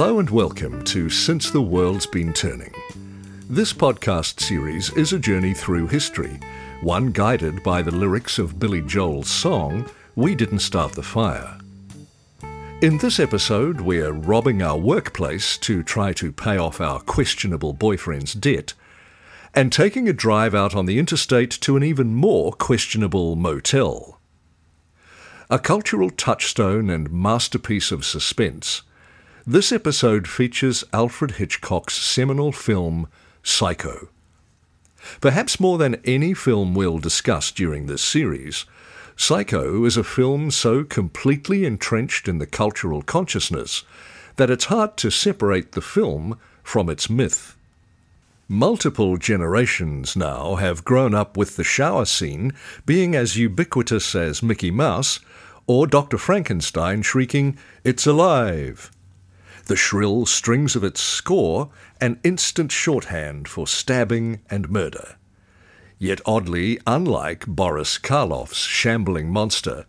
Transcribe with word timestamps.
Hello 0.00 0.18
and 0.18 0.30
welcome 0.30 0.82
to 0.84 1.10
Since 1.10 1.50
the 1.50 1.60
World's 1.60 2.06
Been 2.06 2.32
Turning. 2.32 2.72
This 3.50 3.74
podcast 3.74 4.40
series 4.40 4.90
is 4.94 5.12
a 5.12 5.18
journey 5.18 5.52
through 5.52 5.88
history, 5.88 6.40
one 6.80 7.12
guided 7.12 7.62
by 7.62 7.82
the 7.82 7.90
lyrics 7.90 8.38
of 8.38 8.58
Billy 8.58 8.80
Joel's 8.80 9.28
song, 9.28 9.90
We 10.16 10.34
Didn't 10.34 10.60
Start 10.60 10.92
the 10.92 11.02
Fire. 11.02 11.58
In 12.80 12.96
this 12.96 13.20
episode, 13.20 13.82
we're 13.82 14.12
robbing 14.12 14.62
our 14.62 14.78
workplace 14.78 15.58
to 15.58 15.82
try 15.82 16.14
to 16.14 16.32
pay 16.32 16.56
off 16.56 16.80
our 16.80 17.00
questionable 17.00 17.74
boyfriend's 17.74 18.32
debt, 18.32 18.72
and 19.54 19.70
taking 19.70 20.08
a 20.08 20.14
drive 20.14 20.54
out 20.54 20.74
on 20.74 20.86
the 20.86 20.98
interstate 20.98 21.50
to 21.50 21.76
an 21.76 21.84
even 21.84 22.14
more 22.14 22.54
questionable 22.54 23.36
motel. 23.36 24.18
A 25.50 25.58
cultural 25.58 26.08
touchstone 26.08 26.88
and 26.88 27.12
masterpiece 27.12 27.92
of 27.92 28.06
suspense, 28.06 28.80
this 29.50 29.72
episode 29.72 30.28
features 30.28 30.84
Alfred 30.92 31.32
Hitchcock's 31.32 31.94
seminal 31.94 32.52
film, 32.52 33.08
Psycho. 33.42 34.08
Perhaps 35.20 35.58
more 35.58 35.76
than 35.76 36.00
any 36.04 36.34
film 36.34 36.72
we'll 36.72 36.98
discuss 36.98 37.50
during 37.50 37.86
this 37.86 38.00
series, 38.00 38.64
Psycho 39.16 39.84
is 39.84 39.96
a 39.96 40.04
film 40.04 40.52
so 40.52 40.84
completely 40.84 41.64
entrenched 41.64 42.28
in 42.28 42.38
the 42.38 42.46
cultural 42.46 43.02
consciousness 43.02 43.82
that 44.36 44.50
it's 44.50 44.66
hard 44.66 44.96
to 44.98 45.10
separate 45.10 45.72
the 45.72 45.80
film 45.80 46.38
from 46.62 46.88
its 46.88 47.10
myth. 47.10 47.56
Multiple 48.46 49.16
generations 49.16 50.14
now 50.14 50.54
have 50.56 50.84
grown 50.84 51.12
up 51.12 51.36
with 51.36 51.56
the 51.56 51.64
shower 51.64 52.04
scene 52.04 52.52
being 52.86 53.16
as 53.16 53.36
ubiquitous 53.36 54.14
as 54.14 54.44
Mickey 54.44 54.70
Mouse 54.70 55.18
or 55.66 55.88
Dr. 55.88 56.18
Frankenstein 56.18 57.02
shrieking, 57.02 57.58
It's 57.82 58.06
alive! 58.06 58.92
The 59.70 59.76
shrill 59.76 60.26
strings 60.26 60.74
of 60.74 60.82
its 60.82 61.00
score 61.00 61.70
an 62.00 62.18
instant 62.24 62.72
shorthand 62.72 63.46
for 63.46 63.68
stabbing 63.68 64.40
and 64.50 64.68
murder. 64.68 65.14
Yet 65.96 66.20
oddly 66.26 66.80
unlike 66.88 67.46
Boris 67.46 67.96
Karloff's 67.96 68.64
shambling 68.64 69.30
monster, 69.30 69.86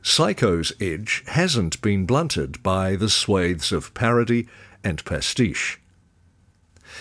Psycho's 0.00 0.72
edge 0.80 1.24
hasn't 1.26 1.82
been 1.82 2.06
blunted 2.06 2.62
by 2.62 2.94
the 2.94 3.08
swathes 3.08 3.72
of 3.72 3.92
parody 3.94 4.46
and 4.84 5.04
pastiche. 5.04 5.80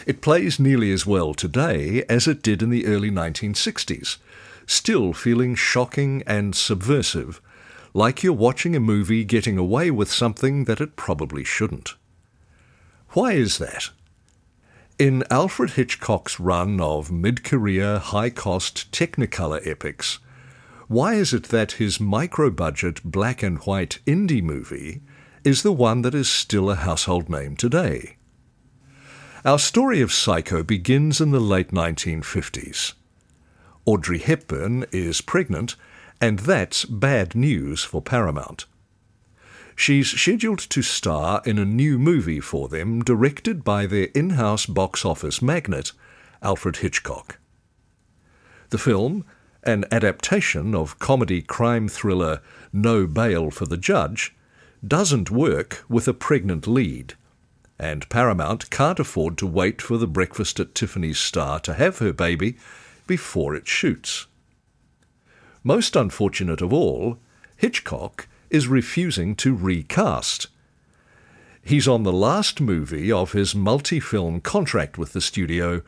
It 0.07 0.21
plays 0.21 0.59
nearly 0.59 0.91
as 0.91 1.05
well 1.05 1.35
today 1.35 2.05
as 2.09 2.27
it 2.27 2.41
did 2.41 2.63
in 2.63 2.71
the 2.71 2.87
early 2.87 3.11
1960s, 3.11 4.17
still 4.65 5.13
feeling 5.13 5.53
shocking 5.53 6.23
and 6.25 6.55
subversive, 6.55 7.39
like 7.93 8.23
you're 8.23 8.33
watching 8.33 8.75
a 8.75 8.79
movie 8.79 9.23
getting 9.23 9.59
away 9.59 9.91
with 9.91 10.11
something 10.11 10.65
that 10.65 10.81
it 10.81 10.95
probably 10.95 11.43
shouldn't. 11.43 11.93
Why 13.15 13.31
is 13.31 13.59
that? 13.59 13.91
In 14.99 15.23
Alfred 15.31 15.71
Hitchcock's 15.71 16.37
run 16.37 16.81
of 16.81 17.13
mid 17.13 17.45
career, 17.45 17.97
high 17.97 18.29
cost 18.29 18.91
Technicolor 18.91 19.65
epics, 19.65 20.19
why 20.89 21.13
is 21.13 21.33
it 21.33 21.45
that 21.45 21.79
his 21.79 21.97
micro 21.97 22.49
budget 22.49 22.99
black 23.05 23.41
and 23.41 23.57
white 23.59 23.99
indie 24.05 24.43
movie 24.43 25.01
is 25.45 25.63
the 25.63 25.71
one 25.71 26.01
that 26.01 26.13
is 26.13 26.27
still 26.27 26.69
a 26.69 26.75
household 26.75 27.29
name 27.29 27.55
today? 27.55 28.17
Our 29.45 29.59
story 29.59 30.01
of 30.01 30.11
Psycho 30.11 30.61
begins 30.61 31.21
in 31.21 31.31
the 31.31 31.39
late 31.39 31.71
1950s. 31.71 32.95
Audrey 33.85 34.19
Hepburn 34.19 34.87
is 34.91 35.21
pregnant, 35.21 35.77
and 36.19 36.39
that's 36.39 36.83
bad 36.83 37.33
news 37.33 37.81
for 37.81 38.01
Paramount. 38.01 38.65
She's 39.75 40.09
scheduled 40.09 40.59
to 40.59 40.81
star 40.81 41.41
in 41.45 41.57
a 41.59 41.65
new 41.65 41.99
movie 41.99 42.39
for 42.39 42.67
them 42.67 43.03
directed 43.03 43.63
by 43.63 43.85
their 43.85 44.05
in 44.15 44.31
house 44.31 44.65
box 44.65 45.03
office 45.03 45.41
magnate, 45.41 45.91
Alfred 46.41 46.77
Hitchcock. 46.77 47.39
The 48.69 48.77
film, 48.77 49.25
an 49.63 49.85
adaptation 49.91 50.73
of 50.73 50.99
comedy 50.99 51.41
crime 51.41 51.87
thriller 51.87 52.41
No 52.71 53.05
Bail 53.05 53.51
for 53.51 53.65
the 53.65 53.77
Judge, 53.77 54.33
doesn't 54.85 55.31
work 55.31 55.83
with 55.89 56.07
a 56.07 56.13
pregnant 56.13 56.67
lead 56.67 57.15
and 57.79 58.07
Paramount 58.09 58.69
can't 58.69 58.99
afford 58.99 59.37
to 59.37 59.47
wait 59.47 59.81
for 59.81 59.97
the 59.97 60.07
Breakfast 60.07 60.59
at 60.59 60.75
Tiffany's 60.75 61.19
star 61.19 61.59
to 61.61 61.73
have 61.73 61.99
her 61.99 62.13
baby 62.13 62.57
before 63.05 63.55
it 63.55 63.67
shoots. 63.67 64.27
Most 65.63 65.95
unfortunate 65.95 66.61
of 66.61 66.71
all, 66.71 67.19
Hitchcock 67.57 68.27
is 68.49 68.67
refusing 68.67 69.35
to 69.35 69.55
recast. 69.55 70.47
He's 71.63 71.87
on 71.87 72.03
the 72.03 72.13
last 72.13 72.61
movie 72.61 73.11
of 73.11 73.31
his 73.31 73.55
multi 73.55 73.99
film 73.99 74.41
contract 74.41 74.97
with 74.97 75.13
the 75.13 75.21
studio, 75.21 75.81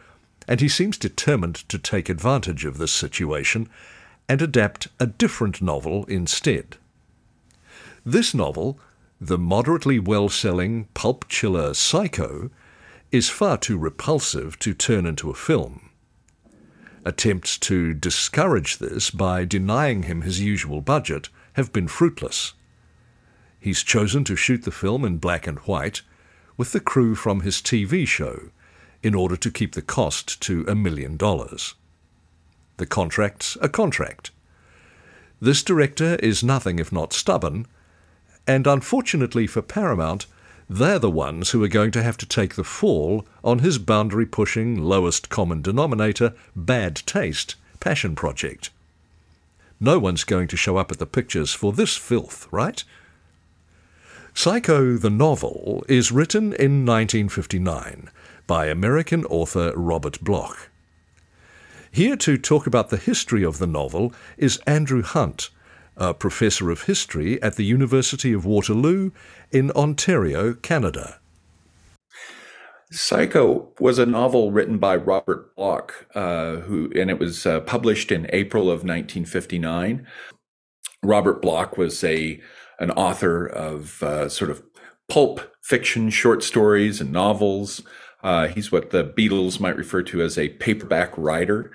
and 0.47 0.59
he 0.59 0.68
seems 0.68 0.97
determined 0.97 1.56
to 1.69 1.78
take 1.78 2.09
advantage 2.09 2.66
of 2.66 2.78
this 2.78 2.91
situation 2.91 3.69
and 4.28 4.41
adapt 4.41 4.88
a 5.00 5.06
different 5.07 5.62
novel 5.62 6.06
instead. 6.06 6.78
This 8.06 8.34
novel 8.34 8.79
the 9.19 9.38
moderately 9.38 9.97
well 9.97 10.29
selling 10.29 10.85
pulp 10.94 11.28
chiller 11.28 11.74
Psycho 11.74 12.51
is 13.12 13.29
far 13.29 13.57
too 13.57 13.78
repulsive 13.78 14.59
to 14.59 14.74
turn 14.74 15.06
into 15.06 15.29
a 15.29 15.35
film. 15.35 15.89
Attempts 17.03 17.57
to 17.59 17.94
discourage 17.94 18.78
this 18.78 19.09
by 19.09 19.45
denying 19.45 20.03
him 20.03 20.22
his 20.22 20.41
usual 20.41 20.81
budget 20.81 21.29
have 21.57 21.73
been 21.73 21.90
fruitless. 21.90 22.53
He's 23.59 23.84
chosen 23.84 24.23
to 24.23 24.38
shoot 24.38 24.63
the 24.63 24.72
film 24.72 25.03
in 25.03 25.18
black 25.18 25.45
and 25.45 25.59
white 25.59 26.01
with 26.56 26.72
the 26.72 26.79
crew 26.79 27.13
from 27.13 27.41
his 27.41 27.57
TV 27.57 28.07
show 28.07 28.50
in 29.03 29.13
order 29.13 29.35
to 29.35 29.51
keep 29.51 29.73
the 29.73 29.81
cost 29.81 30.41
to 30.44 30.63
a 30.68 30.75
million 30.75 31.18
dollars. 31.18 31.75
The 32.78 32.85
contract's 32.85 33.57
a 33.62 33.68
contract. 33.68 34.31
This 35.41 35.63
director 35.63 36.16
is 36.16 36.44
nothing 36.44 36.79
if 36.79 36.91
not 36.91 37.12
stubborn 37.12 37.68
and 38.47 38.66
unfortunately 38.66 39.45
for 39.45 39.62
Paramount, 39.62 40.25
they're 40.69 41.00
the 41.00 41.12
ones 41.12 41.51
who 41.51 41.63
are 41.63 41.68
going 41.68 41.91
to 41.91 42.03
have 42.03 42.18
to 42.18 42.25
take 42.25 42.56
the 42.56 42.63
fall 42.63 43.28
on 43.44 43.59
his 43.59 43.78
boundary 43.78 44.25
pushing, 44.25 44.81
lowest 44.81 45.29
common 45.29 45.62
denominator, 45.62 46.34
bad 46.56 46.95
taste 47.06 47.56
passion 47.79 48.16
project. 48.16 48.69
No 49.79 49.99
one's 49.99 50.23
going 50.23 50.47
to 50.47 50.57
show 50.57 50.77
up 50.77 50.91
at 50.91 50.97
the 50.97 51.05
pictures 51.05 51.53
for 51.53 51.71
this 51.71 51.95
filth, 51.95 52.47
right? 52.51 52.83
Psycho 54.33 54.97
the 54.97 55.09
novel 55.09 55.83
is 55.88 56.11
written 56.11 56.53
in 56.53 56.85
1959 56.85 58.09
by 58.45 58.67
American 58.67 59.25
author 59.25 59.73
Robert 59.75 60.19
Bloch. 60.21 60.69
Here 61.91 62.15
to 62.17 62.38
talk 62.38 62.67
about 62.67 62.89
the 62.89 62.97
history 62.97 63.43
of 63.43 63.57
the 63.57 63.67
novel 63.67 64.13
is 64.38 64.59
Andrew 64.67 65.01
Hunt, 65.01 65.49
a 65.95 66.13
professor 66.13 66.69
of 66.69 66.83
history 66.83 67.41
at 67.41 67.55
the 67.55 67.65
University 67.65 68.33
of 68.33 68.45
Waterloo 68.45 69.11
in 69.51 69.71
Ontario, 69.71 70.53
Canada. 70.53 71.19
Psycho 72.92 73.74
was 73.80 74.00
a 74.00 74.06
novel 74.06 74.52
written 74.52 74.78
by 74.78 74.96
Robert 74.96 75.56
Bloch, 75.56 76.08
uh, 76.16 76.58
who 76.58 76.92
and 76.96 77.09
it 77.09 77.20
was 77.20 77.46
uh, 77.46 77.59
published 77.62 78.12
in 78.12 78.30
April 78.31 78.64
of 78.64 78.84
1959. 78.84 80.08
Robert 81.03 81.42
Bloch 81.42 81.78
was 81.78 82.03
a 82.03 82.40
an 82.80 82.92
author 82.92 83.46
of 83.46 84.02
uh, 84.03 84.30
sort 84.30 84.52
of 84.52 84.64
pulp 85.09 85.42
fiction, 85.62 86.09
short 86.09 86.44
stories, 86.44 87.02
and 87.02 87.12
novels. 87.12 87.81
Uh, 88.24 88.48
he's 88.48 88.72
what 88.72 88.92
the 88.92 89.04
Beatles 89.04 89.60
might 89.60 89.75
refer 89.75 90.01
to 90.04 90.22
as 90.22 90.38
a 90.38 90.50
paperback 90.50 91.18
writer. 91.18 91.72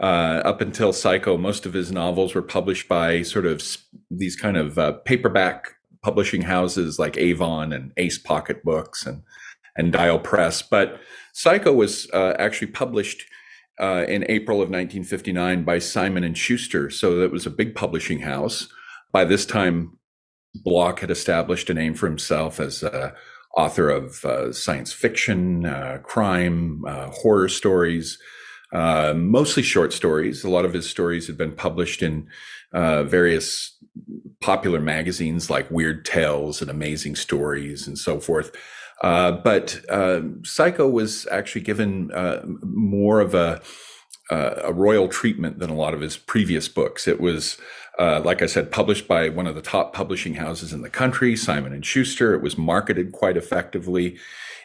Uh, 0.00 0.42
up 0.44 0.60
until 0.60 0.92
Psycho, 0.92 1.36
most 1.38 1.64
of 1.64 1.72
his 1.72 1.90
novels 1.90 2.34
were 2.34 2.42
published 2.42 2.86
by 2.88 3.22
sort 3.22 3.46
of 3.46 3.62
these 4.10 4.36
kind 4.36 4.56
of 4.56 4.78
uh, 4.78 4.92
paperback 5.04 5.74
publishing 6.02 6.42
houses 6.42 6.98
like 6.98 7.16
Avon 7.16 7.72
and 7.72 7.92
Ace 7.96 8.18
Pocket 8.18 8.62
Books 8.62 9.06
and 9.06 9.22
and 9.76 9.92
Dial 9.92 10.18
Press. 10.18 10.62
But 10.62 11.00
Psycho 11.32 11.72
was 11.72 12.10
uh, 12.12 12.34
actually 12.38 12.68
published 12.68 13.24
uh, 13.78 14.04
in 14.08 14.24
April 14.28 14.58
of 14.58 14.70
1959 14.70 15.64
by 15.64 15.78
Simon 15.78 16.24
and 16.24 16.36
Schuster, 16.36 16.88
so 16.88 17.16
that 17.16 17.30
was 17.30 17.46
a 17.46 17.50
big 17.50 17.74
publishing 17.74 18.20
house. 18.20 18.68
By 19.12 19.24
this 19.24 19.44
time, 19.44 19.98
Bloch 20.54 21.00
had 21.00 21.10
established 21.10 21.68
a 21.68 21.74
name 21.74 21.94
for 21.94 22.06
himself 22.06 22.58
as 22.58 22.82
uh, 22.82 23.12
author 23.56 23.90
of 23.90 24.24
uh, 24.24 24.52
science 24.52 24.92
fiction, 24.92 25.64
crime, 26.02 26.82
horror 26.86 27.48
stories 27.48 28.18
uh, 28.72 29.14
mostly 29.16 29.62
short 29.62 29.92
stories. 29.92 30.44
A 30.44 30.50
lot 30.50 30.64
of 30.64 30.72
his 30.72 30.88
stories 30.88 31.26
have 31.26 31.38
been 31.38 31.52
published 31.52 32.02
in 32.02 32.28
uh, 32.72 33.04
various 33.04 33.76
popular 34.40 34.80
magazines 34.80 35.48
like 35.48 35.70
Weird 35.70 36.04
Tales 36.04 36.60
and 36.60 36.70
Amazing 36.70 37.16
Stories 37.16 37.86
and 37.86 37.98
so 37.98 38.20
forth. 38.20 38.54
Uh, 39.02 39.32
but 39.32 39.80
uh, 39.90 40.20
Psycho 40.42 40.88
was 40.88 41.26
actually 41.30 41.62
given 41.62 42.10
uh, 42.12 42.42
more 42.62 43.20
of 43.20 43.34
a 43.34 43.60
a 44.28 44.72
royal 44.72 45.06
treatment 45.06 45.60
than 45.60 45.70
a 45.70 45.74
lot 45.76 45.94
of 45.94 46.00
his 46.00 46.16
previous 46.16 46.68
books. 46.68 47.06
It 47.06 47.20
was 47.20 47.58
Uh, 47.98 48.20
like 48.22 48.42
I 48.42 48.46
said, 48.46 48.70
published 48.70 49.08
by 49.08 49.30
one 49.30 49.46
of 49.46 49.54
the 49.54 49.62
top 49.62 49.94
publishing 49.94 50.34
houses 50.34 50.72
in 50.72 50.82
the 50.82 50.90
country, 50.90 51.34
Simon 51.34 51.72
and 51.72 51.86
Schuster. 51.86 52.34
It 52.34 52.42
was 52.42 52.58
marketed 52.58 53.12
quite 53.12 53.38
effectively. 53.38 54.18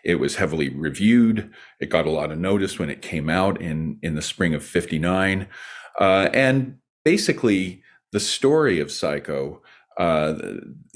It 0.04 0.16
was 0.16 0.36
heavily 0.36 0.68
reviewed. 0.70 1.50
It 1.80 1.90
got 1.90 2.06
a 2.06 2.12
lot 2.12 2.32
of 2.32 2.40
notice 2.40 2.78
when 2.78 2.90
it 2.90 3.02
came 3.02 3.30
out 3.30 3.62
in 3.62 4.00
in 4.02 4.16
the 4.16 4.22
spring 4.22 4.54
of 4.54 4.64
'59, 4.64 5.48
uh, 6.00 6.30
and 6.34 6.76
basically 7.06 7.84
the 8.12 8.20
story 8.20 8.82
of 8.82 8.92
Psycho 8.92 9.62
uh, 10.02 10.34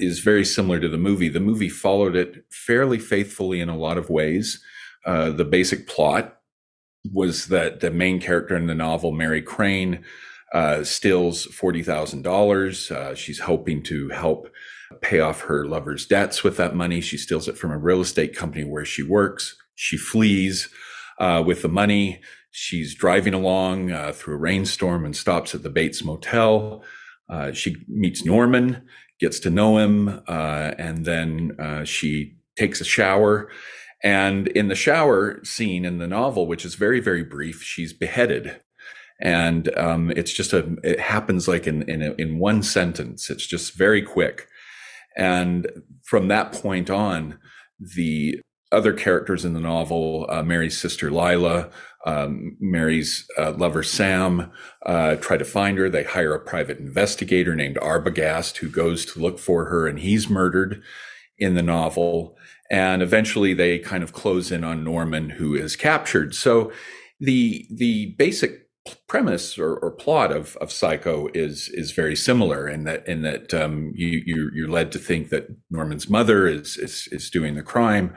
is 0.00 0.18
very 0.18 0.44
similar 0.44 0.80
to 0.80 0.88
the 0.88 0.98
movie. 0.98 1.28
The 1.28 1.38
movie 1.38 1.68
followed 1.68 2.16
it 2.16 2.44
fairly 2.50 2.98
faithfully 2.98 3.60
in 3.60 3.68
a 3.68 3.76
lot 3.76 3.98
of 3.98 4.10
ways. 4.10 4.60
Uh, 5.04 5.30
the 5.30 5.44
basic 5.44 5.86
plot 5.86 6.38
was 7.12 7.46
that 7.46 7.78
the 7.78 7.92
main 7.92 8.20
character 8.20 8.56
in 8.56 8.66
the 8.66 8.74
novel, 8.74 9.12
Mary 9.12 9.42
Crane, 9.42 10.04
uh, 10.52 10.82
steals 10.82 11.46
$40,000. 11.46 12.90
Uh, 12.90 13.14
she's 13.14 13.38
hoping 13.38 13.80
to 13.84 14.08
help 14.08 14.50
pay 15.02 15.20
off 15.20 15.42
her 15.42 15.66
lover's 15.66 16.04
debts 16.04 16.42
with 16.42 16.56
that 16.56 16.74
money. 16.74 17.00
She 17.00 17.16
steals 17.16 17.46
it 17.46 17.56
from 17.56 17.70
a 17.70 17.78
real 17.78 18.00
estate 18.00 18.34
company 18.34 18.64
where 18.64 18.84
she 18.84 19.04
works. 19.04 19.56
She 19.76 19.96
flees 19.96 20.68
uh, 21.20 21.44
with 21.46 21.62
the 21.62 21.68
money. 21.68 22.22
She's 22.50 22.92
driving 22.92 23.34
along 23.34 23.92
uh, 23.92 24.10
through 24.12 24.34
a 24.34 24.38
rainstorm 24.38 25.04
and 25.04 25.14
stops 25.14 25.54
at 25.54 25.62
the 25.62 25.70
Bates 25.70 26.02
Motel. 26.02 26.82
Uh, 27.28 27.52
she 27.52 27.76
meets 27.88 28.24
Norman, 28.24 28.82
gets 29.18 29.40
to 29.40 29.50
know 29.50 29.78
him, 29.78 30.22
uh, 30.28 30.72
and 30.78 31.04
then 31.04 31.56
uh, 31.58 31.84
she 31.84 32.36
takes 32.56 32.80
a 32.80 32.84
shower. 32.84 33.50
And 34.04 34.48
in 34.48 34.68
the 34.68 34.74
shower 34.74 35.42
scene 35.44 35.84
in 35.84 35.98
the 35.98 36.06
novel, 36.06 36.46
which 36.46 36.64
is 36.64 36.74
very, 36.74 37.00
very 37.00 37.24
brief, 37.24 37.62
she's 37.62 37.92
beheaded. 37.92 38.60
And 39.20 39.74
um, 39.76 40.12
it's 40.14 40.32
just 40.32 40.52
a 40.52 40.76
it 40.84 41.00
happens 41.00 41.48
like 41.48 41.66
in 41.66 41.82
in, 41.88 42.02
a, 42.02 42.12
in 42.18 42.38
one 42.38 42.62
sentence. 42.62 43.30
It's 43.30 43.46
just 43.46 43.74
very 43.74 44.02
quick. 44.02 44.46
And 45.16 45.66
from 46.04 46.28
that 46.28 46.52
point 46.52 46.90
on 46.90 47.38
the 47.80 48.40
other 48.72 48.92
characters 48.92 49.44
in 49.44 49.52
the 49.54 49.60
novel 49.60 50.26
uh, 50.28 50.42
mary's 50.42 50.78
sister 50.78 51.10
lila 51.10 51.70
um, 52.06 52.56
mary's 52.60 53.26
uh, 53.36 53.52
lover 53.52 53.82
sam 53.82 54.52
uh, 54.86 55.16
try 55.16 55.36
to 55.36 55.44
find 55.44 55.76
her. 55.76 55.90
They 55.90 56.04
hire 56.04 56.32
a 56.32 56.40
private 56.40 56.78
investigator 56.78 57.56
named 57.56 57.76
arbogast 57.76 58.58
who 58.58 58.68
goes 58.68 59.04
to 59.06 59.20
look 59.20 59.40
for 59.40 59.66
her 59.66 59.88
and 59.88 59.98
he's 59.98 60.30
murdered 60.30 60.80
in 61.36 61.54
the 61.56 61.62
novel. 61.62 62.36
And 62.70 63.02
eventually 63.02 63.52
they 63.52 63.80
kind 63.80 64.04
of 64.04 64.12
close 64.12 64.52
in 64.52 64.62
on 64.62 64.84
norman 64.84 65.30
who 65.30 65.54
is 65.54 65.74
captured. 65.74 66.34
So 66.34 66.72
the 67.18 67.66
the 67.70 68.14
basic 68.18 68.68
premise 69.08 69.58
or, 69.58 69.76
or, 69.78 69.90
plot 69.90 70.30
of, 70.30 70.56
of 70.58 70.70
Psycho 70.70 71.28
is 71.34 71.68
is 71.70 71.90
very 71.90 72.14
similar 72.14 72.68
in 72.68 72.84
that 72.84 73.06
in 73.08 73.22
that 73.22 73.52
um, 73.52 73.92
you, 73.96 74.22
you 74.24 74.50
you're 74.54 74.68
led 74.68 74.92
to 74.92 74.98
think 75.00 75.30
that 75.30 75.48
Norman's 75.70 76.08
mother 76.08 76.46
is, 76.46 76.76
is 76.76 77.08
is 77.10 77.30
doing 77.30 77.56
the 77.56 77.64
crime, 77.64 78.14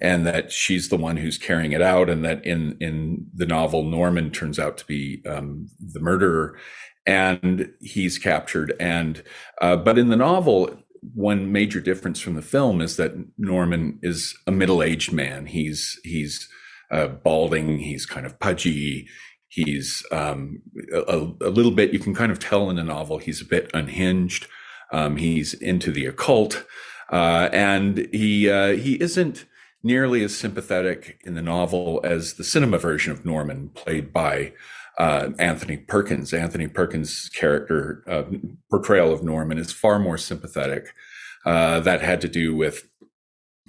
and 0.00 0.26
that 0.26 0.52
she's 0.52 0.88
the 0.88 0.96
one 0.96 1.16
who's 1.16 1.38
carrying 1.38 1.72
it 1.72 1.82
out, 1.82 2.08
and 2.08 2.24
that 2.24 2.44
in 2.44 2.76
in 2.80 3.26
the 3.34 3.46
novel 3.46 3.82
Norman 3.82 4.30
turns 4.30 4.58
out 4.58 4.76
to 4.78 4.86
be 4.86 5.22
um, 5.26 5.68
the 5.80 6.00
murderer, 6.00 6.58
and 7.06 7.70
he's 7.80 8.18
captured. 8.18 8.74
And 8.78 9.22
uh, 9.60 9.76
but 9.76 9.98
in 9.98 10.08
the 10.08 10.16
novel, 10.16 10.76
one 11.14 11.52
major 11.52 11.80
difference 11.80 12.20
from 12.20 12.34
the 12.34 12.42
film 12.42 12.80
is 12.80 12.96
that 12.96 13.12
Norman 13.38 13.98
is 14.02 14.36
a 14.46 14.52
middle 14.52 14.82
aged 14.82 15.12
man. 15.12 15.46
He's 15.46 15.98
he's 16.04 16.48
uh, 16.90 17.08
balding. 17.08 17.78
He's 17.78 18.06
kind 18.06 18.26
of 18.26 18.38
pudgy 18.38 19.08
He's 19.56 20.04
um, 20.12 20.60
a, 20.92 21.30
a, 21.40 21.48
little 21.48 21.70
bit, 21.70 21.92
you 21.92 21.98
can 21.98 22.14
kind 22.14 22.30
of 22.30 22.38
tell 22.38 22.68
in 22.68 22.76
the 22.76 22.84
novel, 22.84 23.16
he's 23.16 23.40
a 23.40 23.44
bit 23.46 23.70
unhinged. 23.72 24.48
Um, 24.92 25.16
he's 25.16 25.54
into 25.54 25.90
the 25.90 26.04
occult. 26.04 26.66
Uh, 27.10 27.48
and 27.52 28.06
he, 28.12 28.50
uh, 28.50 28.72
he 28.76 29.00
isn't 29.00 29.46
nearly 29.86 30.24
as 30.24 30.36
sympathetic 30.36 31.20
in 31.24 31.34
the 31.34 31.42
novel 31.42 32.00
as 32.02 32.34
the 32.34 32.44
cinema 32.44 32.76
version 32.76 33.12
of 33.12 33.24
Norman, 33.24 33.70
played 33.70 34.12
by 34.12 34.52
uh, 34.98 35.30
Anthony 35.38 35.76
Perkins. 35.76 36.34
Anthony 36.34 36.66
Perkins' 36.66 37.28
character 37.28 38.02
uh, 38.08 38.24
portrayal 38.68 39.12
of 39.12 39.22
Norman 39.22 39.58
is 39.58 39.72
far 39.72 39.98
more 39.98 40.18
sympathetic. 40.18 40.92
Uh, 41.44 41.78
that 41.80 42.02
had 42.02 42.20
to 42.20 42.28
do 42.28 42.56
with 42.56 42.88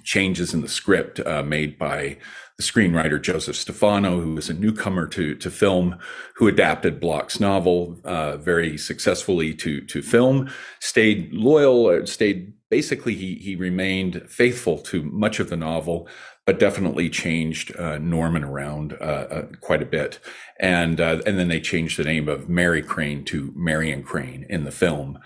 changes 0.02 0.52
in 0.52 0.62
the 0.62 0.68
script 0.68 1.20
uh, 1.20 1.42
made 1.42 1.78
by 1.78 2.16
the 2.56 2.64
screenwriter 2.64 3.22
Joseph 3.22 3.54
Stefano, 3.54 4.20
who 4.20 4.34
was 4.34 4.50
a 4.50 4.54
newcomer 4.54 5.06
to 5.06 5.36
to 5.36 5.50
film, 5.50 5.96
who 6.34 6.48
adapted 6.48 6.98
Bloch's 6.98 7.38
novel 7.38 8.00
uh, 8.04 8.36
very 8.38 8.76
successfully 8.76 9.54
to 9.54 9.80
to 9.82 10.02
film, 10.02 10.50
stayed 10.80 11.32
loyal, 11.32 11.86
uh, 11.86 12.06
stayed 12.06 12.52
basically 12.70 13.14
he 13.14 13.36
he 13.36 13.56
remained 13.56 14.22
faithful 14.28 14.78
to 14.78 15.02
much 15.02 15.40
of 15.40 15.50
the 15.50 15.56
novel, 15.56 16.08
but 16.46 16.58
definitely 16.58 17.08
changed 17.10 17.74
uh, 17.76 17.98
Norman 17.98 18.44
around 18.44 18.94
uh, 19.00 19.04
uh, 19.04 19.46
quite 19.60 19.82
a 19.82 19.86
bit, 19.86 20.18
and 20.60 21.00
uh, 21.00 21.20
and 21.26 21.38
then 21.38 21.48
they 21.48 21.60
changed 21.60 21.98
the 21.98 22.04
name 22.04 22.28
of 22.28 22.48
Mary 22.48 22.82
Crane 22.82 23.24
to 23.26 23.52
Marion 23.56 24.02
Crane 24.02 24.46
in 24.48 24.64
the 24.64 24.70
film. 24.70 25.18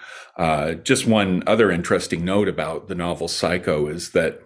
just 0.83 1.06
one 1.06 1.43
other 1.47 1.71
interesting 1.71 2.25
note 2.25 2.49
about 2.49 2.89
the 2.89 2.94
novel 2.94 3.29
Psycho 3.29 3.87
is 3.87 4.11
that 4.11 4.43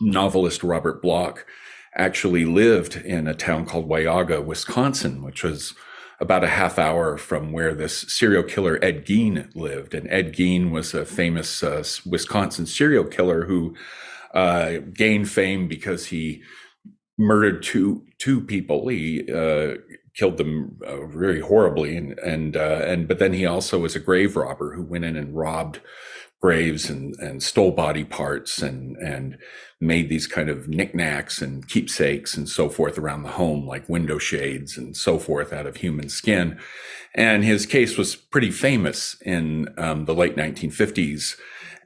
novelist 0.00 0.62
Robert 0.62 1.00
Bloch 1.00 1.46
actually 1.94 2.44
lived 2.44 2.96
in 2.96 3.26
a 3.26 3.34
town 3.34 3.66
called 3.66 3.88
Weyauwega, 3.88 4.44
Wisconsin, 4.44 5.22
which 5.22 5.42
was 5.42 5.74
about 6.22 6.44
a 6.44 6.48
half 6.48 6.78
hour 6.78 7.18
from 7.18 7.50
where 7.50 7.74
this 7.74 8.02
serial 8.02 8.44
killer 8.44 8.78
Ed 8.80 9.04
Gein 9.04 9.52
lived. 9.56 9.92
And 9.92 10.08
Ed 10.08 10.32
Gein 10.32 10.70
was 10.70 10.94
a 10.94 11.04
famous 11.04 11.64
uh, 11.64 11.84
Wisconsin 12.06 12.64
serial 12.64 13.04
killer 13.04 13.44
who 13.44 13.74
uh, 14.32 14.78
gained 14.94 15.28
fame 15.28 15.66
because 15.66 16.06
he 16.06 16.42
murdered 17.18 17.64
two 17.64 18.06
two 18.18 18.40
people. 18.40 18.86
He 18.86 19.28
uh, 19.32 19.74
killed 20.14 20.36
them 20.36 20.78
uh, 20.86 21.06
very 21.06 21.40
horribly, 21.40 21.96
and 21.96 22.16
and 22.20 22.56
uh, 22.56 22.82
and 22.86 23.08
but 23.08 23.18
then 23.18 23.32
he 23.32 23.44
also 23.44 23.80
was 23.80 23.96
a 23.96 24.00
grave 24.00 24.36
robber 24.36 24.74
who 24.74 24.82
went 24.82 25.04
in 25.04 25.16
and 25.16 25.36
robbed 25.36 25.80
graves 26.42 26.90
and, 26.90 27.14
and 27.20 27.42
stole 27.42 27.70
body 27.70 28.02
parts 28.02 28.60
and, 28.60 28.96
and 28.96 29.38
made 29.80 30.08
these 30.08 30.26
kind 30.26 30.48
of 30.48 30.68
knickknacks 30.68 31.40
and 31.40 31.68
keepsakes 31.68 32.36
and 32.36 32.48
so 32.48 32.68
forth 32.68 32.98
around 32.98 33.22
the 33.22 33.30
home, 33.30 33.66
like 33.66 33.88
window 33.88 34.18
shades 34.18 34.76
and 34.76 34.96
so 34.96 35.18
forth 35.18 35.52
out 35.52 35.66
of 35.66 35.76
human 35.76 36.08
skin. 36.08 36.58
And 37.14 37.44
his 37.44 37.64
case 37.64 37.96
was 37.96 38.16
pretty 38.16 38.50
famous 38.50 39.16
in 39.24 39.68
um, 39.78 40.04
the 40.06 40.14
late 40.14 40.36
1950s. 40.36 41.36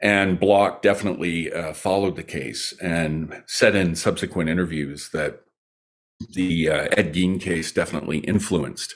And 0.01 0.41
Bloch 0.41 0.81
definitely 0.81 1.53
uh, 1.53 1.75
followed 1.75 2.17
the 2.17 2.23
case 2.23 2.73
and 2.81 3.43
said 3.47 3.75
in 3.75 3.95
subsequent 3.95 4.49
interviews 4.49 5.11
that 5.13 5.43
the 6.31 6.71
uh, 6.71 6.89
Ed 6.93 7.15
Gein 7.15 7.39
case 7.41 7.73
definitely 7.73 8.19
influenced 8.19 8.95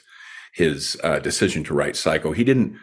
his 0.53 0.97
uh, 1.03 1.19
decision 1.19 1.63
to 1.65 1.73
write 1.73 1.95
Psycho. 1.95 2.31
He 2.31 2.43
didn't 2.43 2.77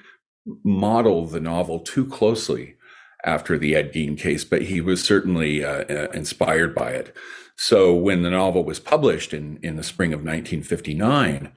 model 0.63 1.27
the 1.27 1.41
novel 1.41 1.81
too 1.81 2.07
closely 2.07 2.77
after 3.25 3.59
the 3.59 3.75
Ed 3.75 3.93
Gein 3.93 4.19
case, 4.19 4.45
but 4.45 4.63
he 4.63 4.81
was 4.81 5.03
certainly 5.03 5.65
uh, 5.65 5.85
uh, 5.85 6.09
inspired 6.15 6.75
by 6.75 6.91
it. 6.91 7.15
So 7.57 7.95
when 7.95 8.23
the 8.23 8.31
novel 8.31 8.65
was 8.65 8.79
published 8.79 9.35
in, 9.35 9.59
in 9.63 9.77
the 9.77 9.83
spring 9.83 10.13
of 10.13 10.21
1959, 10.21 11.53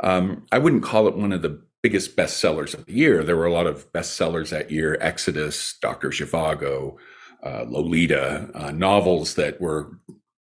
um, 0.00 0.46
I 0.52 0.58
wouldn't 0.58 0.82
call 0.82 1.08
it 1.08 1.16
one 1.16 1.32
of 1.32 1.40
the 1.42 1.62
biggest 1.82 2.16
bestsellers 2.16 2.74
of 2.74 2.84
the 2.84 2.92
year. 2.92 3.22
There 3.22 3.36
were 3.36 3.46
a 3.46 3.52
lot 3.52 3.66
of 3.66 3.90
bestsellers 3.92 4.50
that 4.50 4.70
year 4.70 4.98
Exodus, 5.00 5.78
Dr. 5.80 6.10
Zhivago, 6.10 6.96
uh, 7.42 7.64
Lolita, 7.66 8.50
uh, 8.54 8.72
novels 8.72 9.34
that 9.34 9.60
were 9.60 9.98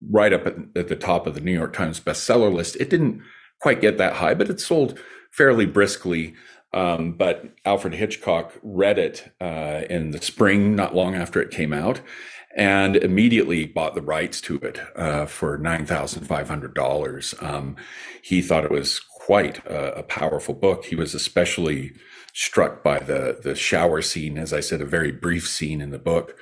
right 0.09 0.33
up 0.33 0.45
at, 0.45 0.55
at 0.75 0.87
the 0.89 0.95
top 0.95 1.27
of 1.27 1.35
the 1.35 1.41
New 1.41 1.53
York 1.53 1.73
Times 1.73 1.99
bestseller 1.99 2.53
list. 2.53 2.75
It 2.77 2.89
didn't 2.89 3.21
quite 3.61 3.81
get 3.81 3.97
that 3.97 4.13
high, 4.13 4.33
but 4.33 4.49
it 4.49 4.59
sold 4.59 4.99
fairly 5.31 5.65
briskly. 5.65 6.33
Um, 6.73 7.13
but 7.13 7.45
Alfred 7.65 7.93
Hitchcock 7.93 8.53
read 8.61 8.99
it 8.99 9.31
uh, 9.39 9.81
in 9.89 10.11
the 10.11 10.21
spring, 10.21 10.75
not 10.75 10.95
long 10.95 11.15
after 11.15 11.41
it 11.41 11.49
came 11.49 11.73
out, 11.73 12.01
and 12.55 12.95
immediately 12.95 13.65
bought 13.65 13.95
the 13.95 14.01
rights 14.01 14.41
to 14.41 14.57
it 14.57 14.79
uh, 14.95 15.25
for 15.25 15.57
nine 15.57 15.85
thousand 15.85 16.25
five 16.25 16.49
hundred 16.49 16.73
dollars. 16.73 17.33
Um, 17.39 17.77
he 18.21 18.41
thought 18.41 18.65
it 18.65 18.71
was 18.71 18.99
quite 18.99 19.65
a, 19.65 19.99
a, 19.99 20.03
powerful 20.03 20.53
book. 20.53 20.85
He 20.85 20.95
was 20.95 21.13
especially 21.13 21.93
struck 22.33 22.83
by 22.83 22.99
the 22.99 23.39
the 23.41 23.55
shower 23.55 24.01
scene, 24.01 24.37
as 24.37 24.53
I 24.53 24.59
said, 24.59 24.81
a 24.81 24.85
very 24.85 25.11
brief 25.11 25.47
scene 25.47 25.81
in 25.81 25.91
the 25.91 25.99
book, 25.99 26.35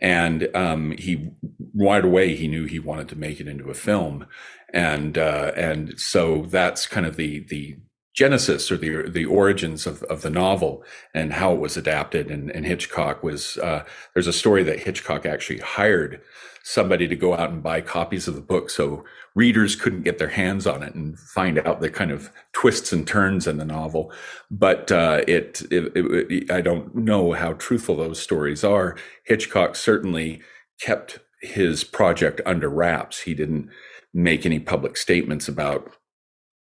and 0.00 0.48
um, 0.56 0.92
he 0.92 1.30
right 1.74 2.04
away 2.04 2.34
he 2.34 2.48
knew 2.48 2.64
he 2.64 2.78
wanted 2.78 3.08
to 3.10 3.16
make 3.16 3.38
it 3.38 3.48
into 3.48 3.70
a 3.70 3.74
film, 3.74 4.26
and 4.72 5.18
uh, 5.18 5.52
and 5.56 5.98
so 6.00 6.46
that's 6.48 6.86
kind 6.86 7.06
of 7.06 7.16
the 7.16 7.40
the 7.40 7.76
genesis 8.18 8.68
or 8.72 8.76
the 8.76 9.08
the 9.08 9.24
origins 9.24 9.86
of, 9.86 10.02
of 10.04 10.22
the 10.22 10.30
novel 10.30 10.82
and 11.14 11.34
how 11.34 11.52
it 11.52 11.60
was 11.60 11.76
adapted. 11.76 12.32
And, 12.32 12.50
and 12.50 12.66
Hitchcock 12.66 13.22
was 13.22 13.56
uh, 13.58 13.84
there's 14.12 14.26
a 14.26 14.32
story 14.32 14.64
that 14.64 14.80
Hitchcock 14.80 15.24
actually 15.24 15.60
hired 15.60 16.20
somebody 16.64 17.06
to 17.06 17.14
go 17.14 17.34
out 17.34 17.50
and 17.50 17.62
buy 17.62 17.80
copies 17.80 18.26
of 18.26 18.34
the 18.34 18.40
book 18.40 18.70
so 18.70 19.04
readers 19.36 19.76
couldn't 19.76 20.02
get 20.02 20.18
their 20.18 20.30
hands 20.30 20.66
on 20.66 20.82
it 20.82 20.96
and 20.96 21.16
find 21.16 21.60
out 21.60 21.80
the 21.80 21.88
kind 21.88 22.10
of 22.10 22.32
twists 22.52 22.92
and 22.92 23.06
turns 23.06 23.46
in 23.46 23.56
the 23.56 23.64
novel. 23.64 24.12
But 24.50 24.90
uh, 24.90 25.22
it, 25.28 25.62
it, 25.70 25.92
it, 25.94 26.50
I 26.50 26.60
don't 26.60 26.96
know 26.96 27.32
how 27.32 27.52
truthful 27.52 27.94
those 27.94 28.20
stories 28.20 28.64
are. 28.64 28.96
Hitchcock 29.26 29.76
certainly 29.76 30.42
kept 30.80 31.20
his 31.40 31.84
project 31.84 32.40
under 32.44 32.68
wraps. 32.68 33.20
He 33.20 33.32
didn't 33.32 33.70
make 34.12 34.44
any 34.44 34.58
public 34.58 34.96
statements 34.96 35.46
about 35.46 35.92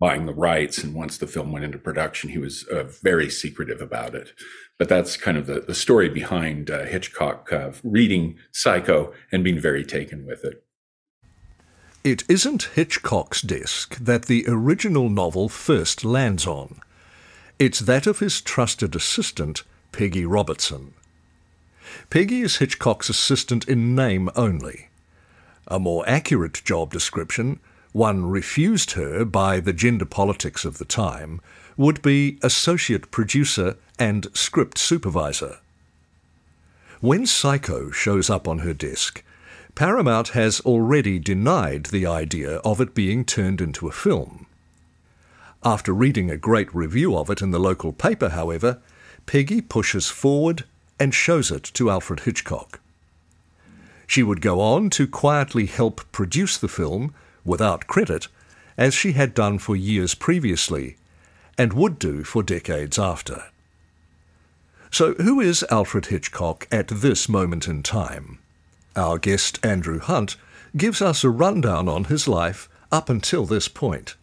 buying 0.03 0.25
the 0.25 0.33
rights. 0.33 0.83
And 0.83 0.93
once 0.93 1.17
the 1.17 1.27
film 1.27 1.53
went 1.53 1.63
into 1.63 1.77
production, 1.77 2.31
he 2.31 2.37
was 2.37 2.65
uh, 2.67 2.83
very 2.83 3.29
secretive 3.29 3.79
about 3.79 4.13
it. 4.13 4.33
But 4.77 4.89
that's 4.89 5.15
kind 5.15 5.37
of 5.37 5.47
the, 5.47 5.61
the 5.61 5.73
story 5.73 6.09
behind 6.09 6.69
uh, 6.69 6.83
Hitchcock 6.83 7.53
uh, 7.53 7.71
reading 7.85 8.35
Psycho 8.51 9.13
and 9.31 9.45
being 9.45 9.59
very 9.61 9.85
taken 9.85 10.25
with 10.25 10.43
it. 10.43 10.61
It 12.03 12.25
isn't 12.27 12.63
Hitchcock's 12.75 13.41
disc 13.41 13.95
that 13.95 14.25
the 14.25 14.43
original 14.45 15.07
novel 15.07 15.47
first 15.47 16.03
lands 16.03 16.45
on. 16.45 16.81
It's 17.57 17.79
that 17.79 18.05
of 18.05 18.19
his 18.19 18.41
trusted 18.41 18.97
assistant, 18.97 19.63
Peggy 19.93 20.25
Robertson. 20.25 20.95
Peggy 22.09 22.41
is 22.41 22.57
Hitchcock's 22.57 23.07
assistant 23.07 23.69
in 23.69 23.95
name 23.95 24.29
only. 24.35 24.89
A 25.65 25.79
more 25.79 26.03
accurate 26.05 26.61
job 26.65 26.91
description, 26.91 27.61
one 27.93 28.25
refused 28.25 28.91
her 28.91 29.23
by 29.23 29.59
the 29.59 29.71
gender 29.71 30.05
politics 30.05 30.65
of 30.65 30.77
the 30.79 30.85
time, 30.85 31.39
would 31.77 32.01
be 32.01 32.37
associate 32.41 33.11
producer 33.11 33.77
and 33.97 34.27
script 34.33 34.77
supervisor. 34.77 35.59
When 36.99 37.25
Psycho 37.25 37.91
shows 37.91 38.29
up 38.29 38.47
on 38.47 38.59
her 38.59 38.73
desk, 38.73 39.23
Paramount 39.75 40.29
has 40.29 40.59
already 40.61 41.17
denied 41.17 41.87
the 41.87 42.05
idea 42.05 42.57
of 42.57 42.79
it 42.79 42.93
being 42.93 43.25
turned 43.25 43.59
into 43.59 43.87
a 43.87 43.91
film. 43.91 44.45
After 45.63 45.93
reading 45.93 46.29
a 46.29 46.37
great 46.37 46.73
review 46.73 47.17
of 47.17 47.29
it 47.29 47.41
in 47.41 47.51
the 47.51 47.59
local 47.59 47.93
paper, 47.93 48.29
however, 48.29 48.79
Peggy 49.25 49.61
pushes 49.61 50.09
forward 50.09 50.65
and 50.99 51.13
shows 51.13 51.51
it 51.51 51.63
to 51.75 51.89
Alfred 51.89 52.21
Hitchcock. 52.21 52.79
She 54.05 54.21
would 54.23 54.41
go 54.41 54.59
on 54.59 54.89
to 54.91 55.07
quietly 55.07 55.65
help 55.65 56.11
produce 56.11 56.57
the 56.57 56.67
film, 56.67 57.15
without 57.45 57.87
credit, 57.87 58.27
as 58.77 58.93
she 58.93 59.13
had 59.13 59.33
done 59.33 59.59
for 59.59 59.75
years 59.75 60.15
previously, 60.15 60.97
and 61.57 61.73
would 61.73 61.99
do 61.99 62.23
for 62.23 62.43
decades 62.43 62.97
after. 62.97 63.43
So, 64.91 65.13
who 65.15 65.39
is 65.39 65.65
Alfred 65.71 66.07
Hitchcock 66.07 66.67
at 66.71 66.87
this 66.87 67.27
moment 67.27 67.67
in 67.67 67.81
time? 67.81 68.39
Our 68.95 69.17
guest, 69.17 69.59
Andrew 69.65 69.99
Hunt, 69.99 70.35
gives 70.77 71.01
us 71.01 71.23
a 71.23 71.29
rundown 71.29 71.87
on 71.87 72.05
his 72.05 72.27
life 72.27 72.69
up 72.91 73.09
until 73.09 73.45
this 73.45 73.67
point. 73.67 74.15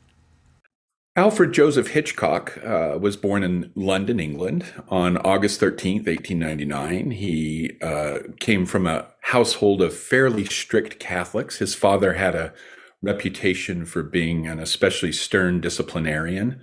Alfred 1.17 1.53
Joseph 1.53 1.89
Hitchcock 1.89 2.57
uh, 2.65 2.97
was 3.01 3.17
born 3.17 3.43
in 3.43 3.73
London, 3.75 4.21
England 4.21 4.65
on 4.89 5.17
August 5.19 5.61
13th, 5.61 6.07
1899. 6.07 7.11
He 7.11 7.73
uh, 7.83 8.21
came 8.39 8.65
from 8.65 8.87
a 8.87 9.09
household 9.23 9.83
of 9.83 9.93
fairly 9.93 10.45
strict 10.45 11.01
Catholics. 11.01 11.59
His 11.59 11.75
father 11.75 12.15
had 12.15 12.37
a 12.37 12.53
reputation 13.03 13.85
for 13.85 14.03
being 14.03 14.47
an 14.47 14.59
especially 14.59 15.13
stern 15.13 15.61
disciplinarian. 15.61 16.61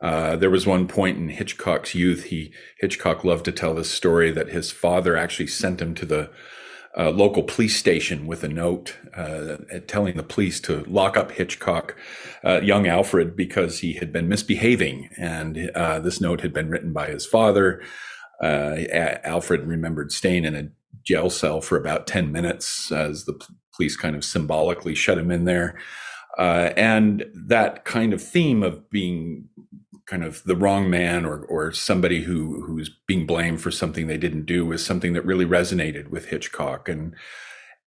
Uh, 0.00 0.36
there 0.36 0.50
was 0.50 0.66
one 0.66 0.86
point 0.86 1.16
in 1.16 1.28
Hitchcock's 1.28 1.94
youth, 1.94 2.24
he 2.24 2.52
Hitchcock 2.80 3.24
loved 3.24 3.44
to 3.46 3.52
tell 3.52 3.74
this 3.74 3.90
story 3.90 4.30
that 4.30 4.50
his 4.50 4.70
father 4.70 5.16
actually 5.16 5.46
sent 5.46 5.80
him 5.80 5.94
to 5.94 6.04
the 6.04 6.30
uh, 6.98 7.10
local 7.10 7.42
police 7.42 7.76
station 7.76 8.26
with 8.26 8.42
a 8.42 8.48
note 8.48 8.96
uh, 9.14 9.56
telling 9.86 10.16
the 10.16 10.22
police 10.22 10.60
to 10.60 10.82
lock 10.84 11.16
up 11.16 11.30
Hitchcock, 11.32 11.94
uh, 12.44 12.60
young 12.62 12.86
Alfred, 12.86 13.36
because 13.36 13.80
he 13.80 13.94
had 13.94 14.12
been 14.12 14.28
misbehaving. 14.28 15.10
And 15.18 15.70
uh, 15.74 16.00
this 16.00 16.20
note 16.20 16.40
had 16.40 16.54
been 16.54 16.70
written 16.70 16.94
by 16.94 17.08
his 17.08 17.26
father. 17.26 17.82
Uh, 18.42 18.76
Alfred 19.24 19.66
remembered 19.66 20.10
staying 20.10 20.44
in 20.44 20.54
a 20.54 20.68
jail 21.04 21.28
cell 21.28 21.60
for 21.60 21.76
about 21.76 22.06
10 22.06 22.32
minutes 22.32 22.90
as 22.90 23.24
the 23.24 23.38
police 23.76 23.96
kind 23.96 24.16
of 24.16 24.24
symbolically 24.24 24.94
shut 24.94 25.18
him 25.18 25.30
in 25.30 25.44
there. 25.44 25.78
Uh, 26.38 26.72
and 26.76 27.24
that 27.34 27.84
kind 27.84 28.12
of 28.12 28.22
theme 28.22 28.62
of 28.62 28.90
being 28.90 29.48
kind 30.06 30.22
of 30.22 30.42
the 30.44 30.56
wrong 30.56 30.88
man 30.88 31.24
or 31.24 31.40
or 31.46 31.72
somebody 31.72 32.22
who 32.22 32.62
who's 32.62 32.90
being 33.06 33.26
blamed 33.26 33.60
for 33.60 33.70
something 33.70 34.06
they 34.06 34.18
didn't 34.18 34.46
do 34.46 34.64
was 34.64 34.84
something 34.84 35.14
that 35.14 35.24
really 35.24 35.46
resonated 35.46 36.08
with 36.10 36.26
Hitchcock 36.26 36.88
and 36.88 37.14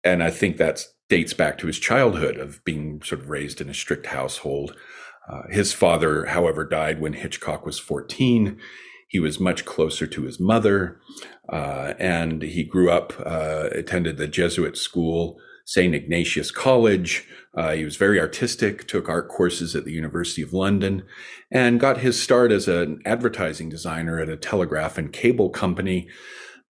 and 0.04 0.22
I 0.22 0.30
think 0.30 0.56
that 0.56 0.84
dates 1.08 1.32
back 1.32 1.58
to 1.58 1.66
his 1.66 1.78
childhood 1.78 2.36
of 2.36 2.64
being 2.64 3.02
sort 3.02 3.20
of 3.20 3.30
raised 3.30 3.60
in 3.60 3.68
a 3.68 3.74
strict 3.74 4.06
household. 4.06 4.74
Uh, 5.28 5.42
his 5.50 5.72
father, 5.72 6.26
however, 6.26 6.64
died 6.64 7.00
when 7.00 7.12
Hitchcock 7.12 7.64
was 7.64 7.78
14. 7.78 8.58
He 9.08 9.20
was 9.20 9.38
much 9.38 9.64
closer 9.64 10.06
to 10.06 10.22
his 10.22 10.40
mother, 10.40 10.98
uh, 11.48 11.92
and 11.98 12.42
he 12.42 12.64
grew 12.64 12.90
up, 12.90 13.12
uh, 13.24 13.68
attended 13.72 14.16
the 14.16 14.26
Jesuit 14.26 14.76
school, 14.76 15.38
St. 15.72 15.94
Ignatius 15.94 16.50
College, 16.50 17.26
uh, 17.56 17.70
he 17.72 17.82
was 17.82 17.96
very 17.96 18.20
artistic, 18.20 18.86
took 18.86 19.08
art 19.08 19.30
courses 19.30 19.74
at 19.74 19.86
the 19.86 19.92
University 19.92 20.42
of 20.42 20.52
London, 20.52 21.02
and 21.50 21.80
got 21.80 22.00
his 22.00 22.22
start 22.22 22.52
as 22.52 22.68
an 22.68 23.00
advertising 23.06 23.70
designer 23.70 24.20
at 24.20 24.28
a 24.28 24.36
telegraph 24.36 24.98
and 24.98 25.14
cable 25.14 25.48
company. 25.48 26.10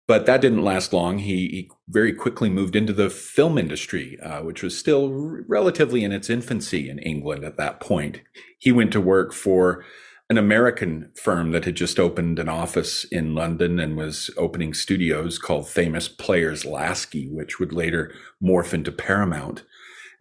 But 0.07 0.27
that 0.27 0.43
didn't 0.43 0.65
last 0.65 0.93
long. 0.93 1.17
He, 1.17 1.49
he 1.49 1.71
very 1.89 2.13
quickly 2.13 2.51
moved 2.51 2.77
into 2.77 2.93
the 2.93 3.09
film 3.09 3.57
industry, 3.57 4.19
uh, 4.21 4.43
which 4.43 4.63
was 4.63 4.77
still 4.77 5.09
relatively 5.49 6.05
in 6.05 6.13
its 6.13 6.29
infancy 6.29 6.91
in 6.91 6.99
England 6.99 7.43
at 7.43 7.57
that 7.57 7.81
point. 7.81 8.21
He 8.59 8.71
went 8.71 8.93
to 8.93 9.01
work 9.01 9.33
for 9.33 9.83
an 10.31 10.39
American 10.39 11.11
firm 11.17 11.51
that 11.51 11.65
had 11.65 11.75
just 11.75 11.99
opened 11.99 12.39
an 12.39 12.49
office 12.49 13.03
in 13.05 13.35
London 13.35 13.81
and 13.81 13.97
was 13.97 14.31
opening 14.37 14.73
studios 14.73 15.39
called 15.39 15.69
Famous 15.69 16.07
Players 16.07 16.65
Lasky, 16.65 17.29
which 17.29 17.59
would 17.59 17.73
later 17.73 18.15
morph 18.41 18.73
into 18.73 18.93
Paramount. 18.93 19.65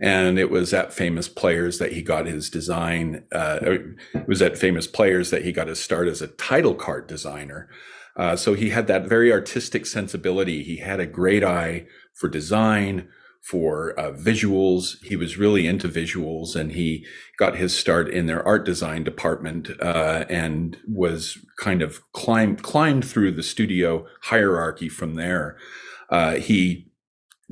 And 0.01 0.39
it 0.39 0.49
was 0.49 0.73
at 0.73 0.93
famous 0.93 1.29
players 1.29 1.77
that 1.77 1.91
he 1.91 2.01
got 2.01 2.25
his 2.25 2.49
design 2.49 3.23
uh, 3.31 3.59
it 3.61 4.27
was 4.27 4.41
at 4.41 4.57
famous 4.57 4.87
players 4.87 5.29
that 5.29 5.43
he 5.43 5.51
got 5.51 5.67
his 5.67 5.79
start 5.79 6.07
as 6.07 6.23
a 6.23 6.27
title 6.27 6.73
card 6.73 7.05
designer. 7.05 7.69
Uh, 8.15 8.35
so 8.35 8.55
he 8.55 8.71
had 8.71 8.87
that 8.87 9.07
very 9.07 9.31
artistic 9.31 9.85
sensibility. 9.85 10.63
He 10.63 10.77
had 10.77 10.99
a 10.99 11.05
great 11.05 11.43
eye 11.43 11.85
for 12.15 12.29
design 12.29 13.09
for 13.41 13.97
uh, 13.99 14.11
visuals 14.11 15.01
he 15.03 15.15
was 15.15 15.37
really 15.37 15.65
into 15.65 15.87
visuals 15.87 16.55
and 16.55 16.73
he 16.73 17.05
got 17.37 17.55
his 17.55 17.75
start 17.75 18.09
in 18.09 18.25
their 18.25 18.45
art 18.45 18.65
design 18.65 19.03
department 19.03 19.69
uh, 19.81 20.25
and 20.29 20.77
was 20.87 21.37
kind 21.57 21.81
of 21.81 22.01
climbed 22.11 22.61
climbed 22.61 23.03
through 23.03 23.31
the 23.31 23.43
studio 23.43 24.05
hierarchy 24.23 24.89
from 24.89 25.15
there 25.15 25.57
uh, 26.09 26.35
he 26.35 26.89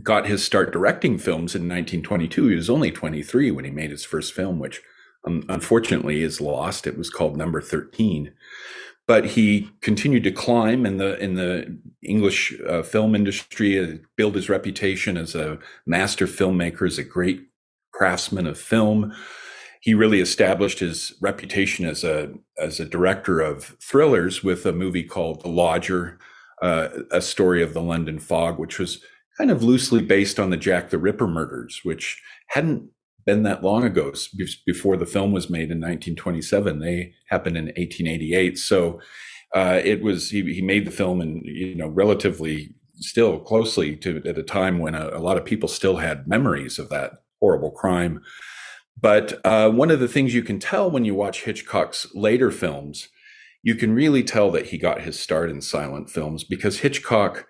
got 0.04 0.28
his 0.28 0.44
start 0.44 0.72
directing 0.72 1.18
films 1.18 1.56
in 1.56 1.64
1922. 1.64 2.48
He 2.48 2.56
was 2.56 2.70
only 2.70 2.92
23 2.92 3.52
when 3.52 3.66
he 3.66 3.72
made 3.72 3.92
his 3.92 4.06
first 4.06 4.34
film, 4.34 4.60
which 4.60 4.82
um, 5.26 5.44
unfortunately 5.50 6.22
is 6.22 6.42
lost. 6.42 6.86
It 6.86 6.98
was 6.98 7.10
called 7.10 7.38
Number 7.38 7.62
13. 7.62 8.34
But 9.08 9.26
he 9.26 9.70
continued 9.82 10.24
to 10.26 10.32
climb 10.32 10.86
in 10.86 10.98
the 10.98 11.18
in 11.18 11.36
the 11.36 11.80
English 12.04 12.54
uh, 12.68 12.84
film 12.84 13.16
industry, 13.16 13.80
uh, 13.80 13.98
build 14.18 14.36
his 14.36 14.50
reputation 14.50 15.18
as 15.18 15.34
a 15.34 15.60
master 15.86 16.28
filmmaker, 16.28 16.86
as 16.86 16.98
a 16.98 17.04
great 17.04 17.48
craftsman 17.94 18.46
of 18.46 18.60
film. 18.60 19.14
He 19.82 19.94
really 19.94 20.20
established 20.20 20.80
his 20.80 21.14
reputation 21.22 21.86
as 21.86 22.04
a 22.04 22.34
as 22.58 22.80
a 22.80 22.86
director 22.86 23.40
of 23.40 23.78
thrillers 23.82 24.44
with 24.44 24.66
a 24.66 24.74
movie 24.74 25.04
called 25.04 25.42
The 25.42 25.50
Lodger, 25.50 26.20
uh, 26.62 26.90
a 27.12 27.22
story 27.22 27.64
of 27.64 27.74
the 27.74 27.82
London 27.82 28.20
fog, 28.20 28.60
which 28.60 28.78
was 28.78 29.02
kind 29.38 29.52
of 29.52 29.64
loosely 29.64 30.02
based 30.02 30.40
on 30.40 30.50
the 30.50 30.58
Jack 30.58 30.90
the 30.90 30.98
Ripper 30.98 31.28
murders, 31.28 31.82
which 31.84 32.22
hadn't 32.48 32.90
been 33.28 33.44
that 33.44 33.62
long 33.62 33.84
ago 33.84 34.14
before 34.66 34.96
the 34.96 35.06
film 35.06 35.34
was 35.34 35.50
made 35.50 35.70
in 35.70 35.82
1927. 35.82 36.80
They 36.80 37.14
happened 37.28 37.58
in 37.58 37.66
1888. 37.66 38.58
So 38.58 39.02
uh, 39.54 39.82
it 39.84 40.02
was 40.02 40.32
he, 40.32 40.42
he 40.54 40.62
made 40.62 40.88
the 40.88 40.92
film 40.92 41.22
and 41.22 41.44
you 41.46 41.76
know 41.76 41.90
relatively 41.90 42.74
still 42.96 43.40
closely 43.40 43.96
to 43.98 44.24
at 44.26 44.38
a 44.38 44.44
time 44.44 44.80
when 44.80 44.96
a, 44.96 45.10
a 45.10 45.20
lot 45.20 45.38
of 45.38 45.46
people 45.46 45.70
still 45.70 45.98
had 45.98 46.28
memories 46.28 46.80
of 46.80 46.90
that 46.90 47.22
horrible 47.40 47.70
crime. 47.70 48.22
But 49.00 49.40
uh, 49.46 49.70
one 49.70 49.92
of 49.92 50.00
the 50.00 50.08
things 50.08 50.34
you 50.34 50.42
can 50.42 50.58
tell 50.58 50.90
when 50.90 51.06
you 51.06 51.14
watch 51.14 51.44
Hitchcock's 51.44 52.08
later 52.16 52.50
films, 52.50 53.10
you 53.62 53.76
can 53.76 53.94
really 53.94 54.24
tell 54.24 54.50
that 54.52 54.68
he 54.68 54.78
got 54.78 55.02
his 55.02 55.20
start 55.20 55.52
in 55.52 55.62
silent 55.62 56.10
films 56.10 56.44
because 56.44 56.80
Hitchcock 56.80 57.46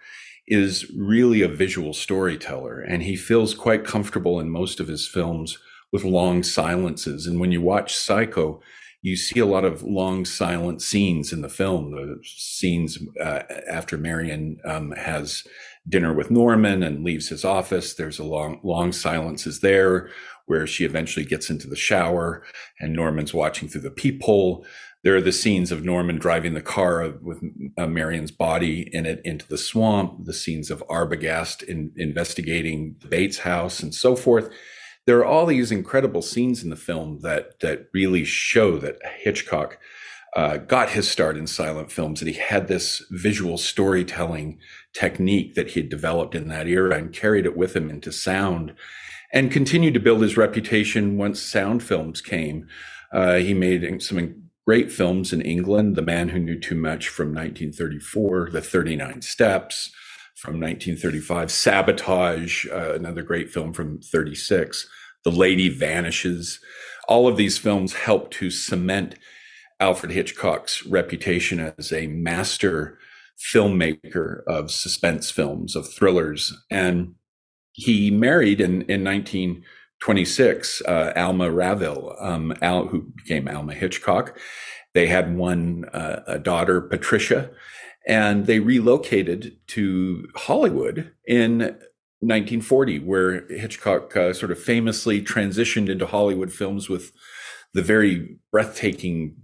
is 0.47 0.91
really 0.97 1.41
a 1.41 1.47
visual 1.47 1.93
storyteller, 1.93 2.79
and 2.79 3.03
he 3.03 3.15
feels 3.15 3.53
quite 3.53 3.85
comfortable 3.85 4.39
in 4.39 4.49
most 4.49 4.79
of 4.79 4.87
his 4.87 5.07
films 5.07 5.57
with 5.91 6.03
long 6.03 6.43
silences. 6.43 7.25
And 7.25 7.39
when 7.39 7.51
you 7.51 7.61
watch 7.61 7.95
Psycho, 7.95 8.61
you 9.01 9.15
see 9.15 9.39
a 9.39 9.45
lot 9.45 9.63
of 9.63 9.83
long 9.83 10.25
silent 10.25 10.81
scenes 10.81 11.31
in 11.31 11.41
the 11.41 11.49
film. 11.49 11.91
The 11.91 12.19
scenes 12.23 12.97
uh, 13.21 13.43
after 13.69 13.97
Marion 13.97 14.57
um, 14.65 14.91
has 14.91 15.43
dinner 15.87 16.13
with 16.13 16.31
Norman 16.31 16.83
and 16.83 17.03
leaves 17.03 17.29
his 17.29 17.45
office. 17.45 17.93
There's 17.93 18.19
a 18.19 18.23
long, 18.23 18.59
long 18.63 18.91
silences 18.91 19.61
there 19.61 20.09
where 20.47 20.65
she 20.65 20.83
eventually 20.83 21.25
gets 21.25 21.49
into 21.49 21.67
the 21.67 21.75
shower 21.75 22.43
and 22.79 22.93
Norman's 22.93 23.33
watching 23.33 23.67
through 23.67 23.81
the 23.81 23.91
peephole. 23.91 24.65
There 25.03 25.15
are 25.15 25.21
the 25.21 25.31
scenes 25.31 25.71
of 25.71 25.85
Norman 25.85 26.17
driving 26.17 26.53
the 26.53 26.61
car 26.61 27.13
with 27.21 27.41
uh, 27.77 27.87
Marion's 27.87 28.31
body 28.31 28.89
in 28.91 29.05
it 29.05 29.21
into 29.23 29.47
the 29.47 29.57
swamp, 29.57 30.25
the 30.25 30.33
scenes 30.33 30.71
of 30.71 30.83
Arbogast 30.89 31.63
in, 31.63 31.91
investigating 31.95 32.95
Bates 33.07 33.39
house 33.39 33.81
and 33.81 33.93
so 33.93 34.15
forth. 34.15 34.49
There 35.07 35.19
are 35.19 35.25
all 35.25 35.45
these 35.45 35.71
incredible 35.71 36.21
scenes 36.21 36.63
in 36.63 36.69
the 36.69 36.75
film 36.75 37.21
that, 37.21 37.61
that 37.61 37.87
really 37.93 38.25
show 38.25 38.77
that 38.77 38.99
Hitchcock 39.19 39.79
uh, 40.35 40.57
got 40.57 40.89
his 40.89 41.09
start 41.09 41.37
in 41.37 41.47
silent 41.47 41.91
films 41.91 42.21
and 42.21 42.29
he 42.29 42.37
had 42.37 42.67
this 42.67 43.03
visual 43.09 43.57
storytelling 43.57 44.59
technique 44.93 45.55
that 45.55 45.69
he 45.69 45.79
had 45.79 45.89
developed 45.89 46.35
in 46.35 46.49
that 46.49 46.67
era 46.67 46.95
and 46.97 47.13
carried 47.13 47.45
it 47.45 47.55
with 47.55 47.73
him 47.73 47.89
into 47.89 48.11
sound 48.11 48.75
and 49.31 49.49
continued 49.49 49.93
to 49.93 49.99
build 49.99 50.21
his 50.21 50.37
reputation 50.37 51.17
once 51.17 51.41
sound 51.41 51.81
films 51.81 52.21
came. 52.21 52.67
Uh, 53.13 53.35
he 53.35 53.53
made 53.53 54.03
some 54.03 54.49
great 54.65 54.91
films 54.91 55.31
in 55.31 55.41
England 55.41 55.95
The 55.95 56.01
Man 56.01 56.29
Who 56.29 56.39
Knew 56.39 56.59
Too 56.59 56.75
Much 56.75 57.07
from 57.07 57.29
1934, 57.29 58.49
The 58.51 58.61
39 58.61 59.21
Steps 59.21 59.91
from 60.37 60.59
1935, 60.59 61.49
Sabotage, 61.49 62.67
uh, 62.67 62.93
another 62.93 63.23
great 63.23 63.49
film 63.49 63.73
from 63.73 63.99
36, 63.99 64.87
The 65.23 65.31
Lady 65.31 65.67
Vanishes. 65.67 66.59
All 67.09 67.27
of 67.27 67.37
these 67.37 67.57
films 67.57 67.93
helped 67.93 68.33
to 68.35 68.51
cement 68.51 69.15
Alfred 69.79 70.11
Hitchcock's 70.11 70.85
reputation 70.85 71.73
as 71.77 71.91
a 71.91 72.05
master 72.05 72.99
filmmaker 73.39 74.43
of 74.45 74.69
suspense 74.69 75.31
films, 75.31 75.75
of 75.75 75.91
thrillers. 75.91 76.53
And 76.69 77.15
he 77.71 78.11
married 78.11 78.61
in, 78.61 78.83
in 78.83 79.03
1926 79.03 80.81
uh, 80.81 81.13
Alma 81.15 81.49
Reville, 81.49 82.15
um, 82.19 82.53
Al, 82.61 82.85
who 82.87 83.11
became 83.15 83.47
Alma 83.47 83.73
Hitchcock. 83.73 84.37
They 84.93 85.07
had 85.07 85.35
one 85.35 85.85
uh, 85.93 86.21
a 86.27 86.37
daughter, 86.37 86.81
Patricia, 86.81 87.49
and 88.07 88.45
they 88.45 88.59
relocated 88.59 89.57
to 89.67 90.29
Hollywood 90.35 91.11
in 91.27 91.59
1940, 92.21 92.99
where 92.99 93.45
Hitchcock 93.49 94.15
uh, 94.15 94.33
sort 94.33 94.51
of 94.51 94.57
famously 94.57 95.21
transitioned 95.21 95.89
into 95.89 96.07
Hollywood 96.07 96.51
films 96.51 96.89
with 96.89 97.11
the 97.73 97.81
very 97.81 98.37
breathtaking, 98.49 99.35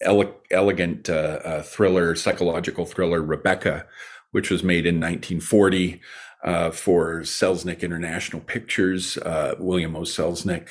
ele- 0.00 0.40
elegant 0.52 1.10
uh, 1.10 1.40
uh, 1.44 1.62
thriller, 1.62 2.14
psychological 2.14 2.86
thriller 2.86 3.20
Rebecca, 3.20 3.86
which 4.30 4.50
was 4.50 4.62
made 4.62 4.86
in 4.86 4.94
1940 4.94 6.00
uh, 6.44 6.70
for 6.70 7.20
Selznick 7.22 7.80
International 7.80 8.40
Pictures. 8.40 9.18
Uh, 9.18 9.56
William 9.58 9.96
O. 9.96 10.02
Selznick 10.02 10.68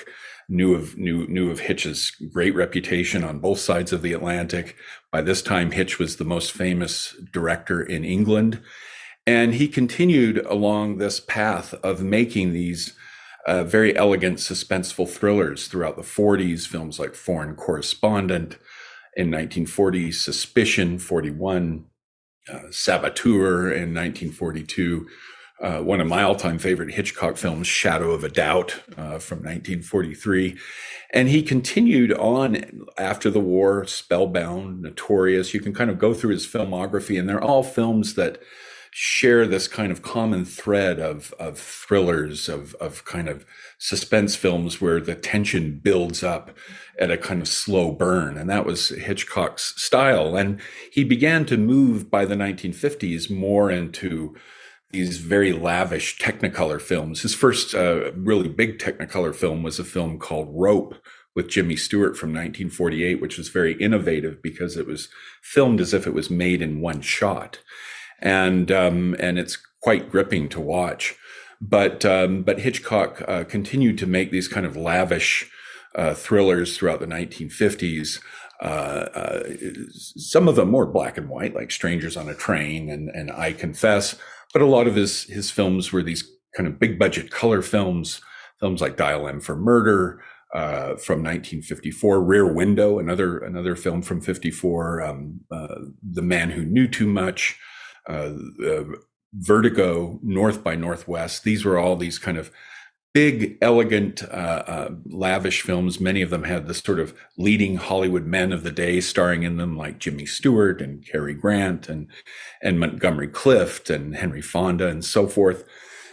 knew 0.50 0.74
of 0.74 0.98
knew 0.98 1.28
knew 1.28 1.50
of 1.52 1.62
Hitch's 1.62 2.12
great 2.34 2.56
reputation 2.56 3.24
on 3.24 3.40
both 3.40 3.60
sides 3.60 3.94
of 3.94 4.02
the 4.02 4.14
Atlantic. 4.14 4.76
By 5.12 5.22
this 5.22 5.42
time, 5.42 5.72
Hitch 5.72 6.00
was 6.00 6.16
the 6.16 6.26
most 6.26 6.52
famous 6.52 7.16
director 7.32 7.82
in 7.82 8.04
England, 8.04 8.62
and 9.26 9.54
he 9.56 9.68
continued 9.68 10.38
along 10.46 10.98
this 10.98 11.20
path 11.20 11.74
of 11.76 12.02
making 12.02 12.54
these. 12.54 12.96
Uh, 13.48 13.64
very 13.64 13.98
elegant, 13.98 14.38
suspenseful 14.38 15.10
thrillers 15.10 15.68
throughout 15.68 15.96
the 15.96 16.04
40s, 16.04 16.68
films 16.68 17.00
like 17.00 17.16
Foreign 17.16 17.56
Correspondent 17.56 18.60
in 19.16 19.32
1940, 19.32 20.12
Suspicion 20.12 21.00
41, 21.00 21.86
uh, 22.52 22.60
Saboteur 22.70 23.72
in 23.72 23.94
1942, 23.94 25.08
uh, 25.62 25.80
one 25.80 26.02
of 26.02 26.08
my 26.08 26.24
all-time 26.24 26.58
favorite 26.58 26.94
Hitchcock 26.94 27.38
films, 27.38 27.68
Shadow 27.68 28.12
of 28.12 28.24
a 28.24 28.30
Doubt, 28.30 28.82
uh, 28.98 29.20
from 29.20 29.40
1943, 29.40 30.58
and 31.14 31.30
he 31.30 31.44
continued 31.44 32.14
on 32.14 32.86
after 32.98 33.30
the 33.30 33.40
war, 33.40 33.86
Spellbound, 33.86 34.82
Notorious. 34.82 35.54
You 35.54 35.60
can 35.60 35.74
kind 35.74 35.90
of 35.90 36.00
go 36.00 36.14
through 36.14 36.32
his 36.32 36.48
filmography, 36.48 37.20
and 37.20 37.30
they're 37.30 37.44
all 37.44 37.64
films 37.64 38.16
that 38.16 38.42
share 38.94 39.48
this 39.48 39.70
kind 39.70 39.90
of 39.92 40.02
common 40.02 40.44
thread 40.44 41.00
of 41.00 41.34
of 41.40 41.58
thrillers, 41.58 42.50
of 42.50 42.74
of 42.76 43.06
kind 43.06 43.30
of 43.30 43.46
suspense 43.78 44.36
films 44.36 44.82
where 44.82 45.00
the 45.00 45.16
tension 45.16 45.80
builds 45.82 46.24
up 46.24 46.52
at 47.00 47.12
a 47.12 47.18
kind 47.18 47.42
of 47.42 47.48
slow 47.48 47.92
burn, 47.92 48.38
and 48.38 48.50
that 48.50 48.66
was 48.66 48.90
Hitchcock's 48.90 49.74
style. 49.82 50.36
And 50.36 50.60
he 50.92 51.04
began 51.04 51.46
to 51.46 51.58
move 51.58 52.10
by 52.10 52.26
the 52.26 52.36
1950s 52.36 53.30
more 53.30 53.70
into 53.70 54.36
these 54.92 55.18
very 55.18 55.54
lavish 55.54 56.18
Technicolor 56.18 56.82
films. 56.82 57.22
His 57.22 57.34
first 57.34 57.74
uh, 57.74 58.12
really 58.14 58.50
big 58.50 58.80
Technicolor 58.80 59.34
film 59.34 59.64
was 59.64 59.80
a 59.80 59.84
film 59.84 60.20
called 60.20 60.50
Rope 60.52 60.96
with 61.36 61.50
Jimmy 61.50 61.76
Stewart 61.76 62.18
from 62.18 62.30
1948, 62.30 63.22
which 63.22 63.38
was 63.38 63.50
very 63.50 63.74
innovative 63.74 64.42
because 64.42 64.78
it 64.78 64.86
was 64.86 65.08
filmed 65.42 65.80
as 65.80 65.94
if 65.94 66.06
it 66.06 66.14
was 66.14 66.30
made 66.30 66.62
in 66.62 66.82
one 66.82 67.02
shot, 67.02 67.60
and 68.20 68.72
um, 68.72 69.16
and 69.20 69.40
it's 69.40 69.58
quite 69.82 70.12
gripping 70.12 70.50
to 70.50 70.60
watch. 70.60 71.16
But 71.62 72.04
um, 72.06 72.44
but 72.44 72.60
Hitchcock 72.60 73.24
uh, 73.28 73.44
continued 73.46 73.98
to 74.00 74.08
make 74.08 74.32
these 74.32 74.48
kind 74.48 74.66
of 74.66 74.76
lavish 74.76 75.50
uh, 75.96 76.14
thrillers 76.14 76.76
throughout 76.76 77.00
the 77.00 77.08
1950s. 77.08 78.20
Uh, 78.62 79.08
uh, 79.16 79.44
some 79.96 80.48
of 80.48 80.56
them 80.56 80.70
more 80.70 80.86
black 80.86 81.18
and 81.18 81.30
white, 81.30 81.56
like 81.56 81.72
Strangers 81.72 82.16
on 82.16 82.30
a 82.30 82.36
Train 82.36 82.90
and, 82.90 83.10
and 83.10 83.32
I 83.32 83.54
Confess, 83.54 84.16
but 84.54 84.62
a 84.62 84.68
lot 84.68 84.88
of 84.88 84.96
his 84.96 85.24
his 85.24 85.52
films 85.52 85.92
were 85.92 86.04
these 86.04 86.30
kind 86.56 86.68
of 86.68 86.80
big 86.80 87.00
budget 87.00 87.32
color 87.32 87.62
films, 87.62 88.22
films 88.60 88.82
like 88.82 88.98
Dial 88.98 89.28
M 89.28 89.40
for 89.40 89.56
Murder 89.56 90.22
uh, 90.54 90.96
from 90.98 91.24
1954, 91.24 92.22
Rear 92.22 92.52
Window, 92.52 93.00
another 93.00 93.38
another 93.40 93.76
film 93.76 94.02
from 94.02 94.22
54, 94.22 95.02
um, 95.02 95.40
uh, 95.52 95.76
The 96.04 96.22
Man 96.22 96.50
Who 96.52 96.66
Knew 96.66 96.88
Too 96.88 97.08
Much, 97.08 97.58
uh, 98.10 98.34
Vertigo, 99.34 100.20
North 100.22 100.64
by 100.64 100.76
Northwest. 100.76 101.44
These 101.44 101.64
were 101.64 101.78
all 101.78 101.96
these 101.96 102.20
kind 102.20 102.38
of 102.38 102.52
big, 103.14 103.58
elegant, 103.62 104.24
uh, 104.24 104.64
uh, 104.68 104.90
lavish 105.06 105.62
films. 105.62 106.00
Many 106.00 106.22
of 106.22 106.30
them 106.30 106.44
had 106.44 106.68
the 106.68 106.74
sort 106.74 107.00
of 107.00 107.14
leading 107.38 107.76
Hollywood 107.76 108.26
men 108.26 108.54
of 108.54 108.64
the 108.64 108.72
day 108.72 109.02
starring 109.02 109.44
in 109.44 109.58
them, 109.58 109.78
like 109.78 110.00
Jimmy 110.00 110.26
Stewart 110.26 110.82
and 110.82 111.06
Cary 111.06 111.34
Grant 111.34 111.90
and 111.90 112.08
and 112.62 112.80
Montgomery 112.80 113.28
Clift 113.28 113.90
and 113.90 114.16
Henry 114.16 114.42
Fonda 114.42 114.88
and 114.88 115.04
so 115.04 115.28
forth. 115.28 115.66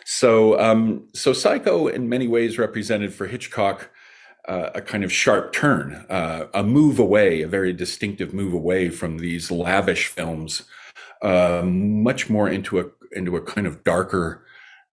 So, 0.04 0.58
um, 0.58 1.06
so 1.12 1.32
Psycho 1.32 1.86
in 1.86 2.08
many 2.08 2.26
ways 2.26 2.58
represented 2.58 3.12
for 3.12 3.26
Hitchcock. 3.26 3.90
Uh, 4.46 4.70
a 4.74 4.80
kind 4.80 5.04
of 5.04 5.12
sharp 5.12 5.52
turn, 5.52 6.06
uh, 6.08 6.46
a 6.54 6.62
move 6.62 6.98
away, 6.98 7.42
a 7.42 7.46
very 7.46 7.70
distinctive 7.70 8.32
move 8.32 8.54
away 8.54 8.88
from 8.88 9.18
these 9.18 9.50
lavish 9.50 10.06
films, 10.06 10.62
uh, 11.20 11.60
much 11.66 12.30
more 12.30 12.48
into 12.48 12.80
a 12.80 12.84
into 13.12 13.36
a 13.36 13.42
kind 13.42 13.66
of 13.66 13.84
darker, 13.84 14.46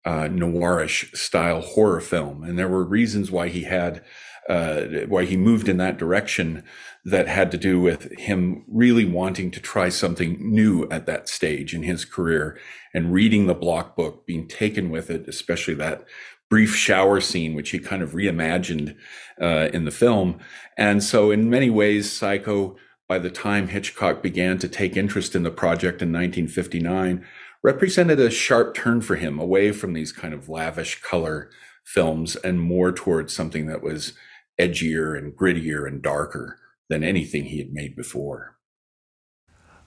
uh, 0.05 0.27
noirish 0.29 1.15
style 1.15 1.61
horror 1.61 1.99
film. 1.99 2.43
And 2.43 2.57
there 2.57 2.67
were 2.67 2.83
reasons 2.83 3.31
why 3.31 3.49
he 3.49 3.63
had, 3.63 4.03
uh, 4.47 4.81
why 5.07 5.25
he 5.25 5.35
moved 5.35 5.67
in 5.67 5.77
that 5.77 5.97
direction 5.97 6.63
that 7.03 7.27
had 7.27 7.51
to 7.51 7.57
do 7.57 7.79
with 7.79 8.11
him 8.17 8.63
really 8.67 9.05
wanting 9.05 9.51
to 9.51 9.59
try 9.59 9.89
something 9.89 10.37
new 10.39 10.87
at 10.89 11.05
that 11.05 11.27
stage 11.29 11.73
in 11.73 11.83
his 11.83 12.05
career 12.05 12.57
and 12.93 13.13
reading 13.13 13.45
the 13.45 13.53
Bloch 13.53 13.95
book, 13.95 14.25
being 14.25 14.47
taken 14.47 14.89
with 14.89 15.09
it, 15.09 15.27
especially 15.27 15.75
that 15.75 16.05
brief 16.49 16.75
shower 16.75 17.19
scene, 17.19 17.55
which 17.55 17.71
he 17.71 17.79
kind 17.79 18.01
of 18.01 18.11
reimagined 18.11 18.95
uh, 19.41 19.69
in 19.73 19.85
the 19.85 19.91
film. 19.91 20.39
And 20.77 21.03
so, 21.03 21.31
in 21.31 21.49
many 21.49 21.69
ways, 21.69 22.11
Psycho, 22.11 22.75
by 23.07 23.19
the 23.19 23.29
time 23.29 23.67
Hitchcock 23.67 24.23
began 24.23 24.57
to 24.59 24.67
take 24.67 24.97
interest 24.97 25.35
in 25.35 25.43
the 25.43 25.51
project 25.51 26.01
in 26.01 26.11
1959, 26.11 27.25
represented 27.65 28.19
a 28.19 28.29
sharp 28.29 28.75
turn 28.75 29.01
for 29.01 29.15
him 29.15 29.39
away 29.39 29.71
from 29.71 29.93
these 29.93 30.11
kind 30.11 30.35
of 30.35 30.47
lavish 30.47 31.01
color 31.01 31.49
films 31.83 32.35
and 32.35 32.61
more 32.61 32.91
towards 32.91 33.33
something 33.33 33.65
that 33.65 33.81
was 33.81 34.13
edgier 34.61 35.17
and 35.17 35.35
grittier 35.35 35.87
and 35.87 36.03
darker 36.03 36.59
than 36.89 37.03
anything 37.03 37.45
he 37.45 37.57
had 37.57 37.73
made 37.73 37.95
before. 37.95 38.55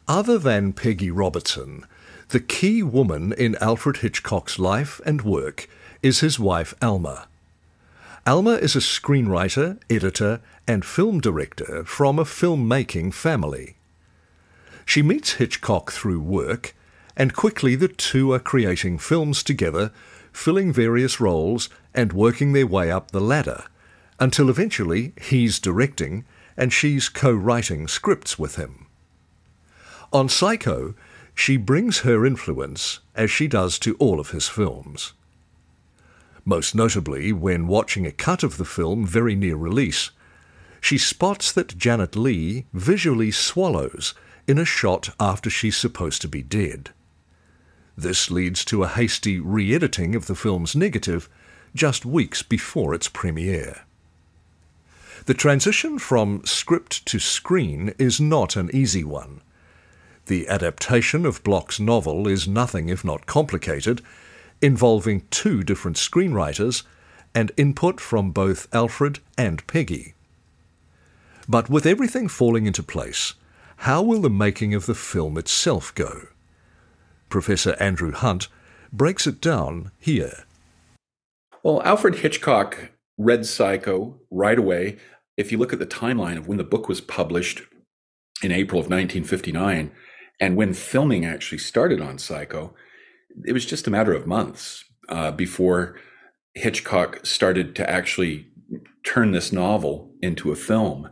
Other 0.09 0.39
than 0.39 0.73
Peggy 0.73 1.13
Robertson, 1.13 1.87
the 2.31 2.41
key 2.41 2.83
woman 2.83 3.33
in 3.33 3.55
Alfred 3.61 3.99
Hitchcock's 3.99 4.59
life 4.59 5.01
and 5.07 5.23
work 5.23 5.69
is 6.03 6.19
his 6.19 6.37
wife 6.37 6.75
Alma. 6.83 7.29
Alma 8.27 8.55
is 8.55 8.75
a 8.75 8.81
screenwriter, 8.81 9.81
editor, 9.89 10.41
and 10.67 10.85
film 10.85 11.21
director 11.21 11.85
from 11.85 12.19
a 12.19 12.25
filmmaking 12.25 13.15
family. 13.15 13.77
She 14.85 15.01
meets 15.01 15.35
Hitchcock 15.35 15.93
through 15.93 16.21
work 16.21 16.75
and 17.19 17.35
quickly 17.35 17.75
the 17.75 17.89
two 17.89 18.33
are 18.33 18.39
creating 18.39 18.97
films 18.97 19.43
together, 19.43 19.91
filling 20.33 20.73
various 20.73 21.21
roles 21.21 21.69
and 21.93 22.13
working 22.13 22.53
their 22.53 22.67
way 22.67 22.93
up 22.93 23.11
the 23.11 23.21
ladder, 23.21 23.65
until 24.21 24.49
eventually 24.49 25.13
he's 25.21 25.59
directing 25.59 26.25
and 26.57 26.73
she's 26.73 27.09
co 27.09 27.33
writing 27.33 27.89
scripts 27.89 28.39
with 28.39 28.55
him. 28.55 28.87
On 30.13 30.29
Psycho, 30.29 30.95
she 31.35 31.57
brings 31.57 32.01
her 32.01 32.25
influence 32.25 33.01
as 33.17 33.31
she 33.31 33.49
does 33.49 33.79
to 33.81 33.97
all 33.97 34.21
of 34.21 34.31
his 34.31 34.49
films. 34.49 35.13
Most 36.45 36.75
notably, 36.75 37.33
when 37.33 37.67
watching 37.67 38.07
a 38.07 38.13
cut 38.13 38.43
of 38.43 38.57
the 38.57 38.65
film 38.65 39.05
very 39.05 39.35
near 39.35 39.57
release, 39.57 40.13
she 40.81 40.97
spots 40.97 41.51
that 41.53 41.77
Janet 41.77 42.15
Leigh 42.17 42.67
visually 42.73 43.33
swallows 43.33 44.15
in 44.47 44.57
a 44.57 44.65
shot 44.65 45.11
after 45.19 45.51
she's 45.51 45.77
supposed 45.77 46.23
to 46.23 46.29
be 46.29 46.43
dead. 46.43 46.91
This 47.99 48.31
leads 48.31 48.65
to 48.67 48.85
a 48.85 48.89
hasty 48.89 49.41
re 49.41 49.75
editing 49.75 50.15
of 50.15 50.29
the 50.29 50.37
film's 50.37 50.77
negative 50.77 51.29
just 51.75 52.07
weeks 52.07 52.45
before 52.45 52.95
its 52.95 53.09
premiere. 53.09 53.81
The 55.27 55.35
transition 55.35 55.99
from 55.99 56.47
script 56.47 57.05
to 57.07 57.19
screen 57.19 57.93
is 57.99 58.21
not 58.21 58.55
an 58.55 58.71
easy 58.73 59.03
one. 59.03 59.41
The 60.27 60.47
adaptation 60.47 61.27
of 61.27 61.43
Bloch's 61.43 61.81
novel 61.81 62.29
is 62.29 62.47
nothing 62.47 62.89
if 62.89 63.05
not 63.05 63.27
complicated, 63.27 64.01
involving 64.63 65.27
two 65.33 65.65
different 65.65 65.97
screenwriters 65.97 66.85
and 67.35 67.51
input 67.57 67.99
from 67.99 68.31
both 68.31 68.73
Alfred 68.73 69.19
and 69.37 69.67
Peggy. 69.67 70.15
But 71.49 71.69
with 71.69 71.85
everything 71.85 72.29
falling 72.29 72.67
into 72.67 72.85
place, 72.85 73.35
how 73.79 74.03
will 74.03 74.21
the 74.21 74.31
making 74.31 74.73
of 74.73 74.87
the 74.87 74.95
film 74.95 75.37
itself 75.37 75.93
go? 75.97 76.29
Professor 77.29 77.77
Andrew 77.81 78.13
Hunt 78.13 78.49
breaks 78.93 79.27
it 79.27 79.41
down 79.41 79.91
here. 79.99 80.45
Well, 81.63 81.83
Alfred 81.83 82.17
Hitchcock 82.17 82.93
read 83.17 83.45
Psycho 83.45 84.21
right 84.31 84.59
away 84.59 84.99
if 85.37 85.53
you 85.53 85.59
look 85.59 85.73
at 85.73 85.79
the 85.79 85.87
timeline 85.87 86.37
of 86.37 86.49
when 86.49 86.59
the 86.59 86.65
book 86.65 86.89
was 86.89 87.01
published 87.01 87.63
in 88.43 88.53
April 88.53 88.81
of 88.81 88.87
1959 88.87 89.91
and 90.41 90.57
when 90.57 90.75
filming 90.75 91.25
actually 91.25 91.59
started 91.59 92.01
on 92.01 92.19
Psycho, 92.19 92.75
it 93.47 93.53
was 93.53 93.67
just 93.67 93.87
a 93.87 93.91
matter 93.91 94.13
of 94.13 94.27
months 94.27 94.85
uh, 95.09 95.31
before 95.31 95.97
Hitchcock 96.55 97.25
started 97.25 97.75
to 97.77 97.89
actually 97.89 98.49
turn 99.05 99.33
this 99.33 99.53
novel 99.53 100.13
into 100.21 100.51
a 100.51 100.57
film. 100.57 101.09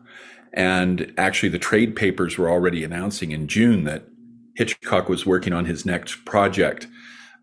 And 0.52 1.12
actually, 1.16 1.50
the 1.50 1.58
trade 1.58 1.94
papers 1.94 2.38
were 2.38 2.50
already 2.50 2.82
announcing 2.82 3.30
in 3.30 3.46
June 3.46 3.84
that 3.84 4.06
Hitchcock 4.56 5.08
was 5.08 5.26
working 5.26 5.52
on 5.52 5.66
his 5.66 5.84
next 5.84 6.24
project, 6.24 6.86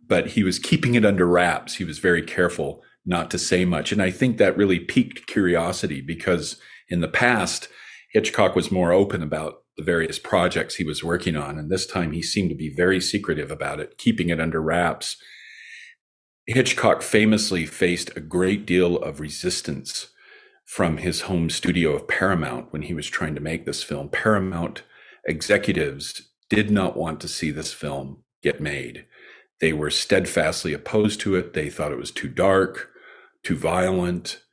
but 0.08 0.28
he 0.28 0.44
was 0.44 0.60
keeping 0.60 0.96
it 0.96 1.06
under 1.06 1.26
wraps. 1.26 1.76
He 1.76 1.84
was 1.84 2.00
very 2.00 2.22
careful 2.22 2.84
not 3.06 3.30
to 3.32 3.38
say 3.38 3.66
much. 3.66 3.92
And 3.92 4.02
I 4.02 4.12
think 4.12 4.38
that 4.38 4.58
really 4.58 4.80
piqued 4.80 5.28
curiosity 5.28 6.02
because 6.02 6.60
in 6.90 7.02
the 7.02 7.08
past, 7.08 7.68
Hitchcock 8.12 8.56
was 8.56 8.72
more 8.72 8.92
open 8.92 9.22
about 9.22 9.64
the 9.78 9.84
various 9.84 10.20
projects 10.20 10.76
he 10.76 10.84
was 10.84 11.04
working 11.04 11.36
on. 11.36 11.58
And 11.58 11.72
this 11.72 11.86
time 11.86 12.12
he 12.12 12.22
seemed 12.22 12.50
to 12.50 12.56
be 12.56 12.74
very 12.74 13.02
secretive 13.02 13.52
about 13.52 13.80
it, 13.80 13.98
keeping 13.98 14.30
it 14.30 14.40
under 14.40 14.62
wraps. 14.62 15.18
Hitchcock 16.46 17.02
famously 17.02 17.66
faced 17.66 18.16
a 18.16 18.22
great 18.22 18.66
deal 18.66 18.98
of 18.98 19.20
resistance 19.20 20.10
from 20.66 20.98
his 20.98 21.22
home 21.22 21.50
studio 21.50 21.94
of 21.94 22.08
Paramount 22.08 22.72
when 22.72 22.84
he 22.84 22.94
was 22.94 23.08
trying 23.08 23.36
to 23.36 23.42
make 23.42 23.66
this 23.66 23.84
film. 23.84 24.10
Paramount 24.10 24.84
executives 25.26 26.33
did 26.54 26.70
not 26.70 26.96
want 26.96 27.20
to 27.22 27.28
see 27.28 27.52
this 27.52 27.74
film 27.74 28.24
get 28.44 28.62
made. 28.62 29.06
They 29.60 29.74
were 29.74 29.90
steadfastly 29.90 30.74
opposed 30.74 31.20
to 31.22 31.36
it. 31.36 31.54
They 31.54 31.70
thought 31.70 31.92
it 31.92 31.98
was 31.98 32.12
too 32.12 32.28
dark, 32.30 32.90
too 33.44 33.56
violent, 33.58 34.44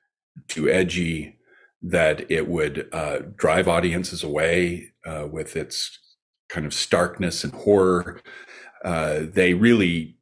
too 0.48 0.68
edgy, 0.68 1.38
that 1.82 2.30
it 2.30 2.48
would 2.48 2.88
uh, 2.92 3.20
drive 3.36 3.68
audiences 3.68 4.22
away 4.22 4.92
uh, 5.06 5.26
with 5.30 5.56
its 5.56 5.98
kind 6.48 6.66
of 6.66 6.74
starkness 6.74 7.44
and 7.44 7.52
horror. 7.54 8.20
Uh, 8.84 9.20
they 9.22 9.54
really 9.54 10.16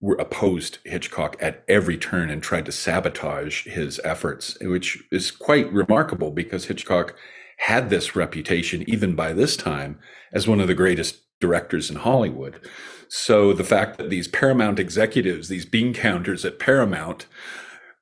were 0.00 0.16
opposed 0.16 0.78
Hitchcock 0.84 1.36
at 1.40 1.62
every 1.68 1.98
turn 1.98 2.30
and 2.30 2.42
tried 2.42 2.66
to 2.66 2.72
sabotage 2.72 3.64
his 3.66 4.00
efforts, 4.04 4.56
which 4.62 5.02
is 5.12 5.30
quite 5.30 5.70
remarkable 5.72 6.30
because 6.30 6.66
Hitchcock 6.66 7.14
had 7.60 7.90
this 7.90 8.16
reputation 8.16 8.82
even 8.88 9.14
by 9.14 9.32
this 9.32 9.56
time 9.56 9.98
as 10.32 10.48
one 10.48 10.60
of 10.60 10.66
the 10.66 10.74
greatest 10.74 11.20
directors 11.40 11.90
in 11.90 11.96
Hollywood. 11.96 12.60
So 13.08 13.52
the 13.52 13.64
fact 13.64 13.98
that 13.98 14.08
these 14.08 14.28
Paramount 14.28 14.78
executives, 14.78 15.48
these 15.48 15.66
bean 15.66 15.92
counters 15.92 16.44
at 16.44 16.58
Paramount, 16.58 17.26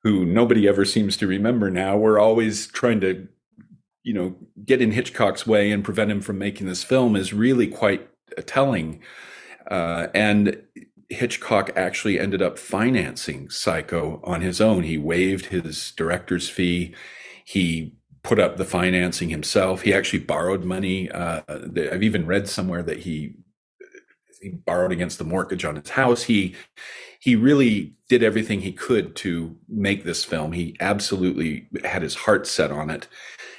who 0.04 0.24
nobody 0.24 0.68
ever 0.68 0.84
seems 0.84 1.16
to 1.16 1.26
remember 1.26 1.70
now, 1.70 1.96
were 1.96 2.18
always 2.18 2.68
trying 2.68 3.00
to, 3.00 3.26
you 4.04 4.14
know, 4.14 4.36
get 4.64 4.80
in 4.80 4.92
Hitchcock's 4.92 5.46
way 5.46 5.72
and 5.72 5.84
prevent 5.84 6.10
him 6.10 6.20
from 6.20 6.38
making 6.38 6.66
this 6.66 6.84
film 6.84 7.16
is 7.16 7.32
really 7.32 7.66
quite 7.66 8.08
telling. 8.46 9.00
Uh, 9.68 10.06
and 10.14 10.62
Hitchcock 11.08 11.70
actually 11.74 12.20
ended 12.20 12.42
up 12.42 12.58
financing 12.58 13.50
Psycho 13.50 14.20
on 14.22 14.40
his 14.40 14.60
own. 14.60 14.84
He 14.84 14.98
waived 14.98 15.46
his 15.46 15.90
director's 15.92 16.48
fee. 16.48 16.94
He 17.44 17.97
put 18.28 18.38
up 18.38 18.58
the 18.58 18.64
financing 18.64 19.30
himself. 19.30 19.80
He 19.82 19.94
actually 19.94 20.18
borrowed 20.18 20.62
money. 20.62 21.10
Uh, 21.10 21.40
I've 21.48 22.02
even 22.02 22.26
read 22.26 22.46
somewhere 22.46 22.82
that 22.82 22.98
he 22.98 23.34
he 24.42 24.50
borrowed 24.50 24.92
against 24.92 25.18
the 25.18 25.24
mortgage 25.24 25.64
on 25.64 25.76
his 25.76 25.90
house. 25.90 26.24
He 26.24 26.54
he 27.20 27.34
really 27.34 27.94
did 28.08 28.22
everything 28.22 28.60
he 28.60 28.70
could 28.70 29.16
to 29.16 29.56
make 29.66 30.04
this 30.04 30.24
film. 30.24 30.52
He 30.52 30.76
absolutely 30.78 31.68
had 31.84 32.02
his 32.02 32.14
heart 32.14 32.46
set 32.46 32.70
on 32.70 32.90
it. 32.90 33.08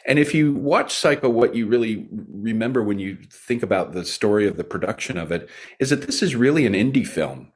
And 0.05 0.19
if 0.19 0.33
you 0.33 0.53
watch 0.53 0.93
Psycho, 0.93 1.29
what 1.29 1.55
you 1.55 1.65
really 1.67 2.07
remember 2.31 2.83
when 2.83 2.99
you 2.99 3.17
think 3.29 3.63
about 3.63 3.93
the 3.93 4.05
story 4.05 4.47
of 4.47 4.55
the 4.55 4.63
production 4.63 5.17
of 5.17 5.31
it 5.31 5.49
is 5.79 5.89
that 5.89 6.03
this 6.03 6.21
is 6.21 6.35
really 6.35 6.65
an 6.67 6.73
indie 6.73 7.05
film. 7.05 7.51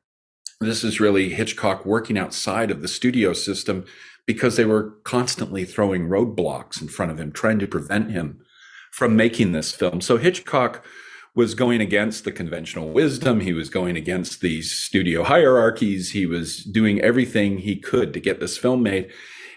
This 0.60 0.84
is 0.84 0.99
really 0.99 1.30
Hitchcock 1.30 1.86
working 1.86 2.17
outside 2.17 2.71
of 2.71 2.82
the 2.82 2.88
studio 2.88 3.34
system 3.34 3.86
because 4.26 4.56
they 4.56 4.66
were 4.66 4.92
constantly 5.04 5.66
throwing 5.66 6.08
roadblocks 6.08 6.82
in 6.82 6.88
front 6.88 7.12
of 7.12 7.20
him, 7.20 7.32
trying 7.32 7.60
to 7.60 7.68
prevent 7.68 8.12
him 8.12 8.40
from 8.92 9.16
making 9.16 9.52
this 9.52 9.74
film. 9.74 10.02
So 10.02 10.18
Hitchcock 10.18 10.86
was 11.36 11.56
going 11.56 11.82
against 11.82 12.24
the 12.24 12.32
conventional 12.32 12.90
wisdom. 12.90 13.40
He 13.40 13.54
was 13.54 13.70
going 13.70 13.98
against 13.98 14.42
these 14.42 14.72
studio 14.72 15.24
hierarchies. 15.24 16.12
He 16.12 16.26
was 16.26 16.64
doing 16.64 17.02
everything 17.02 17.58
he 17.58 17.76
could 17.76 18.14
to 18.14 18.20
get 18.20 18.40
this 18.40 18.58
film 18.58 18.84
made. 18.84 19.12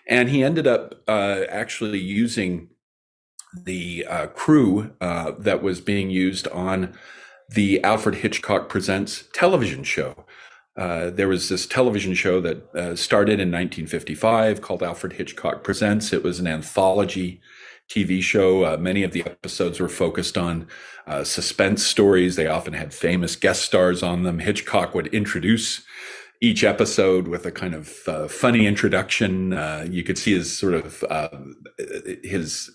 And 0.09 0.31
he 0.31 0.43
ended 0.43 0.67
up 0.67 1.03
uh, 1.07 1.43
actually 1.51 1.99
using 1.99 2.69
the 3.65 4.07
uh, 4.09 4.27
crew 4.29 4.95
uh, 5.01 5.33
that 5.39 5.63
was 5.63 5.81
being 5.81 6.11
used 6.11 6.49
on 6.49 6.95
the 7.51 7.83
Alfred 7.85 8.17
Hitchcock 8.17 8.69
Presents 8.69 9.25
television 9.33 9.85
show. 9.85 10.25
Uh, 10.77 11.11
there 11.11 11.29
was 11.29 11.49
this 11.49 11.67
television 11.67 12.15
show 12.15 12.41
that 12.41 12.75
uh, 12.75 12.95
started 12.95 13.41
in 13.41 13.51
1955 13.51 14.61
called 14.61 14.83
Alfred 14.83 15.15
Hitchcock 15.15 15.65
Presents. 15.65 16.13
It 16.13 16.23
was 16.23 16.39
an 16.39 16.47
anthology 16.47 17.41
TV 17.89 18.23
show. 18.23 18.65
Uh, 18.65 18.77
many 18.77 19.03
of 19.03 19.13
the 19.13 19.23
episodes 19.23 19.81
were 19.81 19.89
focused 19.89 20.37
on 20.37 20.67
uh, 21.07 21.25
suspense 21.25 21.87
stories. 21.87 22.37
They 22.37 22.47
often 22.47 22.75
had 22.75 22.93
famous 22.93 23.37
guest 23.37 23.63
stars 23.63 24.03
on 24.03 24.25
them. 24.25 24.41
Hitchcock 24.41 24.95
would 24.95 25.07
introduce 25.09 25.83
each 26.43 26.65
episode 26.65 27.29
with 27.29 27.47
a 27.47 27.53
kind 27.53 27.75
of 27.75 27.97
uh, 28.07 28.29
funny 28.29 28.67
introduction. 28.67 29.55
Uh, 29.55 29.87
you 29.89 30.03
could 30.03 30.19
see 30.19 30.35
his 30.35 30.57
sort 30.57 30.75
of 30.75 31.05
uh, 31.09 31.29
his. 32.23 32.71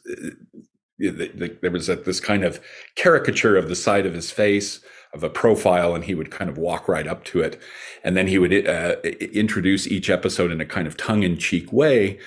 there 0.98 1.72
was 1.72 1.90
a, 1.90 1.98
this 1.98 2.20
kind 2.20 2.44
of 2.44 2.60
caricature 2.96 3.58
of 3.58 3.70
the 3.70 3.76
side 3.76 4.06
of 4.06 4.14
his 4.14 4.32
face 4.32 4.80
of 5.13 5.24
a 5.24 5.30
profile 5.30 5.93
and 5.93 6.06
he 6.06 6.15
would 6.15 6.32
kind 6.32 6.50
of 6.50 6.58
walk 6.58 6.88
right 6.88 7.08
up 7.08 7.24
to 7.24 7.41
it 7.41 7.62
and 8.04 8.15
then 8.15 8.28
he 8.28 8.38
would 8.38 8.67
uh, 8.67 8.95
introduce 9.34 9.88
each 9.88 10.10
episode 10.10 10.52
in 10.52 10.62
a 10.62 10.65
kind 10.65 10.88
of 10.88 10.95
tongue-in-cheek 10.97 11.71
way 11.71 12.17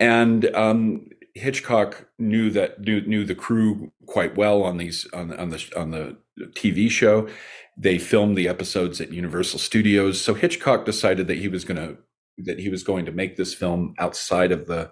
and 0.00 0.54
um, 0.54 1.08
Hitchcock 1.34 2.06
knew 2.18 2.50
that 2.50 2.80
knew, 2.80 3.00
knew 3.02 3.24
the 3.24 3.34
crew 3.34 3.92
quite 4.06 4.36
well 4.36 4.62
on 4.62 4.76
these 4.76 5.06
on, 5.12 5.32
on 5.38 5.50
the 5.50 5.72
on 5.76 5.90
the 5.90 6.16
TV 6.50 6.90
show. 6.90 7.28
They 7.76 7.98
filmed 7.98 8.36
the 8.36 8.48
episodes 8.48 9.00
at 9.00 9.12
Universal 9.12 9.60
Studios. 9.60 10.20
So 10.20 10.34
Hitchcock 10.34 10.84
decided 10.84 11.28
that 11.28 11.38
he 11.38 11.48
was 11.48 11.64
going 11.64 11.76
to 11.76 11.98
that 12.38 12.58
he 12.58 12.68
was 12.68 12.82
going 12.82 13.06
to 13.06 13.12
make 13.12 13.36
this 13.36 13.54
film 13.54 13.94
outside 13.98 14.52
of 14.52 14.66
the 14.66 14.90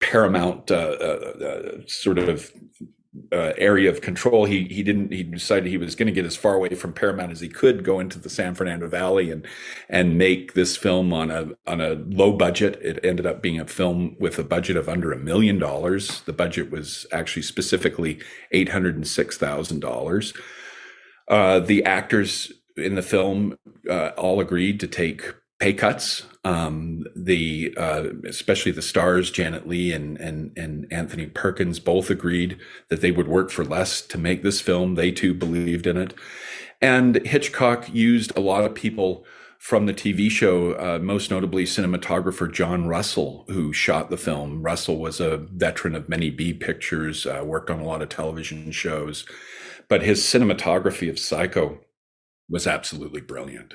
Paramount 0.00 0.70
uh, 0.70 0.96
uh, 1.00 1.44
uh, 1.44 1.80
sort 1.86 2.18
of 2.18 2.52
uh, 3.32 3.52
area 3.56 3.90
of 3.90 4.00
control. 4.00 4.44
He 4.44 4.64
he 4.64 4.82
didn't. 4.82 5.12
He 5.12 5.22
decided 5.22 5.68
he 5.68 5.78
was 5.78 5.94
going 5.94 6.06
to 6.06 6.12
get 6.12 6.24
as 6.24 6.36
far 6.36 6.54
away 6.54 6.74
from 6.74 6.92
Paramount 6.92 7.32
as 7.32 7.40
he 7.40 7.48
could, 7.48 7.84
go 7.84 8.00
into 8.00 8.18
the 8.18 8.28
San 8.28 8.54
Fernando 8.54 8.88
Valley 8.88 9.30
and 9.30 9.46
and 9.88 10.18
make 10.18 10.54
this 10.54 10.76
film 10.76 11.12
on 11.12 11.30
a 11.30 11.50
on 11.66 11.80
a 11.80 11.94
low 11.94 12.32
budget. 12.32 12.78
It 12.82 13.04
ended 13.04 13.26
up 13.26 13.42
being 13.42 13.60
a 13.60 13.66
film 13.66 14.16
with 14.18 14.38
a 14.38 14.44
budget 14.44 14.76
of 14.76 14.88
under 14.88 15.12
a 15.12 15.18
million 15.18 15.58
dollars. 15.58 16.22
The 16.22 16.32
budget 16.32 16.70
was 16.70 17.06
actually 17.12 17.42
specifically 17.42 18.20
eight 18.52 18.70
hundred 18.70 18.96
and 18.96 19.06
six 19.06 19.38
thousand 19.38 19.80
dollars. 19.80 20.34
Uh, 21.28 21.60
the 21.60 21.84
actors 21.84 22.52
in 22.76 22.96
the 22.96 23.02
film 23.02 23.56
uh, 23.88 24.08
all 24.16 24.40
agreed 24.40 24.80
to 24.80 24.88
take 24.88 25.34
pay 25.60 25.72
cuts. 25.72 26.26
Um, 26.46 27.04
the 27.16 27.74
uh, 27.78 28.08
especially 28.26 28.72
the 28.72 28.82
stars 28.82 29.30
Janet 29.30 29.66
Leigh 29.66 29.92
and 29.92 30.18
and 30.20 30.52
and 30.58 30.86
Anthony 30.90 31.26
Perkins 31.26 31.80
both 31.80 32.10
agreed 32.10 32.58
that 32.90 33.00
they 33.00 33.10
would 33.10 33.28
work 33.28 33.50
for 33.50 33.64
less 33.64 34.02
to 34.02 34.18
make 34.18 34.42
this 34.42 34.60
film. 34.60 34.94
They 34.94 35.10
too 35.10 35.32
believed 35.32 35.86
in 35.86 35.96
it, 35.96 36.12
and 36.82 37.24
Hitchcock 37.26 37.92
used 37.94 38.36
a 38.36 38.40
lot 38.40 38.64
of 38.64 38.74
people 38.74 39.24
from 39.64 39.86
the 39.86 39.94
TV 39.94 40.30
show, 40.30 40.72
uh, 40.72 40.98
most 40.98 41.30
notably 41.30 41.64
cinematographer 41.64 42.52
John 42.52 42.86
Russell, 42.86 43.46
who 43.48 43.72
shot 43.72 44.10
the 44.10 44.18
film. 44.18 44.62
Russell 44.62 44.98
was 44.98 45.20
a 45.20 45.38
veteran 45.38 45.94
of 45.94 46.06
many 46.06 46.28
B 46.28 46.52
pictures, 46.52 47.24
uh, 47.24 47.42
worked 47.42 47.70
on 47.70 47.80
a 47.80 47.86
lot 47.86 48.02
of 48.02 48.10
television 48.10 48.70
shows, 48.72 49.24
but 49.88 50.02
his 50.02 50.20
cinematography 50.20 51.08
of 51.08 51.18
Psycho 51.18 51.80
was 52.50 52.66
absolutely 52.66 53.22
brilliant. 53.22 53.72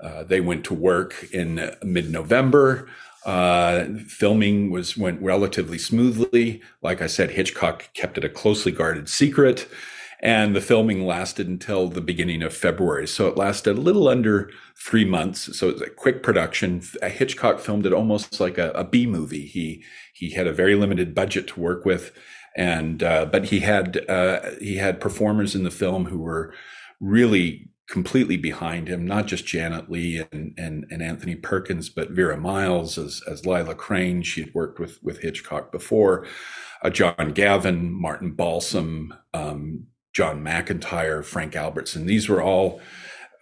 Uh, 0.00 0.24
they 0.24 0.40
went 0.40 0.64
to 0.64 0.74
work 0.74 1.26
in 1.32 1.74
mid-November. 1.82 2.88
Uh, 3.24 3.84
filming 4.08 4.70
was 4.70 4.96
went 4.96 5.22
relatively 5.22 5.78
smoothly. 5.78 6.60
Like 6.82 7.00
I 7.00 7.06
said, 7.06 7.30
Hitchcock 7.30 7.88
kept 7.94 8.18
it 8.18 8.24
a 8.24 8.28
closely 8.28 8.72
guarded 8.72 9.08
secret, 9.08 9.68
and 10.20 10.56
the 10.56 10.60
filming 10.60 11.06
lasted 11.06 11.46
until 11.46 11.88
the 11.88 12.00
beginning 12.00 12.42
of 12.42 12.52
February. 12.52 13.06
So 13.06 13.28
it 13.28 13.36
lasted 13.36 13.78
a 13.78 13.80
little 13.80 14.08
under 14.08 14.50
three 14.76 15.04
months. 15.04 15.56
So 15.56 15.68
it 15.68 15.74
was 15.74 15.82
a 15.82 15.90
quick 15.90 16.24
production. 16.24 16.82
Hitchcock 17.02 17.60
filmed 17.60 17.86
it 17.86 17.92
almost 17.92 18.40
like 18.40 18.58
a, 18.58 18.70
a 18.72 18.82
B 18.82 19.06
movie. 19.06 19.46
He 19.46 19.84
he 20.12 20.30
had 20.30 20.48
a 20.48 20.52
very 20.52 20.74
limited 20.74 21.14
budget 21.14 21.46
to 21.48 21.60
work 21.60 21.84
with, 21.84 22.10
and 22.56 23.04
uh, 23.04 23.26
but 23.26 23.46
he 23.46 23.60
had 23.60 24.04
uh, 24.08 24.50
he 24.60 24.76
had 24.76 25.00
performers 25.00 25.54
in 25.54 25.62
the 25.62 25.70
film 25.70 26.06
who 26.06 26.18
were 26.18 26.52
really 27.00 27.68
completely 27.92 28.38
behind 28.38 28.88
him, 28.88 29.04
not 29.04 29.26
just 29.26 29.44
Janet 29.44 29.90
Leigh 29.90 30.26
and, 30.32 30.54
and, 30.56 30.86
and 30.90 31.02
Anthony 31.02 31.36
Perkins, 31.36 31.90
but 31.90 32.10
Vera 32.10 32.38
Miles 32.38 32.96
as, 32.96 33.20
as 33.30 33.44
Lila 33.44 33.74
Crane. 33.74 34.22
She 34.22 34.40
had 34.40 34.54
worked 34.54 34.80
with, 34.80 34.98
with 35.02 35.20
Hitchcock 35.20 35.70
before, 35.70 36.26
uh, 36.82 36.88
John 36.88 37.32
Gavin, 37.34 37.92
Martin 37.92 38.32
Balsam, 38.32 39.12
um, 39.34 39.88
John 40.14 40.42
McIntire, 40.42 41.22
Frank 41.22 41.54
Albertson. 41.54 42.06
These 42.06 42.30
were 42.30 42.42
all 42.42 42.80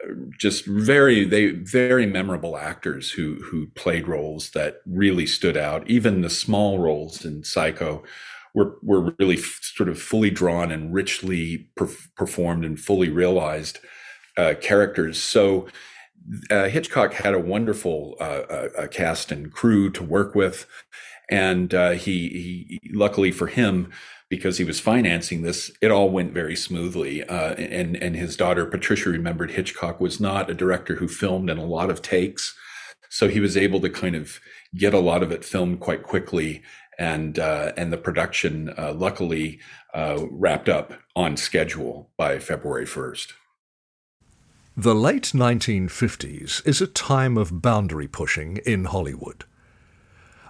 uh, 0.04 0.14
just 0.36 0.66
very 0.66 1.24
they 1.24 1.50
very 1.50 2.06
memorable 2.06 2.56
actors 2.56 3.12
who 3.12 3.36
who 3.36 3.68
played 3.76 4.08
roles 4.08 4.50
that 4.50 4.78
really 4.84 5.26
stood 5.26 5.56
out. 5.56 5.88
Even 5.88 6.22
the 6.22 6.30
small 6.30 6.78
roles 6.80 7.24
in 7.24 7.44
Psycho 7.44 8.02
were 8.54 8.78
were 8.82 9.14
really 9.18 9.36
f- 9.36 9.60
sort 9.62 9.88
of 9.88 10.00
fully 10.00 10.30
drawn 10.30 10.70
and 10.72 10.92
richly 10.92 11.70
per- 11.76 11.88
performed 12.16 12.64
and 12.64 12.80
fully 12.80 13.08
realized 13.08 13.78
uh, 14.36 14.54
characters. 14.60 15.22
So 15.22 15.68
uh, 16.50 16.68
Hitchcock 16.68 17.14
had 17.14 17.34
a 17.34 17.40
wonderful 17.40 18.16
uh, 18.20 18.24
uh 18.24 18.86
cast 18.88 19.32
and 19.32 19.52
crew 19.52 19.90
to 19.90 20.02
work 20.02 20.34
with, 20.34 20.66
and 21.30 21.74
uh, 21.74 21.90
he, 21.90 22.78
he, 22.80 22.90
luckily 22.92 23.32
for 23.32 23.46
him, 23.46 23.90
because 24.28 24.58
he 24.58 24.64
was 24.64 24.80
financing 24.80 25.42
this, 25.42 25.70
it 25.80 25.90
all 25.90 26.10
went 26.10 26.32
very 26.32 26.56
smoothly. 26.56 27.24
Uh, 27.24 27.54
and 27.54 27.96
and 27.96 28.16
his 28.16 28.36
daughter 28.36 28.66
Patricia 28.66 29.08
remembered 29.08 29.52
Hitchcock 29.52 30.00
was 30.00 30.20
not 30.20 30.50
a 30.50 30.54
director 30.54 30.96
who 30.96 31.08
filmed 31.08 31.50
in 31.50 31.58
a 31.58 31.64
lot 31.64 31.90
of 31.90 32.02
takes, 32.02 32.56
so 33.08 33.28
he 33.28 33.40
was 33.40 33.56
able 33.56 33.80
to 33.80 33.90
kind 33.90 34.14
of 34.14 34.40
get 34.76 34.94
a 34.94 35.00
lot 35.00 35.22
of 35.22 35.32
it 35.32 35.44
filmed 35.44 35.80
quite 35.80 36.02
quickly 36.02 36.62
and 37.00 37.38
uh, 37.38 37.72
and 37.76 37.92
the 37.92 37.96
production 37.96 38.72
uh, 38.78 38.92
luckily 38.92 39.58
uh, 39.94 40.18
wrapped 40.30 40.68
up 40.68 40.92
on 41.16 41.36
schedule 41.36 42.10
by 42.16 42.38
February 42.38 42.86
first. 42.86 43.32
The 44.76 44.94
late 44.94 45.32
1950s 45.34 46.64
is 46.64 46.80
a 46.80 46.86
time 46.86 47.36
of 47.36 47.60
boundary 47.60 48.06
pushing 48.06 48.58
in 48.58 48.84
Hollywood. 48.84 49.44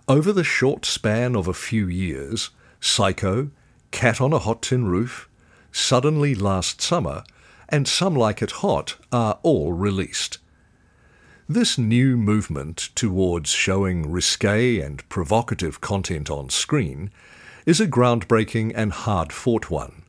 Over 0.06 0.30
the 0.30 0.44
short 0.44 0.84
span 0.84 1.34
of 1.34 1.48
a 1.48 1.54
few 1.54 1.88
years, 1.88 2.50
Psycho, 2.80 3.50
Cat 3.90 4.20
on 4.20 4.34
a 4.34 4.38
Hot 4.38 4.60
Tin 4.60 4.86
Roof, 4.86 5.28
Suddenly 5.72 6.34
Last 6.34 6.82
Summer, 6.82 7.24
and 7.70 7.88
Some 7.88 8.14
Like 8.14 8.42
It 8.42 8.50
Hot 8.50 8.96
are 9.10 9.38
all 9.42 9.72
released. 9.72 10.36
This 11.48 11.78
new 11.78 12.18
movement 12.18 12.90
towards 12.94 13.48
showing 13.48 14.12
risque 14.12 14.80
and 14.80 15.08
provocative 15.08 15.80
content 15.80 16.30
on 16.30 16.50
screen 16.50 17.10
is 17.64 17.80
a 17.80 17.86
groundbreaking 17.86 18.72
and 18.74 18.92
hard 18.92 19.32
fought 19.32 19.70
one. 19.70 20.02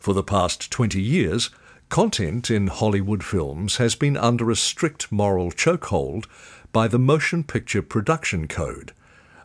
For 0.00 0.12
the 0.12 0.24
past 0.24 0.70
20 0.72 1.00
years, 1.00 1.50
Content 1.88 2.50
in 2.50 2.66
Hollywood 2.66 3.22
films 3.22 3.76
has 3.76 3.94
been 3.94 4.16
under 4.16 4.50
a 4.50 4.56
strict 4.56 5.12
moral 5.12 5.52
chokehold 5.52 6.26
by 6.72 6.88
the 6.88 6.98
Motion 6.98 7.44
Picture 7.44 7.80
Production 7.80 8.48
Code, 8.48 8.92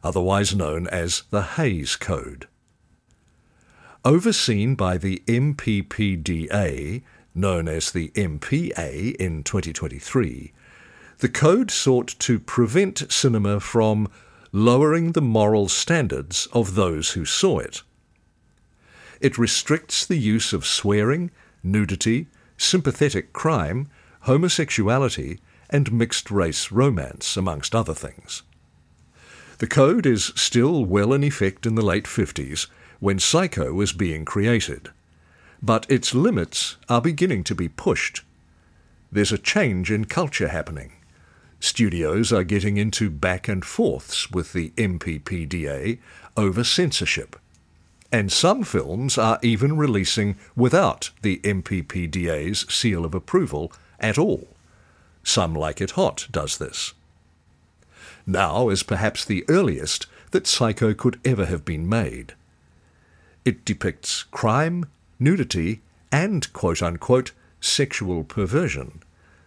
otherwise 0.03 0.55
known 0.55 0.87
as 0.87 1.23
the 1.29 1.43
Hays 1.43 1.95
Code. 1.95 2.47
Overseen 4.03 4.75
by 4.75 4.97
the 4.97 5.21
MPPDA, 5.27 7.03
known 7.35 7.67
as 7.67 7.91
the 7.91 8.09
MPA 8.09 9.15
in 9.15 9.43
2023, 9.43 10.51
the 11.19 11.29
code 11.29 11.69
sought 11.69 12.15
to 12.19 12.39
prevent 12.39 13.11
cinema 13.11 13.59
from 13.59 14.09
lowering 14.51 15.11
the 15.11 15.21
moral 15.21 15.69
standards 15.69 16.47
of 16.51 16.73
those 16.73 17.11
who 17.11 17.23
saw 17.23 17.59
it. 17.59 17.83
It 19.21 19.37
restricts 19.37 20.03
the 20.03 20.17
use 20.17 20.51
of 20.51 20.65
swearing 20.65 21.29
nudity, 21.63 22.27
sympathetic 22.57 23.33
crime, 23.33 23.87
homosexuality, 24.21 25.39
and 25.69 25.91
mixed 25.91 26.29
race 26.29 26.71
romance, 26.71 27.37
amongst 27.37 27.73
other 27.73 27.93
things. 27.93 28.43
The 29.59 29.67
code 29.67 30.05
is 30.05 30.31
still 30.35 30.85
well 30.85 31.13
in 31.13 31.23
effect 31.23 31.65
in 31.65 31.75
the 31.75 31.85
late 31.85 32.05
50s 32.05 32.67
when 32.99 33.19
Psycho 33.19 33.73
was 33.73 33.93
being 33.93 34.25
created, 34.25 34.89
but 35.61 35.89
its 35.89 36.13
limits 36.13 36.77
are 36.89 37.01
beginning 37.01 37.43
to 37.45 37.55
be 37.55 37.69
pushed. 37.69 38.21
There's 39.11 39.31
a 39.31 39.37
change 39.37 39.91
in 39.91 40.05
culture 40.05 40.47
happening. 40.47 40.93
Studios 41.59 42.33
are 42.33 42.43
getting 42.43 42.77
into 42.77 43.09
back 43.09 43.47
and 43.47 43.63
forths 43.63 44.31
with 44.31 44.53
the 44.53 44.71
MPPDA 44.71 45.99
over 46.35 46.63
censorship 46.63 47.35
and 48.11 48.31
some 48.31 48.63
films 48.63 49.17
are 49.17 49.39
even 49.41 49.77
releasing 49.77 50.35
without 50.55 51.11
the 51.21 51.37
MPPDA's 51.43 52.71
seal 52.73 53.05
of 53.05 53.13
approval 53.13 53.71
at 53.99 54.17
all. 54.17 54.47
Some 55.23 55.53
Like 55.53 55.79
It 55.79 55.91
Hot 55.91 56.27
does 56.31 56.57
this. 56.57 56.93
Now 58.25 58.69
is 58.69 58.83
perhaps 58.83 59.23
the 59.23 59.45
earliest 59.47 60.07
that 60.31 60.47
Psycho 60.47 60.93
could 60.93 61.19
ever 61.23 61.45
have 61.45 61.63
been 61.63 61.87
made. 61.87 62.33
It 63.45 63.65
depicts 63.65 64.23
crime, 64.23 64.85
nudity, 65.19 65.81
and 66.11 66.51
quote 66.53 66.81
unquote 66.81 67.31
sexual 67.59 68.23
perversion, 68.23 69.01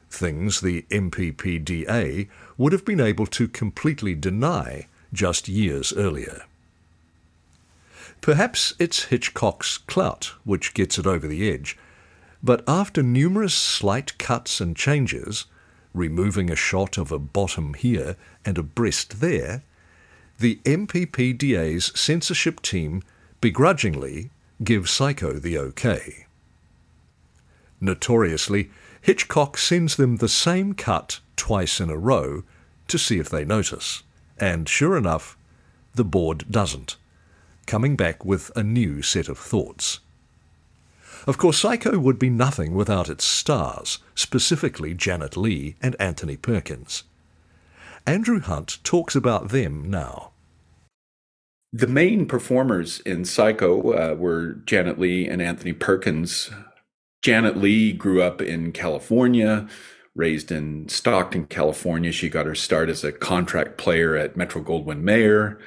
things 0.08 0.60
the 0.60 0.82
MPPDA 0.90 2.28
would 2.56 2.72
have 2.72 2.84
been 2.84 3.00
able 3.00 3.26
to 3.26 3.48
completely 3.48 4.14
deny 4.14 4.86
just 5.12 5.48
years 5.48 5.92
earlier. 5.92 6.44
Perhaps 8.24 8.72
it's 8.78 9.10
Hitchcock's 9.10 9.76
clout 9.76 10.32
which 10.44 10.72
gets 10.72 10.98
it 10.98 11.06
over 11.06 11.26
the 11.26 11.46
edge, 11.52 11.76
but 12.42 12.64
after 12.66 13.02
numerous 13.02 13.52
slight 13.52 14.16
cuts 14.16 14.62
and 14.62 14.74
changes, 14.74 15.44
removing 15.92 16.50
a 16.50 16.56
shot 16.56 16.96
of 16.96 17.12
a 17.12 17.18
bottom 17.18 17.74
here 17.74 18.16
and 18.42 18.56
a 18.56 18.62
breast 18.62 19.20
there, 19.20 19.62
the 20.38 20.58
MPPDA's 20.64 21.92
censorship 22.00 22.62
team 22.62 23.02
begrudgingly 23.42 24.30
give 24.62 24.88
Psycho 24.88 25.34
the 25.34 25.58
OK. 25.58 26.24
Notoriously, 27.78 28.70
Hitchcock 29.02 29.58
sends 29.58 29.96
them 29.96 30.16
the 30.16 30.30
same 30.30 30.72
cut 30.72 31.20
twice 31.36 31.78
in 31.78 31.90
a 31.90 31.98
row 31.98 32.42
to 32.88 32.96
see 32.96 33.18
if 33.18 33.28
they 33.28 33.44
notice, 33.44 34.02
and 34.38 34.66
sure 34.66 34.96
enough, 34.96 35.36
the 35.94 36.04
board 36.04 36.46
doesn't 36.50 36.96
coming 37.66 37.96
back 37.96 38.24
with 38.24 38.50
a 38.56 38.62
new 38.62 39.02
set 39.02 39.28
of 39.28 39.38
thoughts. 39.38 40.00
Of 41.26 41.38
course, 41.38 41.58
Psycho 41.58 41.98
would 41.98 42.18
be 42.18 42.30
nothing 42.30 42.74
without 42.74 43.08
its 43.08 43.24
stars, 43.24 43.98
specifically 44.14 44.94
Janet 44.94 45.36
Leigh 45.36 45.76
and 45.80 45.96
Anthony 45.98 46.36
Perkins. 46.36 47.04
Andrew 48.06 48.40
Hunt 48.40 48.78
talks 48.84 49.16
about 49.16 49.48
them 49.48 49.90
now. 49.90 50.32
The 51.72 51.86
main 51.86 52.26
performers 52.26 53.00
in 53.00 53.24
Psycho 53.24 53.92
uh, 53.92 54.14
were 54.14 54.52
Janet 54.66 55.00
Leigh 55.00 55.26
and 55.26 55.40
Anthony 55.40 55.72
Perkins. 55.72 56.50
Janet 57.22 57.56
Leigh 57.56 57.92
grew 57.92 58.22
up 58.22 58.42
in 58.42 58.70
California, 58.70 59.66
raised 60.14 60.52
in 60.52 60.88
Stockton, 60.88 61.46
California. 61.46 62.12
She 62.12 62.28
got 62.28 62.46
her 62.46 62.54
start 62.54 62.90
as 62.90 63.02
a 63.02 63.10
contract 63.10 63.78
player 63.78 64.14
at 64.14 64.36
Metro 64.36 64.62
Goldwyn 64.62 65.00
Mayer. 65.00 65.58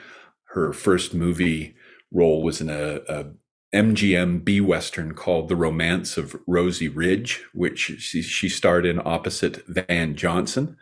Her 0.52 0.72
first 0.72 1.14
movie 1.16 1.76
role 2.12 2.44
was 2.44 2.62
in 2.62 2.70
a, 2.70 3.02
a 3.08 3.26
MGM 3.74 4.44
B 4.46 4.62
Western 4.62 5.14
called 5.14 5.50
The 5.50 5.56
Romance 5.56 6.18
of 6.18 6.36
Rosy 6.48 6.88
Ridge, 6.88 7.44
which 7.54 7.80
she, 8.00 8.22
she 8.22 8.50
starred 8.50 8.86
in 8.86 9.02
opposite 9.04 9.66
Van 9.68 10.16
Johnson. 10.16 10.78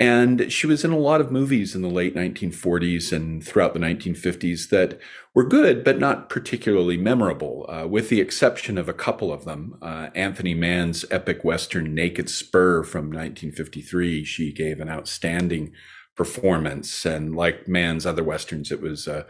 And 0.00 0.50
she 0.50 0.66
was 0.66 0.82
in 0.82 0.92
a 0.92 0.98
lot 0.98 1.20
of 1.20 1.30
movies 1.30 1.74
in 1.74 1.82
the 1.82 1.88
late 1.88 2.16
1940s 2.16 3.12
and 3.12 3.44
throughout 3.44 3.74
the 3.74 3.80
1950s 3.80 4.70
that 4.70 4.98
were 5.34 5.44
good, 5.44 5.84
but 5.84 5.98
not 5.98 6.30
particularly 6.30 6.96
memorable, 6.96 7.66
uh, 7.68 7.86
with 7.86 8.08
the 8.08 8.20
exception 8.20 8.78
of 8.78 8.88
a 8.88 8.94
couple 8.94 9.30
of 9.30 9.44
them. 9.44 9.76
Uh, 9.82 10.08
Anthony 10.14 10.54
Mann's 10.54 11.04
epic 11.10 11.44
Western 11.44 11.94
Naked 11.94 12.30
Spur 12.30 12.82
from 12.82 13.06
1953, 13.06 14.24
she 14.24 14.52
gave 14.52 14.80
an 14.80 14.88
outstanding 14.88 15.72
performance. 16.16 17.04
And 17.04 17.36
like 17.36 17.68
Mann's 17.68 18.06
other 18.06 18.24
Westerns, 18.24 18.72
it 18.72 18.80
was 18.80 19.06
a, 19.06 19.26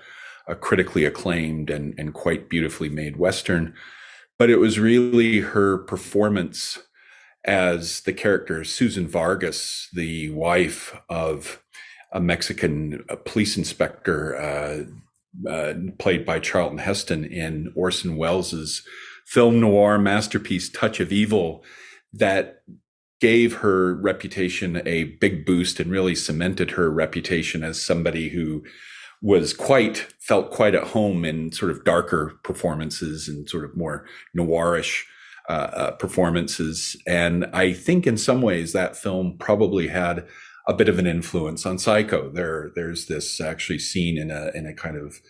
a 0.47 0.55
critically 0.55 1.05
acclaimed 1.05 1.71
and, 1.71 1.95
and 1.99 2.15
quite 2.15 2.49
beautifully 2.49 2.89
made 2.89 3.17
Western. 3.17 3.75
But 4.39 4.51
it 4.51 4.57
was 4.57 4.79
really 4.79 5.41
her 5.41 5.79
performance 5.79 6.79
as 7.45 8.01
the 8.03 8.13
character 8.13 8.65
Susan 8.65 9.07
Vargas, 9.09 9.89
the 9.93 10.31
wife 10.31 10.97
of 11.09 11.63
a 12.13 12.21
Mexican 12.21 13.05
police 13.25 13.57
inspector, 13.57 14.37
uh, 14.37 15.49
uh, 15.49 15.75
played 15.99 16.27
by 16.27 16.39
Charlton 16.39 16.79
Heston 16.79 17.25
in 17.25 17.73
Orson 17.77 18.17
Welles's 18.17 18.83
film 19.27 19.61
noir 19.61 19.99
masterpiece 19.99 20.69
Touch 20.69 21.01
of 21.01 21.13
Evil, 21.13 21.65
that 22.13 22.63
gave 23.21 23.57
her 23.57 23.95
reputation 23.95 24.83
a 24.87 25.05
big 25.05 25.45
boost 25.45 25.79
and 25.79 25.91
really 25.91 26.15
cemented 26.15 26.73
her 26.73 26.91
reputation 26.91 27.63
as 27.63 27.81
somebody 27.81 28.31
who 28.31 28.65
was 29.23 29.53
quite 29.53 29.99
felt 30.19 30.51
quite 30.51 30.75
at 30.75 30.89
home 30.89 31.25
in 31.25 31.53
sort 31.53 31.71
of 31.71 31.85
darker 31.85 32.39
performances 32.43 33.29
and 33.29 33.49
sort 33.49 33.65
of 33.65 33.77
more 33.77 34.07
noirish 34.37 35.05
uh, 35.49 35.53
uh, 35.53 35.91
performances. 35.93 36.97
And 37.07 37.47
I 37.53 37.73
think 37.73 38.07
in 38.07 38.17
some 38.17 38.41
ways 38.41 38.73
that 38.73 38.97
film 38.97 39.37
probably 39.39 39.89
had 39.89 40.27
a 40.69 40.75
bit 40.75 40.89
of 40.89 40.99
an 40.99 41.07
influence 41.07 41.67
on 41.67 41.79
Psycho. 41.79 42.31
There, 42.31 42.71
there's 42.75 43.07
this 43.07 43.41
actually 43.41 43.81
scene 43.81 44.17
in 44.17 44.31
a 44.31 44.51
in 44.55 44.67
a 44.67 44.75
kind 44.75 44.97
of 44.97 45.21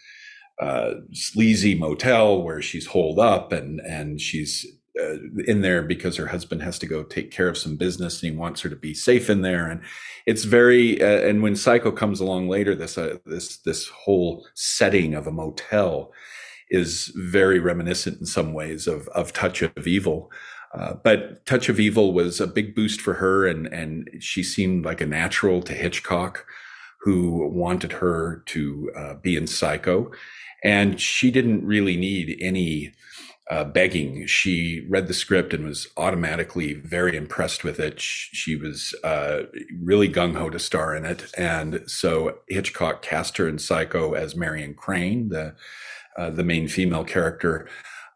uh, 0.61 1.00
sleazy 1.12 1.74
motel 1.74 2.42
where 2.42 2.61
she's 2.61 2.87
holed 2.87 3.18
up 3.18 3.50
and 3.50 3.81
and 3.81 4.20
she's 4.20 4.66
uh, 4.98 5.16
in 5.46 5.61
there 5.61 5.83
because 5.83 6.16
her 6.16 6.26
husband 6.26 6.62
has 6.62 6.79
to 6.79 6.87
go 6.87 7.03
take 7.03 7.31
care 7.31 7.48
of 7.48 7.59
some 7.59 7.76
business 7.76 8.22
and 8.22 8.33
he 8.33 8.37
wants 8.37 8.61
her 8.61 8.68
to 8.68 8.76
be 8.76 8.94
safe 8.94 9.31
in 9.31 9.42
there 9.42 9.70
and 9.70 9.81
it's 10.26 10.44
very 10.44 11.00
uh, 11.03 11.29
and 11.29 11.42
when 11.42 11.55
psycho 11.55 11.92
comes 11.92 12.20
along 12.20 12.48
later 12.48 12.74
this 12.74 12.98
uh, 12.98 13.16
this 13.26 13.59
this 13.59 13.88
whole 13.88 14.46
setting 14.55 15.14
of 15.14 15.26
a 15.26 15.33
motel 15.33 16.12
is 16.70 17.12
very 17.16 17.59
reminiscent 17.59 18.20
in 18.20 18.26
some 18.26 18.53
ways 18.53 18.87
of 18.87 19.09
of 19.09 19.33
Touch 19.33 19.62
of 19.62 19.87
Evil. 19.87 20.31
Uh, 20.72 20.94
but 21.03 21.44
Touch 21.46 21.68
of 21.68 21.81
Evil 21.81 22.12
was 22.12 22.40
a 22.40 22.46
big 22.46 22.74
boost 22.74 23.00
for 23.00 23.14
her, 23.14 23.46
and 23.46 23.66
and 23.66 24.09
she 24.20 24.42
seemed 24.42 24.85
like 24.85 25.00
a 25.00 25.07
natural 25.07 25.62
to 25.62 25.72
Hitchcock, 25.72 26.46
who 27.00 27.48
wanted 27.48 27.92
her 27.92 28.42
to 28.46 28.90
uh, 28.96 29.14
be 29.14 29.37
in 29.37 29.46
Psycho, 29.46 30.11
and 30.62 31.00
she 31.00 31.31
didn't 31.31 31.66
really 31.66 31.96
need 31.96 32.37
any 32.40 32.92
uh, 33.50 33.64
begging. 33.64 34.26
She 34.26 34.86
read 34.88 35.08
the 35.08 35.14
script 35.14 35.52
and 35.52 35.64
was 35.64 35.88
automatically 35.96 36.74
very 36.74 37.16
impressed 37.16 37.64
with 37.64 37.80
it. 37.80 38.00
She 38.00 38.54
was 38.54 38.94
uh, 39.02 39.42
really 39.82 40.08
gung 40.08 40.36
ho 40.36 40.48
to 40.50 40.58
star 40.58 40.94
in 40.94 41.04
it, 41.04 41.30
and 41.36 41.82
so 41.86 42.38
Hitchcock 42.48 43.02
cast 43.02 43.36
her 43.38 43.48
in 43.48 43.58
Psycho 43.58 44.14
as 44.14 44.36
Marion 44.36 44.74
Crane, 44.74 45.28
the 45.30 45.54
uh, 46.16 46.30
the 46.30 46.44
main 46.44 46.68
female 46.68 47.04
character. 47.04 47.68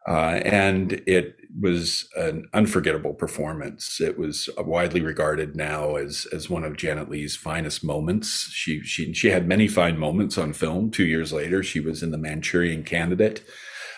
Uh, 0.07 0.39
and 0.45 1.01
it 1.07 1.35
was 1.59 2.07
an 2.15 2.47
unforgettable 2.53 3.13
performance. 3.13 3.99
It 3.99 4.19
was 4.19 4.49
widely 4.57 5.01
regarded 5.01 5.55
now 5.55 5.95
as 5.95 6.27
as 6.31 6.49
one 6.49 6.63
of 6.63 6.77
Janet 6.77 7.09
Leigh's 7.09 7.35
finest 7.35 7.83
moments. 7.83 8.49
She 8.51 8.81
she 8.83 9.13
she 9.13 9.29
had 9.31 9.47
many 9.47 9.67
fine 9.67 9.97
moments 9.97 10.37
on 10.37 10.53
film. 10.53 10.91
Two 10.91 11.05
years 11.05 11.33
later, 11.33 11.63
she 11.63 11.79
was 11.79 12.03
in 12.03 12.11
The 12.11 12.17
Manchurian 12.17 12.83
Candidate, 12.83 13.43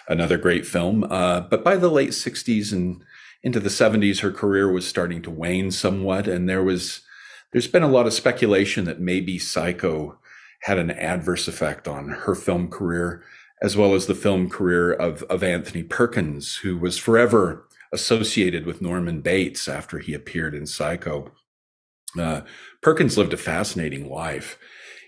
another 0.08 0.38
great 0.38 0.66
film. 0.66 1.04
Uh, 1.10 1.42
but 1.42 1.64
by 1.64 1.76
the 1.76 1.90
late 1.90 2.12
'60s 2.12 2.72
and 2.72 3.04
into 3.44 3.60
the 3.60 3.70
'70s, 3.70 4.22
her 4.22 4.32
career 4.32 4.72
was 4.72 4.88
starting 4.88 5.22
to 5.22 5.32
wane 5.32 5.72
somewhat, 5.72 6.28
and 6.28 6.50
there 6.50 6.64
was 6.64 7.02
there's 7.52 7.68
been 7.68 7.84
a 7.84 7.88
lot 7.88 8.08
of 8.08 8.14
speculation 8.14 8.86
that 8.86 9.00
maybe 9.00 9.40
Psycho 9.40 10.20
had 10.64 10.78
an 10.78 10.92
adverse 10.92 11.48
effect 11.48 11.88
on 11.88 12.10
her 12.10 12.36
film 12.36 12.70
career 12.70 13.24
as 13.62 13.76
well 13.76 13.96
as 13.96 14.06
the 14.06 14.16
film 14.16 14.50
career 14.50 14.94
of, 14.94 15.24
of 15.24 15.44
Anthony 15.44 15.84
Perkins, 15.84 16.58
who 16.58 16.78
was 16.78 16.98
forever 16.98 17.68
associated 17.92 18.66
with 18.66 18.82
Norman 18.82 19.22
Bates 19.22 19.68
after 19.68 20.00
he 20.00 20.14
appeared 20.14 20.54
in 20.54 20.68
Psycho. 20.68 21.32
Uh, 22.20 22.42
Perkins 22.82 23.18
lived 23.18 23.34
a 23.34 23.38
fascinating 23.38 24.10
life. 24.10 24.60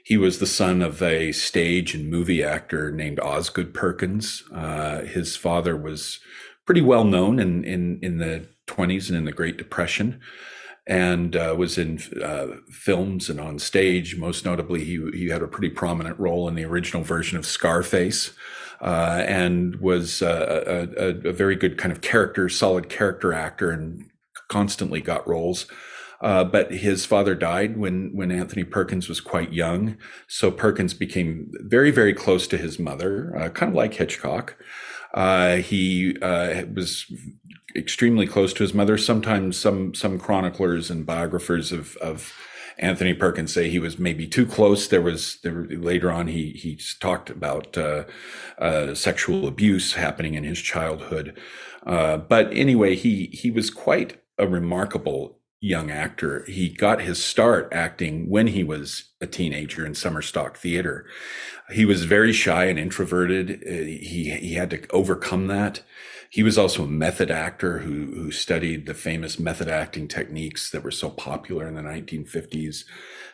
He 0.09 0.17
was 0.17 0.39
the 0.39 0.47
son 0.47 0.81
of 0.81 1.03
a 1.03 1.31
stage 1.33 1.93
and 1.93 2.09
movie 2.09 2.43
actor 2.43 2.89
named 2.89 3.19
Osgood 3.19 3.75
Perkins. 3.75 4.43
Uh, 4.51 5.01
his 5.01 5.35
father 5.35 5.77
was 5.77 6.19
pretty 6.65 6.81
well 6.81 7.03
known 7.03 7.37
in, 7.37 7.63
in, 7.63 7.99
in 8.01 8.17
the 8.17 8.47
20s 8.65 9.09
and 9.09 9.17
in 9.19 9.25
the 9.25 9.31
Great 9.31 9.55
Depression 9.57 10.19
and 10.87 11.35
uh, 11.35 11.53
was 11.55 11.77
in 11.77 11.99
uh, 12.23 12.47
films 12.71 13.29
and 13.29 13.39
on 13.39 13.59
stage. 13.59 14.17
Most 14.17 14.45
notably, 14.45 14.83
he, 14.83 14.99
he 15.13 15.29
had 15.29 15.43
a 15.43 15.47
pretty 15.47 15.69
prominent 15.69 16.17
role 16.19 16.47
in 16.47 16.55
the 16.55 16.65
original 16.65 17.03
version 17.03 17.37
of 17.37 17.45
Scarface. 17.45 18.31
Uh, 18.81 19.23
and 19.27 19.75
was 19.75 20.23
uh, 20.23 20.63
a, 20.65 21.03
a, 21.03 21.29
a, 21.29 21.33
very 21.33 21.55
good 21.55 21.77
kind 21.77 21.91
of 21.91 21.99
character, 21.99 22.47
solid 22.47 22.87
character 22.87 23.33
actor, 23.33 23.71
and 23.71 24.09
constantly 24.47 25.01
got 25.01 25.27
roles. 25.27 25.67
Uh, 26.21 26.43
but 26.43 26.71
his 26.71 27.05
father 27.05 27.33
died 27.33 27.77
when 27.77 28.11
when 28.13 28.31
Anthony 28.31 28.63
Perkins 28.63 29.07
was 29.07 29.21
quite 29.21 29.53
young, 29.53 29.97
so 30.27 30.51
Perkins 30.51 30.93
became 30.93 31.51
very 31.61 31.91
very 31.91 32.13
close 32.13 32.47
to 32.47 32.57
his 32.57 32.77
mother, 32.77 33.35
uh, 33.37 33.49
kind 33.49 33.69
of 33.69 33.75
like 33.75 33.93
Hitchcock. 33.93 34.57
Uh, 35.13 35.57
he 35.57 36.17
uh, 36.21 36.63
was 36.73 37.05
extremely 37.75 38.27
close 38.27 38.53
to 38.53 38.63
his 38.63 38.73
mother. 38.73 38.97
Sometimes 38.97 39.57
some 39.57 39.93
some 39.93 40.19
chroniclers 40.19 40.91
and 40.91 41.05
biographers 41.05 41.71
of 41.71 41.95
of 41.97 42.33
Anthony 42.79 43.13
Perkins 43.13 43.53
say 43.53 43.69
he 43.69 43.79
was 43.79 43.99
maybe 43.99 44.27
too 44.27 44.45
close. 44.45 44.87
There 44.87 45.01
was 45.01 45.39
there, 45.43 45.65
later 45.69 46.11
on 46.11 46.27
he 46.27 46.51
he 46.51 46.79
talked 46.99 47.29
about 47.29 47.77
uh, 47.77 48.05
uh, 48.57 48.93
sexual 48.93 49.47
abuse 49.47 49.93
happening 49.93 50.33
in 50.33 50.43
his 50.43 50.59
childhood. 50.59 51.37
Uh, 51.85 52.17
but 52.17 52.51
anyway, 52.53 52.95
he 52.95 53.27
he 53.27 53.51
was 53.51 53.69
quite 53.69 54.21
a 54.37 54.47
remarkable 54.47 55.38
young 55.61 55.91
actor. 55.91 56.43
He 56.47 56.69
got 56.69 57.01
his 57.01 57.21
start 57.23 57.67
acting 57.71 58.29
when 58.29 58.47
he 58.47 58.63
was 58.63 59.05
a 59.19 59.27
teenager 59.27 59.85
in 59.85 59.93
summer 59.93 60.21
stock 60.21 60.57
theater. 60.57 61.05
He 61.71 61.85
was 61.85 62.05
very 62.05 62.33
shy 62.33 62.65
and 62.65 62.79
introverted. 62.79 63.61
Uh, 63.65 63.71
he 63.71 64.35
he 64.39 64.53
had 64.53 64.69
to 64.71 64.81
overcome 64.91 65.47
that. 65.47 65.81
He 66.29 66.43
was 66.43 66.57
also 66.57 66.83
a 66.83 66.87
method 66.87 67.31
actor 67.31 67.79
who, 67.79 68.05
who 68.13 68.31
studied 68.31 68.85
the 68.85 68.93
famous 68.93 69.39
method 69.39 69.67
acting 69.67 70.07
techniques 70.07 70.69
that 70.71 70.83
were 70.83 70.91
so 70.91 71.09
popular 71.09 71.67
in 71.67 71.73
the 71.73 71.81
1950s, 71.81 72.85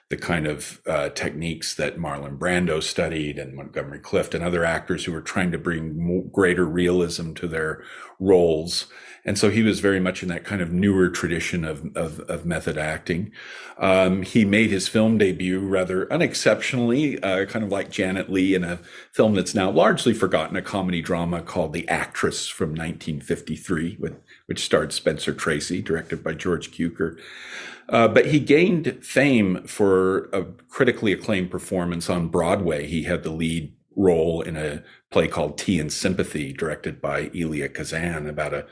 the 0.09 0.17
kind 0.17 0.47
of 0.47 0.81
uh, 0.87 1.09
techniques 1.09 1.75
that 1.75 1.97
Marlon 1.97 2.37
Brando 2.37 2.81
studied 2.81 3.37
and 3.37 3.55
Montgomery 3.55 3.99
Clift 3.99 4.33
and 4.33 4.43
other 4.43 4.63
actors 4.63 5.03
who 5.03 5.11
were 5.11 5.21
trying 5.21 5.51
to 5.51 5.57
bring 5.57 6.01
more, 6.01 6.23
greater 6.23 6.65
realism 6.65 7.33
to 7.33 7.47
their 7.47 7.83
roles 8.19 8.87
and 9.25 9.39
so 9.39 9.49
he 9.49 9.63
was 9.63 9.79
very 9.79 9.99
much 9.99 10.21
in 10.21 10.29
that 10.29 10.43
kind 10.43 10.61
of 10.61 10.71
newer 10.71 11.09
tradition 11.09 11.65
of, 11.65 11.83
of, 11.95 12.19
of 12.21 12.45
method 12.45 12.77
acting. 12.77 13.31
Um, 13.79 14.21
he 14.21 14.45
made 14.45 14.69
his 14.69 14.87
film 14.87 15.17
debut 15.17 15.59
rather 15.59 16.11
unexceptionally, 16.13 17.21
uh, 17.23 17.45
kind 17.45 17.65
of 17.65 17.71
like 17.71 17.89
Janet 17.89 18.31
Leigh 18.31 18.53
in 18.53 18.63
a 18.63 18.79
film 19.11 19.33
that's 19.33 19.55
now 19.55 19.71
largely 19.71 20.13
forgotten, 20.13 20.55
a 20.55 20.61
comedy 20.61 21.01
drama 21.01 21.41
called 21.41 21.73
The 21.73 21.87
Actress 21.89 22.47
from 22.47 22.75
1953, 22.85 23.97
with, 23.99 24.19
which 24.45 24.63
starred 24.63 24.93
Spencer 24.93 25.33
Tracy, 25.33 25.81
directed 25.81 26.23
by 26.23 26.33
George 26.33 26.71
Cukor. 26.71 27.17
Uh, 27.89 28.07
but 28.07 28.27
he 28.27 28.39
gained 28.39 29.03
fame 29.03 29.65
for 29.65 30.29
a 30.33 30.43
critically 30.69 31.11
acclaimed 31.11 31.51
performance 31.51 32.09
on 32.09 32.29
Broadway. 32.29 32.87
He 32.87 33.03
had 33.03 33.23
the 33.23 33.31
lead 33.31 33.73
role 33.95 34.41
in 34.41 34.55
a 34.57 34.83
play 35.11 35.27
called 35.27 35.57
Tea 35.57 35.79
and 35.79 35.91
Sympathy, 35.91 36.51
directed 36.51 37.01
by 37.01 37.29
Elia 37.33 37.69
Kazan, 37.69 38.27
about 38.27 38.53
a 38.53 38.65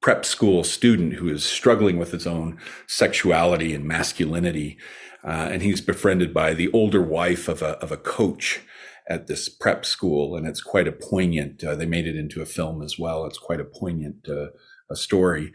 prep 0.00 0.24
school 0.24 0.64
student 0.64 1.14
who 1.14 1.28
is 1.28 1.44
struggling 1.44 1.98
with 1.98 2.12
his 2.12 2.26
own 2.26 2.58
sexuality 2.86 3.74
and 3.74 3.84
masculinity. 3.84 4.78
Uh, 5.24 5.48
and 5.50 5.62
he's 5.62 5.80
befriended 5.80 6.32
by 6.32 6.54
the 6.54 6.70
older 6.72 7.02
wife 7.02 7.48
of 7.48 7.62
a, 7.62 7.70
of 7.78 7.90
a 7.90 7.96
coach 7.96 8.60
at 9.08 9.26
this 9.26 9.48
prep 9.48 9.84
school. 9.84 10.36
And 10.36 10.46
it's 10.46 10.62
quite 10.62 10.88
a 10.88 10.92
poignant, 10.92 11.64
uh, 11.64 11.74
they 11.74 11.86
made 11.86 12.06
it 12.06 12.16
into 12.16 12.42
a 12.42 12.46
film 12.46 12.82
as 12.82 12.98
well. 12.98 13.24
It's 13.26 13.38
quite 13.38 13.60
a 13.60 13.64
poignant 13.64 14.28
uh, 14.28 14.48
a 14.90 14.96
story. 14.96 15.52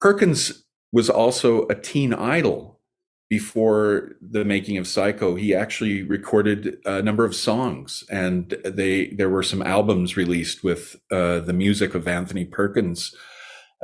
Perkins 0.00 0.64
was 0.92 1.10
also 1.10 1.66
a 1.68 1.74
teen 1.74 2.14
idol 2.14 2.80
before 3.30 4.12
the 4.22 4.42
making 4.42 4.78
of 4.78 4.86
Psycho, 4.86 5.34
he 5.34 5.54
actually 5.54 6.02
recorded 6.02 6.78
a 6.86 7.02
number 7.02 7.26
of 7.26 7.34
songs, 7.34 8.02
and 8.10 8.56
they 8.64 9.08
there 9.08 9.28
were 9.28 9.42
some 9.42 9.60
albums 9.60 10.16
released 10.16 10.64
with 10.64 10.96
uh, 11.10 11.40
the 11.40 11.52
music 11.52 11.94
of 11.94 12.08
Anthony 12.08 12.46
Perkins 12.46 13.14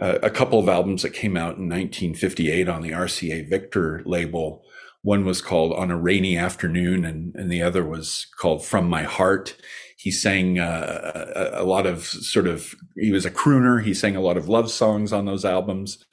uh, 0.00 0.18
a 0.22 0.30
couple 0.30 0.58
of 0.58 0.68
albums 0.68 1.02
that 1.02 1.10
came 1.10 1.36
out 1.36 1.56
in 1.56 1.68
1958 1.68 2.68
on 2.68 2.82
the 2.82 2.90
RCA 2.90 3.48
Victor 3.48 4.02
label. 4.04 4.64
One 5.04 5.26
was 5.26 5.42
called 5.42 5.74
On 5.74 5.90
a 5.90 5.98
Rainy 5.98 6.36
Afternoon, 6.36 7.04
and, 7.04 7.34
and 7.36 7.52
the 7.52 7.60
other 7.60 7.84
was 7.84 8.26
called 8.38 8.64
From 8.64 8.88
My 8.88 9.02
Heart. 9.02 9.54
He 9.98 10.10
sang 10.10 10.58
uh, 10.58 11.52
a, 11.54 11.62
a, 11.62 11.64
lot 11.64 11.84
of 11.84 12.06
sort 12.06 12.46
of, 12.46 12.74
he 12.96 13.12
was 13.12 13.26
a 13.26 13.30
crooner. 13.30 13.84
He 13.84 13.92
sang 13.92 14.16
a 14.16 14.22
lot 14.22 14.38
of 14.38 14.48
love 14.48 14.70
songs 14.70 15.12
on 15.12 15.26
those 15.26 15.44
albums. 15.44 16.06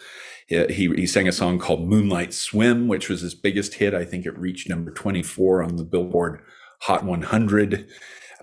He, 0.47 0.65
he, 0.67 1.07
sang 1.07 1.29
a 1.29 1.31
song 1.31 1.57
called 1.57 1.87
Moonlight 1.87 2.33
Swim, 2.33 2.89
which 2.89 3.07
was 3.07 3.21
his 3.21 3.33
biggest 3.33 3.75
hit. 3.75 3.93
I 3.93 4.03
think 4.03 4.25
it 4.25 4.37
reached 4.37 4.67
number 4.67 4.91
24 4.91 5.63
on 5.63 5.77
the 5.77 5.85
Billboard 5.85 6.41
Hot 6.81 7.05
100 7.05 7.87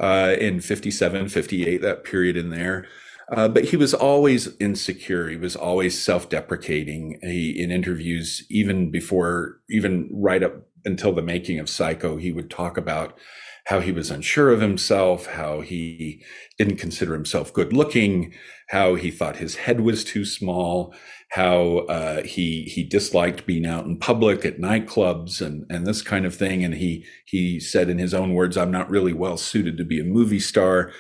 uh, 0.00 0.34
in 0.40 0.60
57, 0.62 1.28
58, 1.28 1.82
that 1.82 2.04
period 2.04 2.38
in 2.38 2.48
there. 2.48 2.86
Uh, 3.34 3.48
but 3.48 3.64
he 3.64 3.76
was 3.76 3.92
always 3.92 4.48
insecure. 4.58 5.28
He 5.28 5.36
was 5.36 5.54
always 5.54 6.00
self-deprecating. 6.00 7.18
He, 7.22 7.62
in 7.62 7.70
interviews, 7.70 8.46
even 8.48 8.90
before, 8.90 9.60
even 9.68 10.08
right 10.12 10.42
up 10.42 10.54
until 10.84 11.12
the 11.12 11.22
making 11.22 11.58
of 11.58 11.68
Psycho, 11.68 12.16
he 12.16 12.32
would 12.32 12.50
talk 12.50 12.78
about 12.78 13.18
how 13.66 13.80
he 13.80 13.92
was 13.92 14.10
unsure 14.10 14.50
of 14.50 14.62
himself, 14.62 15.26
how 15.26 15.60
he 15.60 16.24
didn't 16.56 16.78
consider 16.78 17.12
himself 17.12 17.52
good 17.52 17.70
looking, 17.74 18.32
how 18.70 18.94
he 18.94 19.10
thought 19.10 19.36
his 19.36 19.56
head 19.56 19.80
was 19.80 20.04
too 20.04 20.24
small, 20.24 20.94
how 21.32 21.80
uh, 21.80 22.22
he 22.22 22.62
he 22.62 22.82
disliked 22.82 23.44
being 23.44 23.66
out 23.66 23.84
in 23.84 23.98
public 23.98 24.46
at 24.46 24.58
nightclubs 24.58 25.42
and 25.42 25.66
and 25.68 25.86
this 25.86 26.00
kind 26.00 26.24
of 26.24 26.34
thing. 26.34 26.64
And 26.64 26.74
he 26.74 27.04
he 27.26 27.60
said 27.60 27.90
in 27.90 27.98
his 27.98 28.14
own 28.14 28.32
words, 28.32 28.56
"I'm 28.56 28.70
not 28.70 28.88
really 28.88 29.12
well 29.12 29.36
suited 29.36 29.76
to 29.76 29.84
be 29.84 30.00
a 30.00 30.04
movie 30.04 30.40
star." 30.40 30.90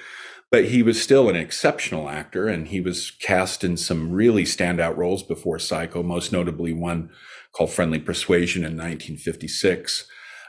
But 0.50 0.66
he 0.66 0.82
was 0.82 1.00
still 1.00 1.28
an 1.28 1.36
exceptional 1.36 2.08
actor, 2.08 2.48
and 2.48 2.68
he 2.68 2.80
was 2.80 3.10
cast 3.10 3.62
in 3.62 3.76
some 3.76 4.10
really 4.10 4.44
standout 4.44 4.96
roles 4.96 5.22
before 5.22 5.58
Psycho, 5.58 6.02
most 6.02 6.32
notably 6.32 6.72
one 6.72 7.10
called 7.52 7.70
Friendly 7.70 7.98
Persuasion 7.98 8.62
in 8.62 8.76
1956, 8.76 10.08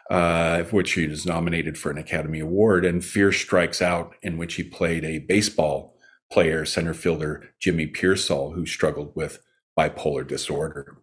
uh, 0.09 0.63
which 0.63 0.93
he 0.93 1.07
was 1.07 1.25
nominated 1.25 1.77
for 1.77 1.91
an 1.91 1.97
Academy 1.97 2.39
Award, 2.39 2.85
and 2.85 3.03
Fear 3.03 3.33
Strikes 3.33 3.81
Out, 3.81 4.15
in 4.21 4.37
which 4.37 4.55
he 4.55 4.63
played 4.63 5.03
a 5.03 5.19
baseball 5.19 5.97
player, 6.31 6.63
center 6.63 6.93
fielder 6.93 7.49
Jimmy 7.59 7.87
Piersall, 7.87 8.53
who 8.53 8.65
struggled 8.65 9.15
with 9.15 9.39
bipolar 9.77 10.25
disorder. 10.25 10.97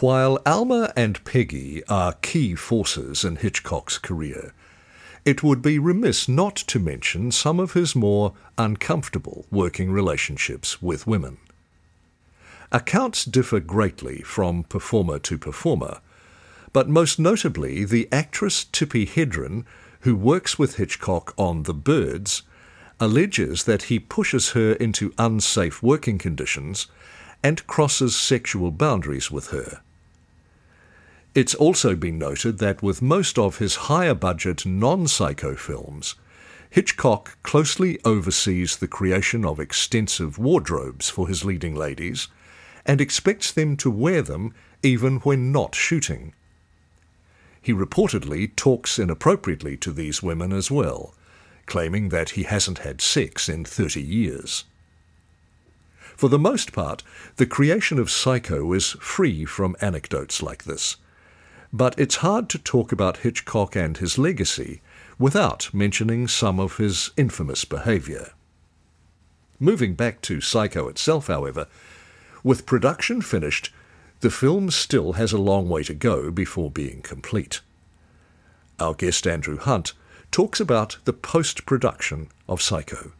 While 0.00 0.40
Alma 0.44 0.92
and 0.94 1.24
Peggy 1.24 1.82
are 1.86 2.12
key 2.14 2.54
forces 2.54 3.24
in 3.24 3.36
Hitchcock's 3.36 3.96
career, 3.96 4.52
it 5.26 5.42
would 5.42 5.60
be 5.60 5.76
remiss 5.76 6.28
not 6.28 6.54
to 6.54 6.78
mention 6.78 7.32
some 7.32 7.58
of 7.58 7.72
his 7.72 7.96
more 7.96 8.32
uncomfortable 8.56 9.44
working 9.50 9.90
relationships 9.90 10.80
with 10.80 11.04
women. 11.04 11.36
Accounts 12.70 13.24
differ 13.24 13.58
greatly 13.58 14.22
from 14.22 14.62
performer 14.62 15.18
to 15.18 15.36
performer, 15.36 15.98
but 16.72 16.88
most 16.88 17.18
notably 17.18 17.84
the 17.84 18.08
actress 18.12 18.64
Tippi 18.64 19.04
Hedren, 19.04 19.64
who 20.00 20.14
works 20.14 20.60
with 20.60 20.76
Hitchcock 20.76 21.34
on 21.36 21.64
The 21.64 21.74
Birds, 21.74 22.42
alleges 23.00 23.64
that 23.64 23.84
he 23.84 23.98
pushes 23.98 24.50
her 24.50 24.74
into 24.74 25.12
unsafe 25.18 25.82
working 25.82 26.18
conditions 26.18 26.86
and 27.42 27.66
crosses 27.66 28.14
sexual 28.14 28.70
boundaries 28.70 29.30
with 29.30 29.48
her. 29.48 29.80
It's 31.36 31.54
also 31.54 31.94
been 31.94 32.18
noted 32.18 32.60
that 32.60 32.82
with 32.82 33.02
most 33.02 33.38
of 33.38 33.58
his 33.58 33.74
higher 33.92 34.14
budget 34.14 34.64
non 34.64 35.06
psycho 35.06 35.54
films, 35.54 36.14
Hitchcock 36.70 37.36
closely 37.42 38.00
oversees 38.06 38.76
the 38.76 38.88
creation 38.88 39.44
of 39.44 39.60
extensive 39.60 40.38
wardrobes 40.38 41.10
for 41.10 41.28
his 41.28 41.44
leading 41.44 41.74
ladies 41.74 42.28
and 42.86 43.02
expects 43.02 43.52
them 43.52 43.76
to 43.76 43.90
wear 43.90 44.22
them 44.22 44.54
even 44.82 45.18
when 45.18 45.52
not 45.52 45.74
shooting. 45.74 46.32
He 47.60 47.74
reportedly 47.74 48.56
talks 48.56 48.98
inappropriately 48.98 49.76
to 49.76 49.92
these 49.92 50.22
women 50.22 50.54
as 50.54 50.70
well, 50.70 51.14
claiming 51.66 52.08
that 52.08 52.30
he 52.30 52.44
hasn't 52.44 52.78
had 52.78 53.02
sex 53.02 53.46
in 53.46 53.66
30 53.66 54.00
years. 54.00 54.64
For 56.16 56.30
the 56.30 56.38
most 56.38 56.72
part, 56.72 57.02
the 57.36 57.44
creation 57.44 57.98
of 57.98 58.10
Psycho 58.10 58.72
is 58.72 58.92
free 58.92 59.44
from 59.44 59.76
anecdotes 59.82 60.42
like 60.42 60.64
this. 60.64 60.96
But 61.72 61.98
it's 61.98 62.16
hard 62.16 62.48
to 62.50 62.58
talk 62.58 62.92
about 62.92 63.18
Hitchcock 63.18 63.76
and 63.76 63.96
his 63.96 64.18
legacy 64.18 64.80
without 65.18 65.72
mentioning 65.72 66.28
some 66.28 66.60
of 66.60 66.76
his 66.76 67.10
infamous 67.16 67.64
behavior. 67.64 68.32
Moving 69.58 69.94
back 69.94 70.20
to 70.22 70.40
Psycho 70.40 70.88
itself, 70.88 71.28
however, 71.28 71.66
with 72.44 72.66
production 72.66 73.22
finished, 73.22 73.72
the 74.20 74.30
film 74.30 74.70
still 74.70 75.14
has 75.14 75.32
a 75.32 75.38
long 75.38 75.68
way 75.68 75.82
to 75.84 75.94
go 75.94 76.30
before 76.30 76.70
being 76.70 77.02
complete. 77.02 77.60
Our 78.78 78.94
guest 78.94 79.26
Andrew 79.26 79.58
Hunt 79.58 79.92
talks 80.30 80.60
about 80.60 80.98
the 81.04 81.12
post 81.12 81.66
production 81.66 82.28
of 82.48 82.60
Psycho 82.60 83.12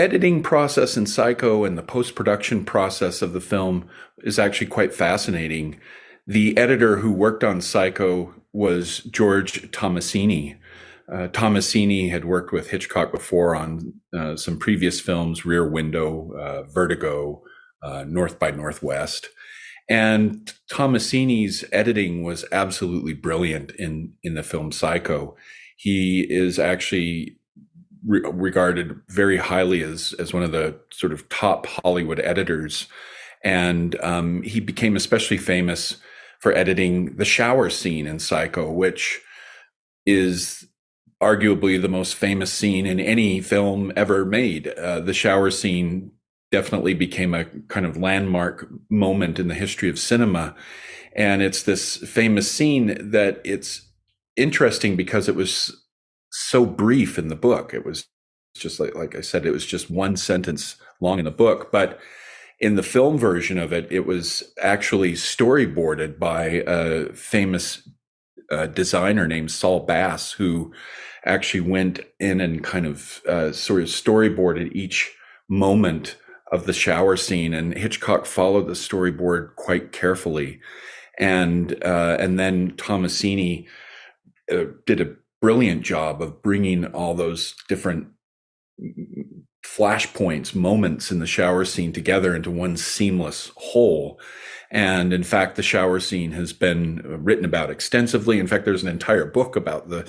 editing 0.00 0.42
process 0.42 0.96
in 0.96 1.04
Psycho 1.04 1.64
and 1.64 1.76
the 1.76 1.82
post 1.82 2.14
production 2.14 2.64
process 2.64 3.20
of 3.20 3.34
the 3.34 3.40
film 3.40 3.86
is 4.22 4.38
actually 4.38 4.66
quite 4.66 4.94
fascinating. 4.94 5.78
The 6.30 6.56
editor 6.56 6.98
who 6.98 7.10
worked 7.10 7.42
on 7.42 7.60
Psycho 7.60 8.32
was 8.52 8.98
George 8.98 9.68
Tomasini. 9.72 10.56
Uh, 11.12 11.26
Tomasini 11.26 12.08
had 12.08 12.24
worked 12.24 12.52
with 12.52 12.70
Hitchcock 12.70 13.10
before 13.10 13.56
on 13.56 13.94
uh, 14.16 14.36
some 14.36 14.56
previous 14.56 15.00
films, 15.00 15.44
Rear 15.44 15.68
Window, 15.68 16.30
uh, 16.38 16.62
Vertigo, 16.72 17.42
uh, 17.82 18.04
North 18.06 18.38
by 18.38 18.52
Northwest. 18.52 19.28
And 19.88 20.52
Tomasini's 20.70 21.64
editing 21.72 22.22
was 22.22 22.44
absolutely 22.52 23.14
brilliant 23.14 23.72
in, 23.72 24.12
in 24.22 24.34
the 24.34 24.44
film 24.44 24.70
Psycho. 24.70 25.34
He 25.76 26.24
is 26.30 26.60
actually 26.60 27.38
re- 28.06 28.22
regarded 28.32 29.00
very 29.08 29.38
highly 29.38 29.82
as 29.82 30.14
as 30.20 30.32
one 30.32 30.44
of 30.44 30.52
the 30.52 30.78
sort 30.92 31.12
of 31.12 31.28
top 31.28 31.66
Hollywood 31.66 32.20
editors, 32.20 32.86
and 33.42 34.00
um, 34.00 34.42
he 34.42 34.60
became 34.60 34.94
especially 34.94 35.36
famous 35.36 35.96
for 36.40 36.52
editing 36.54 37.16
the 37.16 37.24
shower 37.24 37.70
scene 37.70 38.06
in 38.06 38.18
Psycho, 38.18 38.70
which 38.70 39.20
is 40.06 40.66
arguably 41.22 41.80
the 41.80 41.88
most 41.88 42.14
famous 42.14 42.52
scene 42.52 42.86
in 42.86 42.98
any 42.98 43.40
film 43.40 43.92
ever 43.94 44.24
made. 44.24 44.68
Uh, 44.68 45.00
the 45.00 45.12
shower 45.12 45.50
scene 45.50 46.10
definitely 46.50 46.94
became 46.94 47.34
a 47.34 47.44
kind 47.68 47.86
of 47.86 47.96
landmark 47.96 48.68
moment 48.90 49.38
in 49.38 49.48
the 49.48 49.54
history 49.54 49.88
of 49.88 49.98
cinema. 49.98 50.54
And 51.14 51.42
it's 51.42 51.62
this 51.62 51.98
famous 51.98 52.50
scene 52.50 53.10
that 53.10 53.40
it's 53.44 53.88
interesting 54.36 54.96
because 54.96 55.28
it 55.28 55.34
was 55.34 55.84
so 56.32 56.64
brief 56.64 57.18
in 57.18 57.28
the 57.28 57.36
book. 57.36 57.74
It 57.74 57.84
was 57.84 58.06
just 58.56 58.80
like 58.80 58.94
like 58.94 59.14
I 59.14 59.20
said, 59.20 59.46
it 59.46 59.52
was 59.52 59.66
just 59.66 59.90
one 59.90 60.16
sentence 60.16 60.76
long 61.00 61.18
in 61.18 61.24
the 61.24 61.30
book, 61.30 61.70
but 61.70 61.98
in 62.60 62.76
the 62.76 62.82
film 62.82 63.16
version 63.18 63.58
of 63.58 63.72
it, 63.72 63.90
it 63.90 64.06
was 64.06 64.52
actually 64.62 65.12
storyboarded 65.12 66.18
by 66.18 66.62
a 66.66 67.12
famous 67.14 67.88
uh, 68.52 68.66
designer 68.66 69.26
named 69.26 69.50
Saul 69.50 69.80
Bass, 69.80 70.32
who 70.32 70.72
actually 71.24 71.60
went 71.60 72.00
in 72.18 72.40
and 72.40 72.62
kind 72.62 72.86
of 72.86 73.22
uh, 73.26 73.52
sort 73.52 73.82
of 73.82 73.88
storyboarded 73.88 74.72
each 74.72 75.14
moment 75.48 76.16
of 76.52 76.66
the 76.66 76.72
shower 76.72 77.16
scene, 77.16 77.54
and 77.54 77.76
Hitchcock 77.76 78.26
followed 78.26 78.66
the 78.66 78.72
storyboard 78.72 79.54
quite 79.56 79.92
carefully, 79.92 80.60
and 81.18 81.82
uh, 81.84 82.16
and 82.18 82.38
then 82.38 82.72
Tomasini 82.72 83.66
uh, 84.52 84.64
did 84.84 85.00
a 85.00 85.14
brilliant 85.40 85.82
job 85.82 86.20
of 86.20 86.42
bringing 86.42 86.86
all 86.86 87.14
those 87.14 87.54
different 87.68 88.08
flashpoints, 89.62 90.54
moments 90.54 91.10
in 91.10 91.18
the 91.18 91.26
shower 91.26 91.64
scene 91.64 91.92
together 91.92 92.34
into 92.34 92.50
one 92.50 92.76
seamless 92.76 93.52
whole. 93.56 94.18
And 94.70 95.12
in 95.12 95.24
fact, 95.24 95.56
the 95.56 95.62
shower 95.62 95.98
scene 95.98 96.32
has 96.32 96.52
been 96.52 97.02
written 97.04 97.44
about 97.44 97.70
extensively. 97.70 98.38
In 98.38 98.46
fact, 98.46 98.64
there's 98.64 98.82
an 98.82 98.88
entire 98.88 99.24
book 99.26 99.56
about 99.56 99.88
the 99.88 100.08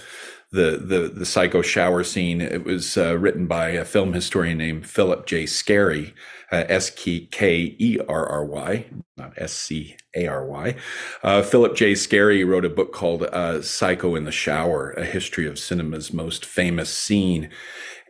the 0.52 0.78
the, 0.78 1.12
the 1.16 1.26
psycho 1.26 1.62
shower 1.62 2.04
scene. 2.04 2.42
It 2.42 2.64
was 2.66 2.98
uh, 2.98 3.18
written 3.18 3.48
by 3.48 3.70
a 3.70 3.86
film 3.86 4.14
historian 4.14 4.58
named 4.58 4.86
Philip 4.86 5.26
J. 5.26 5.46
Skerry, 5.46 6.14
uh, 6.52 6.66
S 6.68 6.90
K 6.90 7.76
E 7.80 8.00
R 8.08 8.26
R 8.28 8.46
Y, 8.46 8.86
not 9.18 9.34
S 9.38 9.54
C 9.54 9.96
A 10.16 10.28
R 10.28 10.46
Y. 10.46 10.76
Uh, 11.24 11.42
Philip 11.42 11.76
J. 11.76 11.96
Skerry 11.96 12.44
wrote 12.44 12.66
a 12.66 12.70
book 12.70 12.94
called 12.94 13.24
uh, 13.24 13.62
Psycho 13.62 14.14
in 14.16 14.26
the 14.26 14.32
Shower: 14.32 14.92
A 14.92 15.06
History 15.06 15.48
of 15.48 15.58
Cinema's 15.58 16.14
Most 16.14 16.46
Famous 16.46 16.94
Scene 16.94 17.50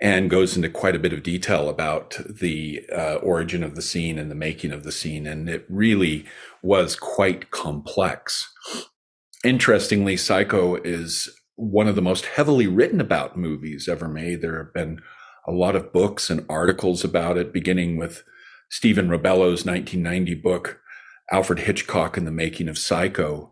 and 0.02 0.32
goes 0.32 0.56
into 0.56 0.68
quite 0.68 0.96
a 0.96 1.00
bit 1.00 1.14
of 1.14 1.22
detail 1.22 1.70
about 1.70 2.18
the 2.28 2.84
uh, 2.92 3.16
origin 3.16 3.64
of 3.64 3.76
the 3.76 3.84
scene 3.84 4.18
and 4.18 4.32
the 4.32 4.36
making 4.36 4.72
of 4.72 4.84
the 4.84 4.92
scene. 4.92 5.28
And 5.28 5.48
it 5.48 5.64
really 5.70 6.26
was 6.64 6.96
quite 6.96 7.52
complex. 7.52 8.52
Interestingly, 9.46 10.18
Psycho 10.18 10.76
is 10.76 11.30
one 11.56 11.88
of 11.88 11.96
the 11.96 12.02
most 12.02 12.26
heavily 12.26 12.66
written 12.66 13.00
about 13.00 13.38
movies 13.38 13.88
ever 13.88 14.08
made. 14.08 14.42
There 14.42 14.58
have 14.58 14.74
been 14.74 15.02
a 15.48 15.52
lot 15.52 15.76
of 15.76 15.94
books 15.94 16.32
and 16.32 16.46
articles 16.50 17.04
about 17.04 17.38
it, 17.38 17.54
beginning 17.54 17.98
with 17.98 18.24
Stephen 18.70 19.10
Rebello's 19.10 19.66
1990 19.66 20.36
book, 20.36 20.80
Alfred 21.32 21.60
Hitchcock 21.60 22.18
and 22.18 22.26
the 22.26 22.32
Making 22.32 22.70
of 22.70 22.78
Psycho. 22.78 23.52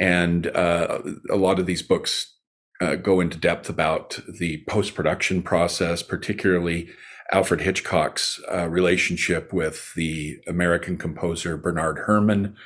And 0.00 0.48
uh, 0.48 1.02
a 1.30 1.36
lot 1.36 1.60
of 1.60 1.66
these 1.66 1.82
books 1.82 2.33
uh, 2.80 2.96
go 2.96 3.20
into 3.20 3.38
depth 3.38 3.68
about 3.68 4.18
the 4.28 4.64
post 4.68 4.94
production 4.94 5.42
process, 5.42 6.02
particularly 6.02 6.88
Alfred 7.32 7.60
Hitchcock's 7.60 8.40
uh, 8.52 8.68
relationship 8.68 9.52
with 9.52 9.94
the 9.94 10.38
American 10.46 10.98
composer 10.98 11.56
Bernard 11.56 12.02
Herrmann, 12.06 12.56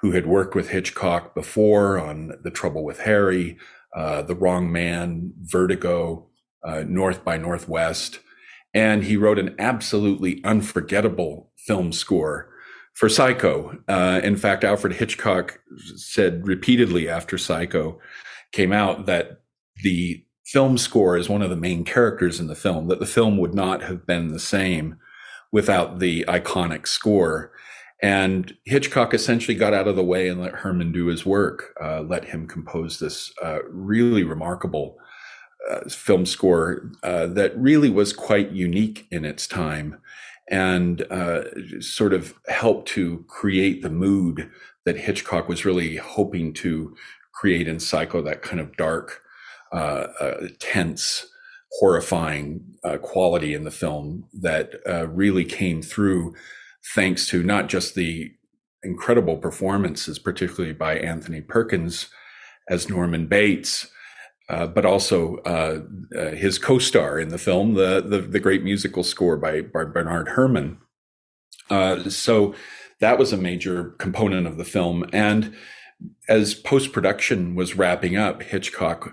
who 0.00 0.12
had 0.12 0.26
worked 0.26 0.54
with 0.54 0.70
Hitchcock 0.70 1.34
before 1.34 1.98
on 1.98 2.32
The 2.42 2.50
Trouble 2.50 2.84
with 2.84 3.00
Harry, 3.00 3.58
uh, 3.94 4.22
The 4.22 4.34
Wrong 4.34 4.72
Man, 4.72 5.32
Vertigo, 5.42 6.28
uh, 6.64 6.84
North 6.86 7.24
by 7.24 7.36
Northwest. 7.36 8.20
And 8.72 9.04
he 9.04 9.16
wrote 9.16 9.38
an 9.38 9.54
absolutely 9.58 10.42
unforgettable 10.44 11.50
film 11.56 11.92
score 11.92 12.50
for 12.94 13.08
Psycho. 13.08 13.78
Uh, 13.88 14.20
in 14.22 14.36
fact, 14.36 14.64
Alfred 14.64 14.94
Hitchcock 14.94 15.60
said 15.96 16.46
repeatedly 16.46 17.08
after 17.08 17.38
Psycho 17.38 17.98
came 18.52 18.72
out 18.72 19.06
that 19.06 19.40
the 19.82 20.24
film 20.44 20.78
score 20.78 21.16
is 21.16 21.28
one 21.28 21.42
of 21.42 21.50
the 21.50 21.56
main 21.56 21.84
characters 21.84 22.40
in 22.40 22.48
the 22.48 22.54
film, 22.54 22.88
that 22.88 23.00
the 23.00 23.06
film 23.06 23.36
would 23.38 23.54
not 23.54 23.82
have 23.82 24.06
been 24.06 24.28
the 24.28 24.40
same 24.40 24.96
without 25.52 25.98
the 25.98 26.24
iconic 26.28 26.86
score. 26.86 27.52
And 28.02 28.56
Hitchcock 28.64 29.12
essentially 29.12 29.54
got 29.54 29.74
out 29.74 29.86
of 29.86 29.96
the 29.96 30.04
way 30.04 30.28
and 30.28 30.40
let 30.40 30.56
Herrmann 30.56 30.92
do 30.92 31.06
his 31.06 31.26
work, 31.26 31.74
uh, 31.82 32.00
let 32.00 32.24
him 32.24 32.46
compose 32.48 32.98
this 32.98 33.32
uh, 33.42 33.58
really 33.68 34.24
remarkable 34.24 34.96
uh, 35.70 35.88
film 35.88 36.24
score 36.24 36.90
uh, 37.02 37.26
that 37.26 37.56
really 37.58 37.90
was 37.90 38.12
quite 38.12 38.50
unique 38.52 39.06
in 39.10 39.24
its 39.24 39.46
time 39.46 40.00
and 40.50 41.02
uh, 41.12 41.42
sort 41.80 42.12
of 42.12 42.34
helped 42.48 42.88
to 42.88 43.24
create 43.28 43.82
the 43.82 43.90
mood 43.90 44.50
that 44.84 44.96
Hitchcock 44.96 45.48
was 45.48 45.64
really 45.64 45.96
hoping 45.96 46.52
to 46.54 46.96
create 47.32 47.68
in 47.68 47.78
Psycho, 47.78 48.20
that 48.22 48.42
kind 48.42 48.60
of 48.60 48.76
dark, 48.76 49.22
uh, 49.72 50.06
uh, 50.20 50.48
tense, 50.58 51.26
horrifying 51.78 52.60
uh, 52.84 52.98
quality 52.98 53.54
in 53.54 53.64
the 53.64 53.70
film 53.70 54.24
that 54.32 54.72
uh, 54.88 55.06
really 55.08 55.44
came 55.44 55.82
through 55.82 56.34
thanks 56.94 57.28
to 57.28 57.42
not 57.42 57.68
just 57.68 57.94
the 57.94 58.32
incredible 58.82 59.36
performances, 59.36 60.18
particularly 60.18 60.72
by 60.72 60.98
Anthony 60.98 61.40
Perkins 61.40 62.08
as 62.68 62.88
Norman 62.88 63.26
Bates, 63.26 63.88
uh, 64.48 64.66
but 64.66 64.84
also 64.84 65.36
uh, 65.38 65.80
uh, 66.18 66.30
his 66.30 66.58
co-star 66.58 67.20
in 67.20 67.28
the 67.28 67.38
film, 67.38 67.74
the, 67.74 68.00
the, 68.00 68.18
the 68.18 68.40
great 68.40 68.64
musical 68.64 69.04
score 69.04 69.36
by, 69.36 69.60
by 69.60 69.84
Bernard 69.84 70.28
Herrmann. 70.30 70.78
Uh, 71.68 72.08
so 72.08 72.54
that 73.00 73.18
was 73.18 73.32
a 73.32 73.36
major 73.36 73.90
component 73.98 74.46
of 74.46 74.56
the 74.56 74.64
film. 74.64 75.04
And 75.12 75.54
as 76.28 76.54
post 76.54 76.92
production 76.92 77.54
was 77.54 77.76
wrapping 77.76 78.16
up, 78.16 78.42
Hitchcock 78.42 79.12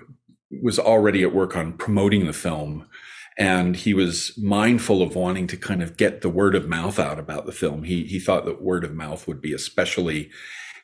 was 0.49 0.79
already 0.79 1.23
at 1.23 1.33
work 1.33 1.55
on 1.55 1.73
promoting 1.73 2.25
the 2.25 2.33
film. 2.33 2.87
And 3.39 3.75
he 3.75 3.93
was 3.93 4.35
mindful 4.37 5.01
of 5.01 5.15
wanting 5.15 5.45
to 5.47 5.57
kind 5.57 5.83
of 5.83 5.95
get 5.95 6.21
the 6.21 6.29
word 6.29 6.55
of 6.55 6.67
mouth 6.67 6.97
out 6.97 7.19
about 7.19 7.45
the 7.45 7.51
film. 7.51 7.83
He, 7.83 8.03
he 8.05 8.19
thought 8.19 8.45
that 8.45 8.63
word 8.63 8.83
of 8.83 8.95
mouth 8.95 9.27
would 9.27 9.41
be 9.41 9.53
especially 9.53 10.31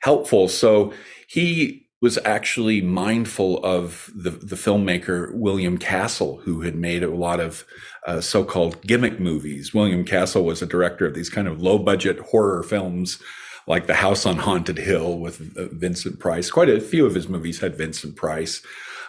helpful. 0.01 0.47
So 0.47 0.93
he 1.27 1.87
was 1.99 2.19
actually 2.25 2.81
mindful 2.81 3.63
of 3.63 4.11
the, 4.13 4.29
the 4.29 4.57
filmmaker 4.57 5.33
William 5.33 5.77
Castle, 5.77 6.41
who 6.43 6.61
had 6.61 6.75
made 6.75 7.01
a 7.01 7.15
lot 7.15 7.39
of 7.39 7.65
uh, 8.05 8.19
so-called 8.19 8.81
gimmick 8.81 9.19
movies. 9.21 9.73
William 9.73 10.03
Castle 10.03 10.43
was 10.43 10.61
a 10.61 10.67
director 10.67 11.07
of 11.07 11.13
these 11.13 11.29
kind 11.29 11.47
of 11.47 11.61
low-budget 11.61 12.19
horror 12.19 12.61
films, 12.61 13.19
like 13.67 13.87
The 13.87 13.93
House 13.95 14.25
on 14.25 14.35
Haunted 14.35 14.77
Hill 14.77 15.17
with 15.17 15.57
uh, 15.57 15.69
Vincent 15.71 16.19
Price. 16.19 16.51
Quite 16.51 16.69
a 16.69 16.81
few 16.81 17.05
of 17.05 17.15
his 17.15 17.29
movies 17.29 17.61
had 17.61 17.77
Vincent 17.77 18.17
Price. 18.17 18.61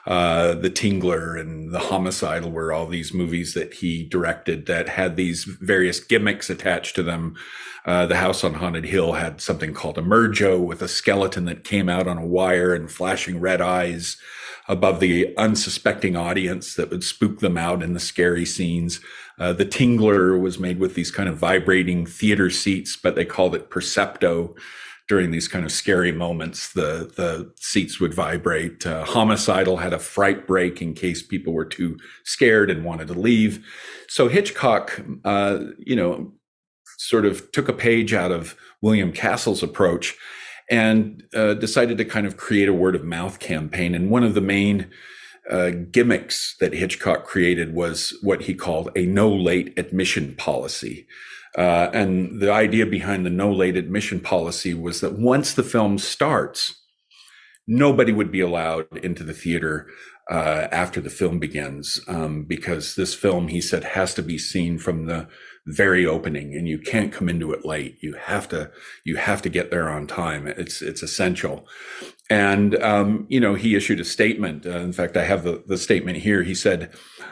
Uh, 0.07 0.55
the 0.55 0.71
Tingler 0.71 1.41
and 1.41 1.73
The 1.73 1.79
Homicidal 1.79 2.51
were 2.51 2.73
all 2.73 2.87
these 2.87 3.15
movies 3.15 3.55
that 3.55 3.75
he 3.75 4.05
directed 4.05 4.67
that 4.67 4.89
had 4.89 5.17
these 5.17 5.45
various 5.45 5.99
gimmicks 5.99 6.51
attached 6.51 6.95
to 6.97 7.03
them 7.03 7.37
uh, 7.85 8.07
the 8.07 8.17
house 8.17 8.43
on 8.43 8.55
Haunted 8.55 8.87
Hill 8.87 9.13
had 9.13 9.41
something 9.41 9.75
called 9.75 9.97
Emergo 9.97 10.59
with 10.59 10.81
a 10.81 10.89
skeleton 10.89 11.45
that 11.45 11.65
came 11.65 11.89
out 11.89 12.07
on 12.07 12.17
a 12.17 12.27
wire 12.27 12.75
and 12.75 12.91
flashing 12.91 13.41
red 13.41 13.61
eyes 13.61 14.17
above 14.67 15.01
the 15.01 15.37
unsuspecting 15.37 16.17
audience 16.17 16.75
that 16.75 16.89
would 16.89 17.05
spook 17.05 17.41
them 17.41 17.59
out 17.59 17.83
in 17.83 17.93
the 17.93 18.01
scary 18.01 18.47
scenes. 18.47 19.01
Uh, 19.39 19.53
the 19.53 19.67
Tingler 19.67 20.41
was 20.41 20.59
made 20.59 20.79
with 20.79 20.95
these 20.95 21.11
kind 21.11 21.29
of 21.29 21.37
vibrating 21.37 22.07
theater 22.07 22.49
seats, 22.49 22.97
but 22.97 23.17
they 23.17 23.27
called 23.27 23.55
it 23.55 23.69
Percepto. 23.69 24.57
During 25.07 25.33
these 25.33 25.49
kind 25.49 25.67
of 25.67 25.73
scary 25.73 26.13
moments, 26.13 26.73
the 26.73 27.13
the 27.15 27.53
seats 27.57 28.01
would 28.01 28.15
vibrate. 28.15 28.87
Uh, 28.87 29.05
Homicidal 29.05 29.77
had 29.77 29.93
a 29.93 29.99
fright 29.99 30.47
break 30.47 30.81
in 30.81 30.95
case 30.95 31.23
people 31.23 31.53
were 31.53 31.67
too 31.67 31.99
scared 32.25 32.71
and 32.71 32.85
wanted 32.85 33.09
to 33.09 33.15
leave. 33.15 33.65
So 34.09 34.29
Hitchcock, 34.29 34.99
uh, 35.25 35.59
you 35.79 35.95
know, 35.95 36.33
sort 36.97 37.27
of 37.27 37.53
took 37.53 37.69
a 37.69 37.75
page 37.75 38.15
out 38.15 38.33
of 38.33 38.57
William 38.81 39.13
Castle's 39.13 39.63
approach 39.63 40.17
and 40.71 41.23
uh, 41.35 41.55
decided 41.55 41.99
to 41.99 42.05
kind 42.05 42.27
of 42.27 42.37
create 42.37 42.69
a 42.69 42.75
word 42.75 42.95
of 42.95 43.05
mouth 43.05 43.39
campaign. 43.39 43.95
And 43.95 44.11
one 44.11 44.25
of 44.25 44.35
the 44.35 44.41
main 44.41 44.91
uh, 45.51 45.71
gimmicks 45.91 46.57
that 46.61 46.73
Hitchcock 46.73 47.25
created 47.25 47.75
was 47.75 48.17
what 48.23 48.43
he 48.43 48.55
called 48.55 48.91
a 48.97 49.05
no 49.05 49.31
late 49.31 49.79
admission 49.79 50.35
policy. 50.37 51.07
Uh, 51.57 51.89
and 51.93 52.41
the 52.41 52.53
idea 52.53 52.85
behind 52.85 53.25
the 53.25 53.31
no 53.31 53.53
late 53.53 53.77
admission 53.77 54.21
policy 54.21 54.75
was 54.75 55.01
that 55.01 55.19
once 55.19 55.55
the 55.55 55.63
film 55.63 55.99
starts, 55.99 56.83
nobody 57.67 58.13
would 58.13 58.33
be 58.33 58.41
allowed 58.41 58.87
into 58.99 59.23
the 59.23 59.33
theater 59.33 59.87
uh, 60.31 60.69
after 60.73 61.01
the 61.01 61.11
film 61.11 61.39
begins, 61.39 62.01
um, 62.09 62.45
because 62.45 62.95
this 62.95 63.15
film, 63.15 63.49
he 63.49 63.61
said, 63.61 63.85
has 63.85 64.15
to 64.15 64.23
be 64.23 64.39
seen 64.39 64.79
from 64.79 65.07
the 65.07 65.29
very 65.67 66.05
opening 66.05 66.55
and 66.55 66.69
you 66.69 66.79
can't 66.79 67.13
come 67.13 67.29
into 67.29 67.53
it 67.53 67.65
late. 67.65 67.97
You 68.03 68.15
have 68.15 68.49
to, 68.49 68.71
you 69.05 69.17
have 69.17 69.43
to 69.43 69.49
get 69.49 69.71
there 69.71 69.89
on 69.89 70.07
time. 70.07 70.47
It's, 70.47 70.83
it's 70.83 71.03
essential. 71.03 71.67
And, 72.29 72.75
um, 72.83 73.27
you 73.29 73.41
know, 73.41 73.55
he 73.55 73.75
issued 73.75 74.01
a 74.01 74.05
statement. 74.05 74.67
Uh, 74.67 74.79
in 74.79 74.93
fact, 74.93 75.17
I 75.17 75.25
have 75.25 75.45
the, 75.45 75.63
the 75.67 75.79
statement 75.79 76.19
here. 76.19 76.43
He 76.43 76.55
said, 76.55 76.91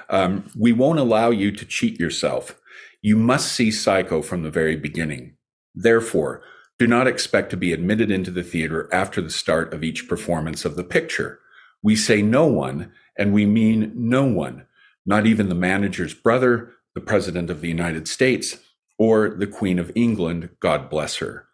um, 0.09 0.51
we 0.59 0.73
won't 0.73 0.99
allow 0.99 1.31
you 1.31 1.51
to 1.53 1.65
cheat 1.65 1.99
yourself. 1.99 2.59
You 3.03 3.17
must 3.17 3.53
see 3.53 3.73
Psycho 3.73 4.23
from 4.23 4.45
the 4.45 4.51
very 4.51 4.77
beginning. 4.77 5.37
Therefore, 5.75 6.43
do 6.79 6.87
not 6.87 7.09
expect 7.09 7.51
to 7.51 7.57
be 7.57 7.73
admitted 7.73 8.13
into 8.13 8.31
the 8.31 8.45
theater 8.45 8.89
after 8.93 9.21
the 9.21 9.31
start 9.31 9.75
of 9.75 9.83
each 9.83 10.09
performance 10.09 10.65
of 10.65 10.77
the 10.77 10.85
picture. 10.85 11.41
We 11.83 11.97
say 11.97 12.23
no 12.23 12.47
one, 12.47 12.93
and 13.19 13.33
we 13.33 13.45
mean 13.45 13.93
no 13.97 14.25
one, 14.25 14.67
not 15.05 15.27
even 15.27 15.49
the 15.49 15.55
manager's 15.57 16.15
brother, 16.15 16.75
the 16.95 17.01
President 17.01 17.51
of 17.51 17.61
the 17.61 17.69
United 17.69 18.07
States, 18.07 18.59
or 18.99 19.31
the 19.31 19.49
Queen 19.49 19.81
of 19.81 19.91
England, 19.97 20.51
God 20.61 20.89
bless 20.89 21.17
her. 21.17 21.49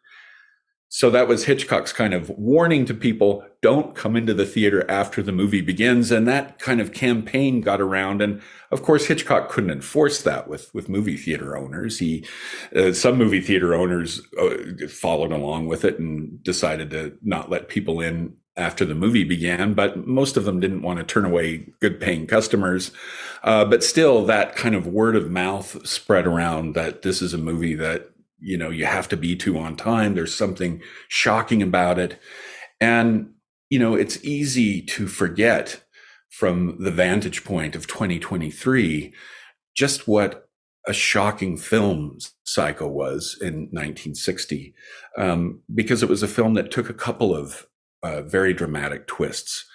So 0.91 1.11
that 1.11 1.29
was 1.29 1.45
Hitchcock's 1.45 1.93
kind 1.93 2.15
of 2.15 2.31
warning 2.31 2.87
to 2.87 2.95
people 2.95 3.45
don't 3.61 3.95
come 3.95 4.17
into 4.17 4.33
the 4.33 4.47
theater 4.47 4.91
after 4.91 5.23
the 5.23 5.33
movie 5.33 5.61
begins. 5.61 6.11
And 6.11 6.27
that 6.29 6.59
kind 6.59 6.81
of 6.81 6.93
campaign 6.93 7.61
got 7.61 7.81
around. 7.81 8.23
And 8.23 8.41
of 8.71 8.83
course, 8.83 9.07
Hitchcock 9.07 9.51
couldn't 9.51 9.71
enforce 9.71 10.23
that 10.23 10.49
with, 10.49 10.73
with 10.73 10.89
movie 10.89 11.17
theater 11.17 11.57
owners. 11.57 11.99
He, 11.99 12.25
uh, 12.75 12.93
some 12.93 13.19
movie 13.19 13.41
theater 13.41 13.75
owners 13.75 14.23
uh, 14.41 14.87
followed 14.89 15.33
along 15.33 15.67
with 15.67 15.85
it 15.85 15.99
and 15.99 16.43
decided 16.43 16.91
to 16.91 17.19
not 17.23 17.51
let 17.51 17.69
people 17.69 18.01
in 18.01 18.35
after 18.57 18.85
the 18.85 18.95
movie 18.95 19.25
began, 19.25 19.73
but 19.73 20.07
most 20.07 20.37
of 20.37 20.45
them 20.45 20.59
didn't 20.59 20.83
want 20.83 20.99
to 20.99 21.05
turn 21.05 21.25
away 21.25 21.69
good 21.81 22.01
paying 22.01 22.27
customers. 22.27 22.91
Uh, 23.45 23.65
but 23.65 23.85
still, 23.85 24.25
that 24.27 24.57
kind 24.57 24.75
of 24.75 24.87
word 24.87 25.15
of 25.15 25.31
mouth 25.31 25.87
spread 25.87 26.27
around 26.27 26.75
that 26.75 27.03
this 27.03 27.23
is 27.23 27.33
a 27.33 27.39
movie 27.39 27.75
that, 27.77 28.11
you 28.41 28.57
know, 28.57 28.71
you 28.71 28.87
have 28.87 29.09
to 29.09 29.17
be 29.17 29.37
to 29.37 29.59
on 29.59 29.77
time. 29.77 30.15
There's 30.15 30.35
something 30.35 30.83
shocking 31.09 31.63
about 31.63 31.99
it. 31.99 32.21
And, 32.81 33.35
you 33.71 33.79
know, 33.79 33.95
it's 33.95 34.23
easy 34.25 34.83
to 34.83 35.09
forget 35.09 35.85
from 36.31 36.77
the 36.83 36.91
vantage 36.91 37.45
point 37.45 37.75
of 37.75 37.87
2023 37.87 39.13
just 39.75 40.09
what 40.09 40.49
a 40.89 40.93
shocking 40.93 41.57
film 41.57 42.19
Psycho 42.45 42.89
was 42.89 43.37
in 43.41 43.69
1960, 43.71 44.75
um, 45.17 45.61
because 45.75 46.03
it 46.03 46.09
was 46.09 46.23
a 46.23 46.29
film 46.29 46.55
that 46.55 46.71
took 46.71 46.89
a 46.89 46.95
couple 46.95 47.37
of 47.37 47.67
uh, 48.03 48.23
very 48.23 48.55
dramatic 48.55 49.07
twists. 49.07 49.67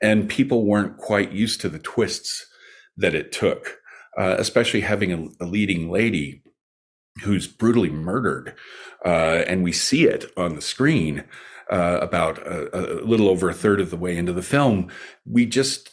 And 0.00 0.28
people 0.28 0.66
weren't 0.66 0.96
quite 0.96 1.30
used 1.30 1.60
to 1.60 1.68
the 1.68 1.78
twists 1.78 2.46
that 2.96 3.14
it 3.14 3.32
took, 3.32 3.78
uh, 4.18 4.36
especially 4.38 4.80
having 4.80 5.12
a, 5.12 5.44
a, 5.44 5.46
leading 5.46 5.90
lady 5.90 6.41
who's 7.22 7.46
brutally 7.46 7.90
murdered. 7.90 8.54
Uh, 9.04 9.44
and 9.46 9.62
we 9.62 9.72
see 9.72 10.04
it 10.04 10.24
on 10.36 10.54
the 10.54 10.62
screen 10.62 11.24
uh, 11.70 11.98
about 12.00 12.38
a, 12.38 13.00
a, 13.00 13.04
little 13.04 13.28
over 13.28 13.50
a 13.50 13.54
third 13.54 13.80
of 13.80 13.90
the 13.90 13.96
way 13.96 14.16
into 14.16 14.32
the 14.32 14.42
film. 14.42 14.88
We 15.24 15.46
just, 15.46 15.90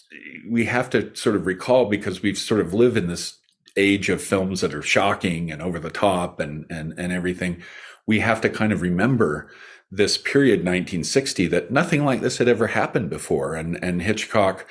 we 0.48 0.66
have 0.66 0.90
to 0.92 1.14
sort 1.16 1.36
of 1.36 1.46
recall 1.46 1.86
because 1.86 2.22
we've 2.22 2.38
sort 2.38 2.62
of 2.62 2.74
lived 2.74 2.98
in 2.98 3.08
this 3.08 3.38
age 3.78 4.10
of 4.10 4.22
films 4.22 4.62
that 4.62 4.74
are 4.74 4.82
shocking 4.82 5.52
and 5.52 5.62
over 5.62 5.80
the 5.80 5.90
top 5.90 6.40
and, 6.40 6.66
and, 6.70 6.94
and 6.98 7.12
everything. 7.12 7.62
We 8.06 8.20
have 8.20 8.42
to 8.42 8.50
kind 8.50 8.74
of 8.74 8.82
remember 8.82 9.50
this 9.92 10.18
period 10.18 10.60
1960 10.60 11.48
that 11.48 11.72
nothing 11.72 12.06
like 12.06 12.22
this 12.22 12.38
had 12.38 12.48
ever 12.48 12.68
happened 12.68 13.10
before 13.10 13.56
and 13.56 13.84
and 13.84 14.02
Hitchcock 14.02 14.68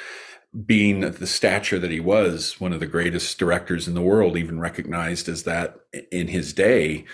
being 0.66 1.00
the 1.00 1.26
stature 1.26 1.78
that 1.78 1.90
he 1.90 2.00
was 2.00 2.60
one 2.60 2.72
of 2.72 2.80
the 2.80 2.86
greatest 2.86 3.38
directors 3.38 3.86
in 3.86 3.94
the 3.94 4.02
world 4.02 4.36
even 4.36 4.58
recognized 4.58 5.28
as 5.28 5.44
that 5.44 5.78
in 6.10 6.28
his 6.28 6.52
day 6.52 7.04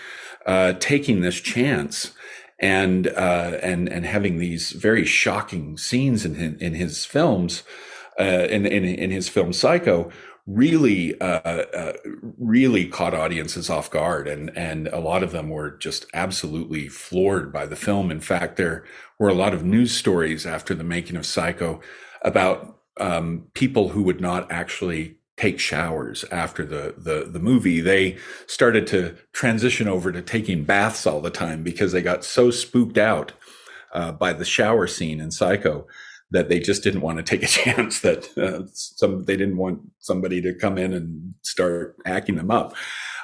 uh, 0.45 0.73
taking 0.79 1.21
this 1.21 1.39
chance 1.39 2.11
and 2.59 3.07
uh, 3.07 3.57
and 3.61 3.89
and 3.89 4.05
having 4.05 4.37
these 4.37 4.71
very 4.71 5.05
shocking 5.05 5.77
scenes 5.77 6.25
in 6.25 6.35
in, 6.35 6.57
in 6.59 6.73
his 6.73 7.05
films 7.05 7.63
uh, 8.19 8.47
in, 8.49 8.65
in 8.65 8.85
in 8.85 9.11
his 9.11 9.27
film 9.27 9.51
Psycho 9.51 10.11
really 10.47 11.19
uh, 11.19 11.25
uh, 11.25 11.93
really 12.37 12.87
caught 12.87 13.13
audiences 13.13 13.69
off 13.69 13.89
guard. 13.89 14.27
And 14.27 14.55
and 14.55 14.87
a 14.89 14.99
lot 14.99 15.23
of 15.23 15.31
them 15.31 15.49
were 15.49 15.71
just 15.71 16.05
absolutely 16.13 16.87
floored 16.87 17.51
by 17.51 17.65
the 17.65 17.75
film. 17.75 18.11
In 18.11 18.21
fact 18.21 18.57
there 18.57 18.85
were 19.19 19.29
a 19.29 19.33
lot 19.33 19.53
of 19.53 19.65
news 19.65 19.91
stories 19.91 20.45
after 20.45 20.75
the 20.75 20.83
making 20.83 21.15
of 21.15 21.25
psycho 21.25 21.81
about 22.21 22.74
um, 22.97 23.47
people 23.53 23.89
who 23.89 24.03
would 24.03 24.21
not 24.21 24.51
actually 24.51 25.17
take 25.37 25.59
showers 25.59 26.23
after 26.31 26.65
the, 26.65 26.93
the 26.97 27.29
the 27.29 27.39
movie 27.39 27.81
they 27.81 28.17
started 28.47 28.87
to 28.87 29.15
transition 29.33 29.87
over 29.87 30.11
to 30.11 30.21
taking 30.21 30.63
baths 30.63 31.05
all 31.05 31.19
the 31.19 31.29
time 31.29 31.61
because 31.61 31.91
they 31.91 32.01
got 32.01 32.23
so 32.23 32.49
spooked 32.49 32.97
out 32.97 33.33
uh, 33.93 34.11
by 34.13 34.31
the 34.31 34.45
shower 34.45 34.87
scene 34.87 35.19
in 35.19 35.31
psycho 35.31 35.85
that 36.31 36.49
they 36.49 36.59
just 36.59 36.83
didn't 36.83 37.01
want 37.01 37.17
to 37.17 37.23
take 37.23 37.43
a 37.43 37.47
chance 37.75 37.99
that 38.01 38.37
uh, 38.37 38.65
some 38.73 39.23
they 39.25 39.35
didn't 39.35 39.57
want 39.57 39.79
somebody 39.99 40.41
to 40.41 40.53
come 40.53 40.77
in 40.77 40.93
and 40.93 41.33
start 41.41 41.95
hacking 42.05 42.35
them 42.35 42.51
up. 42.51 42.75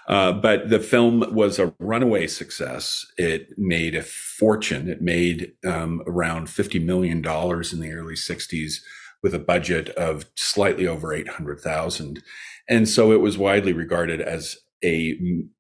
Uh, 0.08 0.34
but 0.34 0.70
the 0.70 0.80
film 0.80 1.24
was 1.34 1.60
a 1.60 1.74
runaway 1.80 2.28
success. 2.28 3.06
It 3.18 3.58
made 3.58 3.96
a 3.96 4.02
fortune. 4.02 4.90
It 4.90 5.02
made 5.02 5.54
um, 5.66 6.02
around 6.08 6.50
fifty 6.50 6.80
million 6.80 7.22
dollars 7.22 7.72
in 7.72 7.80
the 7.80 7.94
early 7.94 8.16
'60s 8.16 8.82
with 9.24 9.34
a 9.34 9.40
budget 9.40 9.90
of 9.90 10.26
slightly 10.36 10.88
over 10.88 11.14
eight 11.14 11.28
hundred 11.28 11.60
thousand, 11.60 12.22
and 12.70 12.88
so 12.88 13.12
it 13.12 13.22
was 13.22 13.38
widely 13.38 13.74
regarded 13.74 14.22
as 14.22 14.58
a 14.84 15.18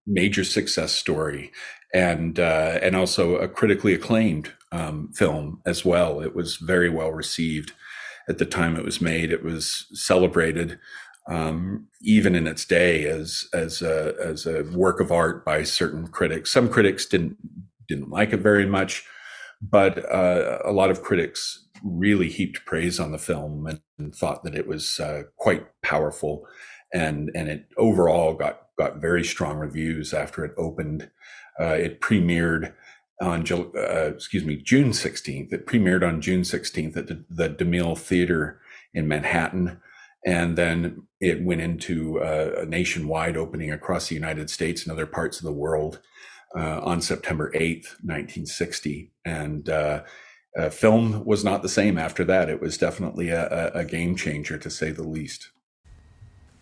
major 0.07 0.43
success 0.43 0.91
story 0.91 1.51
and 1.93 2.39
uh, 2.39 2.79
and 2.81 2.95
also 2.95 3.35
a 3.35 3.47
critically 3.47 3.93
acclaimed 3.93 4.51
um, 4.71 5.11
film 5.13 5.61
as 5.65 5.85
well. 5.85 6.21
It 6.21 6.35
was 6.35 6.57
very 6.57 6.89
well 6.89 7.11
received 7.11 7.73
at 8.29 8.37
the 8.37 8.45
time 8.45 8.75
it 8.75 8.85
was 8.85 9.01
made. 9.01 9.31
It 9.31 9.43
was 9.43 9.87
celebrated 9.93 10.79
um, 11.29 11.87
even 12.01 12.35
in 12.35 12.47
its 12.47 12.65
day 12.65 13.05
as 13.05 13.45
as 13.53 13.81
a, 13.81 14.15
as 14.23 14.45
a 14.45 14.63
work 14.73 14.99
of 14.99 15.11
art 15.11 15.45
by 15.45 15.63
certain 15.63 16.07
critics. 16.07 16.51
Some 16.51 16.69
critics 16.69 17.05
didn't 17.05 17.37
didn't 17.87 18.09
like 18.09 18.33
it 18.33 18.39
very 18.39 18.65
much, 18.65 19.05
but 19.61 20.09
uh, 20.11 20.59
a 20.63 20.71
lot 20.71 20.91
of 20.91 21.03
critics 21.03 21.67
really 21.83 22.29
heaped 22.29 22.65
praise 22.65 22.99
on 22.99 23.11
the 23.11 23.17
film 23.17 23.65
and, 23.67 23.81
and 23.97 24.13
thought 24.13 24.43
that 24.43 24.55
it 24.55 24.67
was 24.67 24.99
uh, 24.99 25.23
quite 25.37 25.67
powerful, 25.81 26.47
and 26.93 27.31
and 27.35 27.49
it 27.49 27.67
overall 27.77 28.33
got 28.33 28.67
got 28.77 29.01
very 29.01 29.23
strong 29.23 29.57
reviews 29.57 30.13
after 30.13 30.45
it 30.45 30.53
opened. 30.57 31.09
Uh, 31.59 31.73
it 31.73 32.01
premiered 32.01 32.73
on 33.21 33.45
uh, 33.51 34.13
excuse 34.13 34.43
me 34.43 34.57
June 34.57 34.91
16th. 34.91 35.53
It 35.53 35.67
premiered 35.67 36.07
on 36.07 36.21
June 36.21 36.41
16th 36.41 36.97
at 36.97 37.07
the, 37.07 37.23
the 37.29 37.49
DeMille 37.49 37.97
Theater 37.97 38.59
in 38.93 39.07
Manhattan, 39.07 39.79
and 40.25 40.57
then 40.57 41.03
it 41.19 41.43
went 41.43 41.61
into 41.61 42.19
uh, 42.19 42.61
a 42.61 42.65
nationwide 42.65 43.37
opening 43.37 43.71
across 43.71 44.07
the 44.07 44.15
United 44.15 44.49
States 44.49 44.83
and 44.83 44.91
other 44.91 45.05
parts 45.05 45.37
of 45.37 45.43
the 45.43 45.53
world 45.53 45.99
uh, 46.55 46.79
on 46.81 47.01
September 47.01 47.51
8th, 47.51 47.95
1960. 48.03 49.11
And 49.25 49.69
uh, 49.69 50.03
Uh, 50.57 50.69
film 50.69 51.23
was 51.23 51.43
not 51.43 51.61
the 51.61 51.69
same 51.69 51.97
after 51.97 52.23
that. 52.25 52.49
It 52.49 52.61
was 52.61 52.77
definitely 52.77 53.29
a, 53.29 53.71
a 53.73 53.85
game 53.85 54.15
changer, 54.15 54.57
to 54.57 54.69
say 54.69 54.91
the 54.91 55.03
least. 55.03 55.49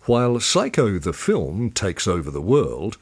While 0.06 0.40
Psycho 0.40 1.00
the 1.00 1.14
film 1.14 1.72
takes 1.72 2.08
over 2.08 2.32
the 2.32 2.42
world, 2.42 2.98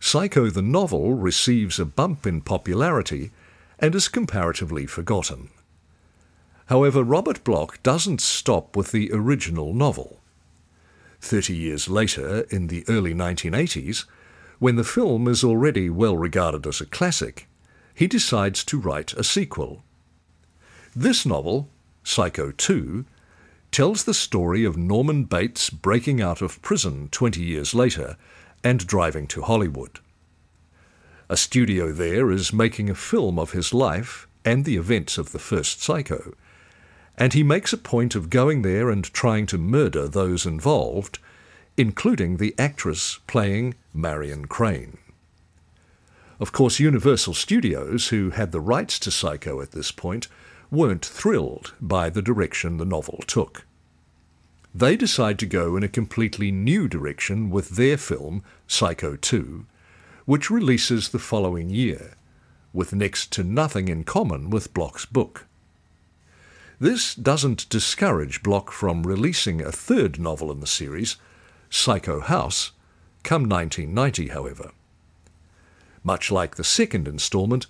Psycho 0.00 0.48
the 0.48 0.62
novel 0.62 1.14
receives 1.14 1.78
a 1.78 1.84
bump 1.84 2.26
in 2.26 2.40
popularity 2.40 3.32
and 3.78 3.94
is 3.94 4.08
comparatively 4.08 4.86
forgotten. 4.86 5.50
However, 6.66 7.02
Robert 7.02 7.42
Bloch 7.44 7.82
doesn't 7.82 8.20
stop 8.20 8.76
with 8.76 8.92
the 8.92 9.10
original 9.12 9.72
novel. 9.72 10.20
Thirty 11.20 11.56
years 11.56 11.88
later, 11.88 12.40
in 12.50 12.68
the 12.68 12.84
early 12.88 13.14
1980s, 13.14 14.04
when 14.58 14.76
the 14.76 14.84
film 14.84 15.26
is 15.28 15.42
already 15.42 15.88
well 15.88 16.16
regarded 16.16 16.66
as 16.66 16.80
a 16.80 16.86
classic, 16.86 17.48
he 17.94 18.06
decides 18.06 18.64
to 18.64 18.78
write 18.78 19.12
a 19.14 19.24
sequel. 19.24 19.82
This 20.96 21.26
novel, 21.26 21.68
Psycho 22.02 22.50
2, 22.50 23.04
tells 23.70 24.04
the 24.04 24.14
story 24.14 24.64
of 24.64 24.76
Norman 24.76 25.24
Bates 25.24 25.70
breaking 25.70 26.20
out 26.20 26.40
of 26.40 26.62
prison 26.62 27.08
20 27.10 27.42
years 27.42 27.74
later 27.74 28.16
and 28.64 28.86
driving 28.86 29.26
to 29.28 29.42
Hollywood. 29.42 30.00
A 31.28 31.36
studio 31.36 31.92
there 31.92 32.30
is 32.30 32.52
making 32.52 32.88
a 32.88 32.94
film 32.94 33.38
of 33.38 33.52
his 33.52 33.74
life 33.74 34.26
and 34.44 34.64
the 34.64 34.76
events 34.76 35.18
of 35.18 35.32
the 35.32 35.38
first 35.38 35.82
Psycho, 35.82 36.32
and 37.18 37.34
he 37.34 37.42
makes 37.42 37.72
a 37.72 37.78
point 37.78 38.14
of 38.14 38.30
going 38.30 38.62
there 38.62 38.88
and 38.88 39.04
trying 39.04 39.44
to 39.46 39.58
murder 39.58 40.08
those 40.08 40.46
involved, 40.46 41.18
including 41.76 42.38
the 42.38 42.54
actress 42.58 43.18
playing 43.26 43.74
Marion 43.92 44.46
Crane. 44.46 44.96
Of 46.40 46.52
course, 46.52 46.80
Universal 46.80 47.34
Studios, 47.34 48.08
who 48.08 48.30
had 48.30 48.52
the 48.52 48.60
rights 48.60 48.98
to 49.00 49.10
Psycho 49.10 49.60
at 49.60 49.72
this 49.72 49.90
point, 49.90 50.28
weren't 50.70 51.04
thrilled 51.04 51.74
by 51.80 52.10
the 52.10 52.22
direction 52.22 52.76
the 52.76 52.84
novel 52.84 53.22
took 53.26 53.64
they 54.74 54.96
decide 54.96 55.38
to 55.38 55.46
go 55.46 55.76
in 55.76 55.82
a 55.82 55.88
completely 55.88 56.52
new 56.52 56.88
direction 56.88 57.50
with 57.50 57.70
their 57.70 57.96
film, 57.96 58.42
Psycho 58.66 59.16
2, 59.16 59.66
which 60.24 60.50
releases 60.50 61.08
the 61.08 61.18
following 61.18 61.70
year, 61.70 62.14
with 62.72 62.94
next 62.94 63.32
to 63.32 63.42
nothing 63.42 63.88
in 63.88 64.04
common 64.04 64.50
with 64.50 64.74
Bloch's 64.74 65.06
book. 65.06 65.46
This 66.78 67.14
doesn't 67.14 67.68
discourage 67.68 68.42
Bloch 68.42 68.70
from 68.70 69.02
releasing 69.02 69.60
a 69.60 69.72
third 69.72 70.20
novel 70.20 70.52
in 70.52 70.60
the 70.60 70.66
series, 70.66 71.16
Psycho 71.70 72.20
House, 72.20 72.70
come 73.24 73.48
1990, 73.48 74.28
however. 74.28 74.70
Much 76.04 76.30
like 76.30 76.54
the 76.54 76.62
second 76.62 77.08
installment, 77.08 77.66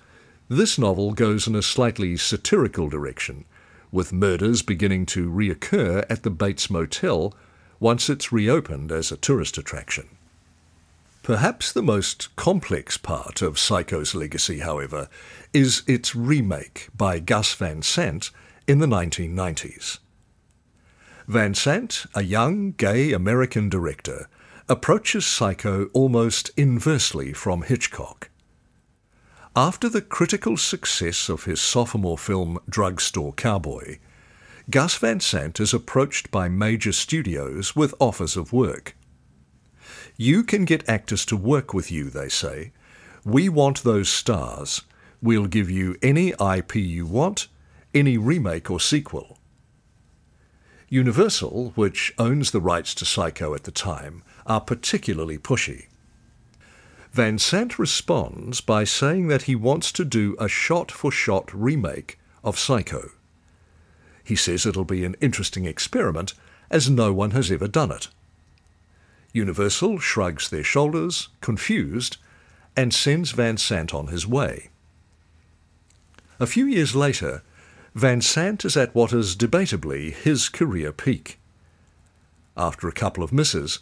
this 0.48 0.78
novel 0.78 1.12
goes 1.12 1.46
in 1.46 1.54
a 1.54 1.62
slightly 1.62 2.16
satirical 2.16 2.88
direction 2.88 3.44
with 3.90 4.12
murders 4.12 4.62
beginning 4.62 5.06
to 5.06 5.30
reoccur 5.30 6.04
at 6.10 6.22
the 6.22 6.30
Bates 6.30 6.70
Motel 6.70 7.34
once 7.80 8.10
it's 8.10 8.32
reopened 8.32 8.90
as 8.90 9.12
a 9.12 9.16
tourist 9.16 9.56
attraction. 9.56 10.08
Perhaps 11.22 11.72
the 11.72 11.82
most 11.82 12.34
complex 12.36 12.96
part 12.96 13.42
of 13.42 13.58
Psycho's 13.58 14.14
legacy, 14.14 14.60
however, 14.60 15.08
is 15.52 15.82
its 15.86 16.14
remake 16.14 16.88
by 16.96 17.18
Gus 17.18 17.54
Van 17.54 17.82
Sant 17.82 18.30
in 18.66 18.78
the 18.78 18.86
1990s. 18.86 19.98
Van 21.26 21.54
Sant, 21.54 22.06
a 22.14 22.22
young 22.22 22.72
gay 22.72 23.12
American 23.12 23.68
director, 23.68 24.28
approaches 24.68 25.26
Psycho 25.26 25.90
almost 25.92 26.50
inversely 26.56 27.34
from 27.34 27.62
Hitchcock. 27.62 28.27
After 29.58 29.88
the 29.88 30.02
critical 30.02 30.56
success 30.56 31.28
of 31.28 31.42
his 31.42 31.60
sophomore 31.60 32.16
film 32.16 32.60
Drugstore 32.70 33.32
Cowboy, 33.32 33.98
Gus 34.70 34.96
Van 34.98 35.18
Sant 35.18 35.58
is 35.58 35.74
approached 35.74 36.30
by 36.30 36.48
major 36.48 36.92
studios 36.92 37.74
with 37.74 37.92
offers 37.98 38.36
of 38.36 38.52
work. 38.52 38.94
You 40.16 40.44
can 40.44 40.64
get 40.64 40.88
actors 40.88 41.26
to 41.26 41.36
work 41.36 41.74
with 41.74 41.90
you, 41.90 42.08
they 42.08 42.28
say. 42.28 42.70
We 43.24 43.48
want 43.48 43.82
those 43.82 44.08
stars. 44.08 44.82
We'll 45.20 45.48
give 45.48 45.68
you 45.68 45.96
any 46.02 46.34
IP 46.40 46.76
you 46.76 47.04
want, 47.04 47.48
any 47.92 48.16
remake 48.16 48.70
or 48.70 48.78
sequel. 48.78 49.38
Universal, 50.88 51.72
which 51.74 52.14
owns 52.16 52.52
the 52.52 52.60
rights 52.60 52.94
to 52.94 53.04
Psycho 53.04 53.56
at 53.56 53.64
the 53.64 53.72
time, 53.72 54.22
are 54.46 54.60
particularly 54.60 55.36
pushy. 55.36 55.88
Van 57.12 57.38
Sant 57.38 57.78
responds 57.78 58.60
by 58.60 58.84
saying 58.84 59.28
that 59.28 59.42
he 59.42 59.54
wants 59.54 59.90
to 59.92 60.04
do 60.04 60.36
a 60.38 60.48
shot 60.48 60.90
for 60.90 61.10
shot 61.10 61.52
remake 61.52 62.18
of 62.44 62.58
Psycho. 62.58 63.10
He 64.22 64.36
says 64.36 64.66
it'll 64.66 64.84
be 64.84 65.04
an 65.04 65.16
interesting 65.20 65.64
experiment, 65.64 66.34
as 66.70 66.90
no 66.90 67.12
one 67.12 67.30
has 67.30 67.50
ever 67.50 67.66
done 67.66 67.90
it. 67.90 68.08
Universal 69.32 69.98
shrugs 69.98 70.50
their 70.50 70.64
shoulders, 70.64 71.28
confused, 71.40 72.18
and 72.76 72.92
sends 72.92 73.30
Van 73.32 73.56
Sant 73.56 73.94
on 73.94 74.08
his 74.08 74.26
way. 74.26 74.68
A 76.38 76.46
few 76.46 76.66
years 76.66 76.94
later, 76.94 77.42
Van 77.94 78.20
Sant 78.20 78.64
is 78.64 78.76
at 78.76 78.94
what 78.94 79.12
is 79.12 79.34
debatably 79.34 80.12
his 80.12 80.48
career 80.48 80.92
peak. 80.92 81.40
After 82.56 82.86
a 82.86 82.92
couple 82.92 83.24
of 83.24 83.32
misses, 83.32 83.80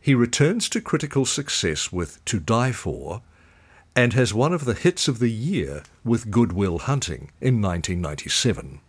he 0.00 0.14
returns 0.14 0.68
to 0.68 0.80
critical 0.80 1.24
success 1.24 1.92
with 1.92 2.24
To 2.24 2.40
Die 2.40 2.72
For 2.72 3.22
and 3.96 4.12
has 4.12 4.32
one 4.32 4.52
of 4.52 4.64
the 4.64 4.74
hits 4.74 5.08
of 5.08 5.18
the 5.18 5.30
year 5.30 5.82
with 6.04 6.30
Good 6.30 6.52
Will 6.52 6.78
Hunting 6.78 7.30
in 7.40 7.60
1997. 7.60 8.80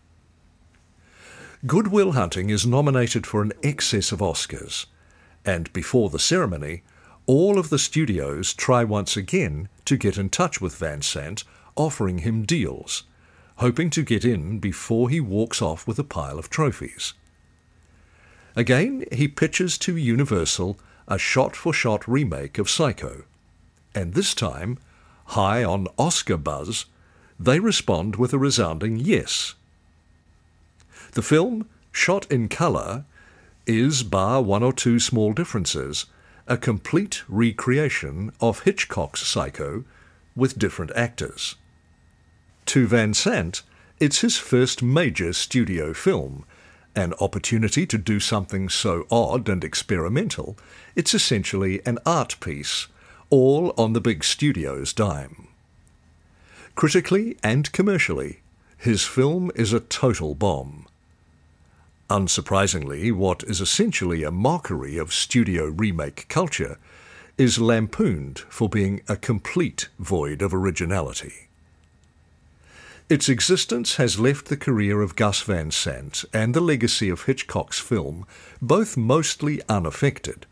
Good 1.66 1.88
Will 1.88 2.12
Hunting 2.12 2.50
is 2.50 2.66
nominated 2.66 3.26
for 3.26 3.42
an 3.42 3.52
excess 3.64 4.12
of 4.12 4.20
Oscars, 4.20 4.86
and 5.44 5.74
before 5.74 6.10
the 6.10 6.20
ceremony, 6.20 6.84
all 7.26 7.60
of 7.60 7.70
the 7.70 7.80
studios 7.80 8.54
try 8.54 8.84
once 8.84 9.18
again 9.18 9.68
to 9.86 9.98
get 9.98 10.18
in 10.18 10.30
touch 10.30 10.62
with 10.62 10.78
Van 10.78 11.02
Sant, 11.02 11.44
offering 11.76 12.20
him 12.20 12.44
deals, 12.44 13.04
hoping 13.58 13.90
to 13.90 14.04
get 14.04 14.24
in 14.24 14.60
before 14.60 15.10
he 15.10 15.20
walks 15.20 15.62
off 15.62 15.86
with 15.88 16.00
a 16.00 16.04
pile 16.04 16.40
of 16.40 16.50
trophies. 16.50 17.14
Again, 18.56 19.06
he 19.12 19.28
pitches 19.28 19.78
to 19.80 19.98
Universal 19.98 20.80
a 21.10 21.18
shot 21.18 21.56
for 21.56 21.74
shot 21.74 22.08
remake 22.08 22.58
of 22.58 22.70
Psycho, 22.70 23.24
and 23.94 24.14
this 24.14 24.34
time 24.34 24.78
high 25.26 25.64
on 25.64 25.88
Oscar 25.98 26.38
buzz, 26.38 26.86
they 27.40 27.60
respond 27.60 28.16
with 28.16 28.34
a 28.34 28.38
resounding 28.38 28.98
yes. 28.98 29.56
The 31.12 31.22
film, 31.22 31.68
shot 31.92 32.32
in 32.32 32.48
colour, 32.48 33.06
is, 33.66 34.04
bar 34.04 34.42
one 34.42 34.64
or 34.64 34.74
two 34.74 35.00
small 35.00 35.34
differences, 35.34 36.06
a 36.48 36.58
complete 36.58 37.24
recreation 37.28 38.32
of 38.42 38.62
Hitchcock's 38.62 39.26
Psycho 39.26 39.84
with 40.36 40.58
different 40.58 40.92
actors. 40.96 41.56
To 42.68 42.88
Van 42.88 43.14
Sant, 43.14 43.62
it's 44.00 44.22
his 44.22 44.38
first 44.38 44.82
major 44.82 45.34
studio 45.34 45.94
film, 45.94 46.46
an 46.96 47.14
opportunity 47.20 47.86
to 47.86 47.98
do 47.98 48.20
something 48.20 48.70
so 48.70 49.06
odd 49.12 49.48
and 49.50 49.64
experimental, 49.64 50.58
it's 50.96 51.14
essentially 51.14 51.82
an 51.86 52.00
art 52.06 52.36
piece 52.40 52.88
all 53.30 53.74
on 53.78 53.94
the 53.94 54.02
big 54.02 54.24
studio's 54.24 54.94
dime. 54.94 55.48
Critically 56.76 57.38
and 57.44 57.72
commercially, 57.72 58.40
his 58.78 59.04
film 59.04 59.52
is 59.56 59.74
a 59.74 59.82
total 59.82 60.34
bomb. 60.36 60.88
Unsurprisingly, 62.10 63.12
what 63.12 63.44
is 63.44 63.62
essentially 63.62 64.24
a 64.24 64.32
mockery 64.32 64.98
of 64.98 65.14
studio 65.14 65.66
remake 65.66 66.28
culture 66.30 66.78
is 67.38 67.60
lampooned 67.60 68.40
for 68.50 68.68
being 68.68 69.02
a 69.08 69.16
complete 69.16 69.90
void 70.00 70.42
of 70.42 70.54
originality. 70.54 71.49
Its 73.10 73.28
existence 73.28 73.96
has 73.96 74.20
left 74.20 74.46
the 74.46 74.58
career 74.58 75.02
of 75.02 75.16
Gus 75.16 75.42
Van 75.42 75.72
Sant 75.72 76.26
and 76.32 76.54
the 76.54 76.62
legacy 76.62 77.10
of 77.10 77.24
Hitchcock's 77.24 77.80
film 77.80 78.24
both 78.62 78.96
mostly 78.96 79.64
unaffected. 79.68 80.46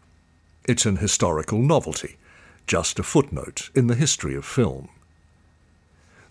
It's 0.68 0.88
an 0.88 0.97
historical 0.97 1.62
novelty, 1.62 2.18
just 2.66 2.97
a 2.97 3.03
footnote 3.03 3.70
in 3.76 3.86
the 3.86 3.93
history 3.93 4.34
of 4.34 4.43
film. 4.43 4.89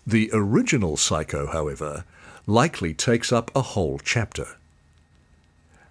The 0.05 0.29
original 0.33 0.97
Psycho, 0.97 1.47
however, 1.47 2.03
likely 2.45 2.93
takes 2.93 3.31
up 3.31 3.49
a 3.55 3.61
whole 3.61 3.97
chapter. 3.97 4.57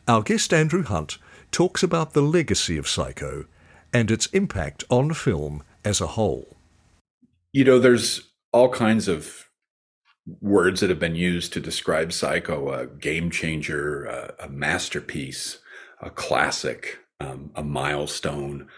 Our 0.06 0.22
guest 0.22 0.52
Andrew 0.52 0.82
Hunt 0.82 1.16
talks 1.50 1.82
about 1.82 2.12
the 2.12 2.20
legacy 2.20 2.76
of 2.76 2.86
Psycho 2.86 3.46
and 3.90 4.10
its 4.10 4.26
impact 4.26 4.84
on 4.90 5.14
film 5.14 5.62
as 5.82 6.02
a 6.02 6.08
whole. 6.08 6.56
You 7.52 7.64
know, 7.64 7.78
there's 7.78 8.32
all 8.52 8.68
kinds 8.68 9.08
of 9.08 9.45
words 10.40 10.80
that 10.80 10.90
have 10.90 10.98
been 10.98 11.14
used 11.14 11.52
to 11.52 11.60
describe 11.60 12.12
Psycho 12.12 12.72
a 12.72 12.86
game 12.86 13.30
changer, 13.30 14.04
a, 14.04 14.34
a 14.40 14.48
masterpiece, 14.48 15.58
a 16.00 16.10
classic, 16.10 16.98
um, 17.20 17.50
a 17.54 17.62
milestone 17.62 18.68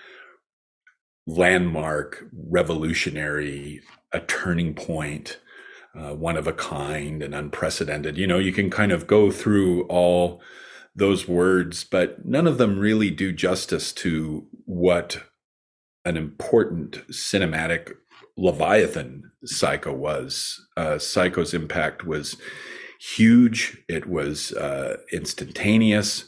landmark, 1.26 2.24
revolutionary, 2.32 3.82
a 4.12 4.20
turning 4.20 4.74
point, 4.74 5.38
uh, 5.94 6.14
one 6.14 6.36
of 6.36 6.46
a 6.46 6.52
kind, 6.52 7.22
and 7.22 7.34
unprecedented. 7.34 8.16
You 8.16 8.26
know, 8.26 8.38
you 8.38 8.52
can 8.52 8.70
kind 8.70 8.92
of 8.92 9.06
go 9.06 9.30
through 9.30 9.84
all 9.84 10.40
those 10.94 11.28
words, 11.28 11.84
but 11.84 12.24
none 12.24 12.46
of 12.46 12.58
them 12.58 12.78
really 12.78 13.10
do 13.10 13.32
justice 13.32 13.92
to 13.92 14.46
what 14.64 15.22
an 16.04 16.16
important 16.16 17.06
cinematic 17.08 17.94
Leviathan 18.38 19.30
Psycho 19.44 19.92
was. 19.92 20.64
Uh, 20.76 20.98
Psycho's 20.98 21.52
impact 21.52 22.04
was 22.04 22.36
huge, 23.00 23.82
it 23.88 24.08
was 24.08 24.52
uh, 24.52 24.96
instantaneous 25.12 26.24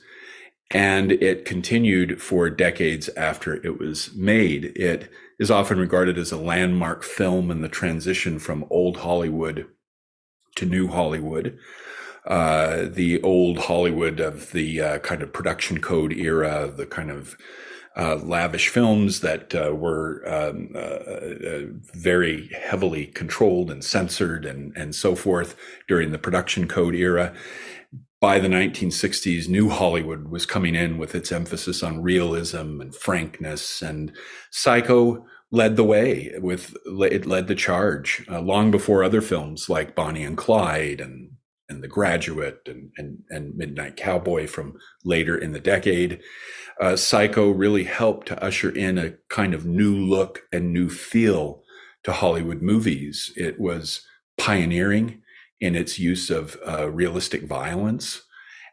and 0.71 1.11
it 1.13 1.45
continued 1.45 2.23
for 2.23 2.49
decades 2.49 3.09
after 3.17 3.55
it 3.67 3.79
was 3.79 4.15
made. 4.15 4.67
It 4.77 5.11
is 5.39 5.51
often 5.51 5.79
regarded 5.79 6.17
as 6.17 6.31
a 6.31 6.37
landmark 6.37 7.03
film 7.03 7.51
in 7.51 7.61
the 7.61 7.69
transition 7.69 8.39
from 8.39 8.67
old 8.71 8.99
Hollywood 8.99 9.67
to 10.57 10.67
new 10.67 10.89
Hollywood. 10.89 11.59
Uh, 12.27 12.85
the 12.89 13.21
old 13.23 13.59
Hollywood 13.59 14.21
of 14.21 14.53
the 14.53 14.81
uh, 14.81 14.99
kind 14.99 15.23
of 15.23 15.33
production 15.33 15.81
code 15.81 16.13
era, 16.13 16.73
the 16.75 16.87
kind 16.87 17.11
of 17.11 17.37
uh, 17.97 18.17
lavish 18.17 18.69
films 18.69 19.21
that 19.21 19.55
uh, 19.55 19.75
were 19.75 20.23
um, 20.27 20.71
uh, 20.75 20.79
uh, 20.79 21.61
very 21.95 22.49
heavily 22.49 23.07
controlled 23.07 23.71
and 23.71 23.85
censored 23.85 24.45
and, 24.45 24.77
and 24.77 24.95
so 24.95 25.15
forth 25.15 25.57
during 25.89 26.13
the 26.13 26.19
production 26.19 26.69
code 26.69 26.95
era 26.95 27.35
by 28.21 28.39
the 28.39 28.49
1960s, 28.49 29.49
New 29.49 29.71
Hollywood 29.71 30.29
was 30.29 30.45
coming 30.45 30.75
in 30.75 30.99
with 30.99 31.15
its 31.15 31.33
emphasis 31.33 31.83
on 31.83 32.03
realism 32.03 32.81
and 32.81 32.95
frankness, 32.95 33.81
and 33.81 34.13
Psycho 34.51 35.25
led 35.51 35.77
the 35.77 35.85
way 35.85 36.33
with 36.39 36.77
it 36.87 37.27
led 37.27 37.49
the 37.49 37.55
charge 37.55 38.25
uh, 38.31 38.41
long 38.41 38.71
before 38.71 39.03
other 39.03 39.21
films 39.23 39.69
like 39.69 39.97
Bonnie 39.97 40.23
and 40.23 40.37
Clyde 40.37 41.01
and 41.01 41.31
and 41.69 41.83
The 41.83 41.89
Graduate 41.89 42.61
and 42.67 42.91
and, 42.99 43.23
and 43.31 43.57
Midnight 43.57 43.97
Cowboy 43.97 44.47
from 44.47 44.75
later 45.03 45.37
in 45.37 45.53
the 45.53 45.61
decade. 45.61 46.21
Uh, 46.81 46.97
Psycho 46.97 47.51
really 47.51 47.85
helped 47.85 48.29
to 48.29 48.43
usher 48.43 48.71
in 48.71 48.97
a 48.97 49.13
kind 49.29 49.53
of 49.53 49.67
new 49.67 49.95
look 49.95 50.43
and 50.51 50.73
new 50.73 50.89
feel 50.89 51.63
to 52.05 52.13
Hollywood 52.13 52.63
movies. 52.63 53.33
It 53.37 53.61
was 53.61 54.07
pioneering 54.39 55.21
in 55.61 55.77
its 55.77 55.99
use 55.99 56.31
of 56.31 56.57
uh, 56.67 56.91
realistic 56.91 57.43
violence. 57.45 58.23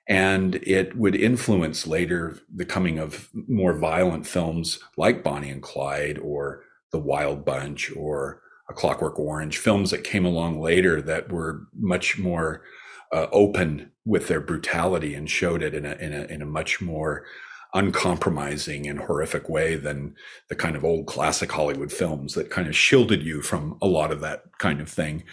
And 0.07 0.55
it 0.63 0.95
would 0.95 1.15
influence 1.15 1.85
later 1.85 2.39
the 2.53 2.63
coming 2.63 2.97
of 2.97 3.29
more 3.33 3.77
violent 3.77 4.25
films 4.25 4.79
like 4.95 5.21
Bonnie 5.21 5.49
and 5.49 5.61
Clyde 5.61 6.17
or 6.19 6.63
The 6.93 6.99
Wild 6.99 7.43
Bunch 7.43 7.91
or 7.93 8.41
A 8.69 8.73
Clockwork 8.73 9.19
Orange, 9.19 9.57
films 9.57 9.91
that 9.91 10.05
came 10.05 10.25
along 10.25 10.61
later 10.61 11.01
that 11.01 11.29
were 11.29 11.67
much 11.77 12.17
more 12.17 12.63
uh, 13.11 13.27
open 13.33 13.91
with 14.05 14.29
their 14.29 14.39
brutality 14.39 15.13
and 15.13 15.29
showed 15.29 15.61
it 15.61 15.73
in 15.73 15.85
a, 15.85 15.95
in 15.95 16.13
a, 16.13 16.23
in 16.25 16.41
a 16.41 16.45
much 16.45 16.79
more 16.79 17.25
uncompromising 17.73 18.87
and 18.87 18.99
horrific 18.99 19.49
way 19.49 19.75
than 19.75 20.15
the 20.49 20.55
kind 20.55 20.75
of 20.75 20.85
old 20.85 21.05
classic 21.05 21.51
Hollywood 21.51 21.91
films 21.91 22.33
that 22.33 22.49
kind 22.49 22.67
of 22.67 22.75
shielded 22.75 23.23
you 23.23 23.41
from 23.41 23.77
a 23.81 23.87
lot 23.87 24.11
of 24.11 24.21
that 24.21 24.43
kind 24.59 24.79
of 24.81 24.89
thing. 24.89 25.23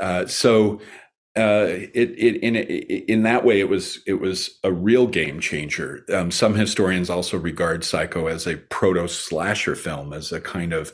Uh, 0.00 0.26
so 0.26 0.80
uh, 1.36 1.66
it, 1.68 2.14
it 2.16 2.36
in 2.42 2.56
in 2.56 3.22
that 3.22 3.44
way 3.44 3.60
it 3.60 3.68
was 3.68 4.02
it 4.06 4.20
was 4.20 4.58
a 4.64 4.72
real 4.72 5.06
game 5.06 5.38
changer. 5.38 6.02
Um, 6.12 6.30
some 6.30 6.54
historians 6.54 7.10
also 7.10 7.38
regard 7.38 7.84
Psycho 7.84 8.26
as 8.26 8.46
a 8.46 8.56
proto 8.56 9.06
slasher 9.06 9.74
film, 9.74 10.14
as 10.14 10.32
a 10.32 10.40
kind 10.40 10.72
of 10.72 10.92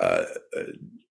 uh, 0.00 0.24
uh, 0.56 0.62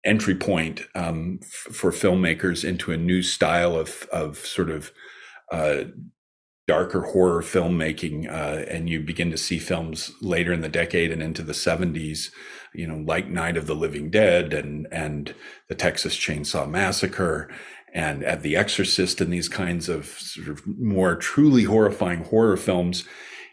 entry 0.03 0.35
point 0.35 0.81
um, 0.93 1.39
f- 1.41 1.73
for 1.73 1.91
filmmakers 1.91 2.63
into 2.63 2.91
a 2.91 2.97
new 2.97 3.23
style 3.23 3.75
of 3.75 4.07
of 4.11 4.37
sort 4.37 4.69
of 4.69 4.91
uh, 5.51 5.85
darker 6.67 7.01
horror 7.01 7.41
filmmaking, 7.41 8.29
uh, 8.29 8.65
and 8.69 8.89
you 8.89 8.99
begin 8.99 9.31
to 9.31 9.37
see 9.37 9.57
films 9.57 10.13
later 10.21 10.51
in 10.51 10.61
the 10.61 10.69
decade 10.69 11.11
and 11.11 11.23
into 11.23 11.41
the 11.41 11.53
70s, 11.53 12.29
you 12.73 12.85
know, 12.85 12.97
like 12.97 13.27
Night 13.27 13.55
of 13.55 13.67
the 13.67 13.75
Living 13.75 14.09
Dead 14.09 14.53
and 14.53 14.87
and 14.91 15.33
the 15.69 15.75
Texas 15.75 16.15
Chainsaw 16.15 16.69
Massacre 16.69 17.49
and 17.93 18.23
at 18.23 18.43
The 18.43 18.55
Exorcist 18.55 19.21
and 19.21 19.31
these 19.31 19.49
kinds 19.49 19.87
of 19.87 20.05
sort 20.05 20.49
of 20.49 20.67
more 20.67 21.15
truly 21.15 21.63
horrifying 21.63 22.25
horror 22.25 22.57
films. 22.57 23.05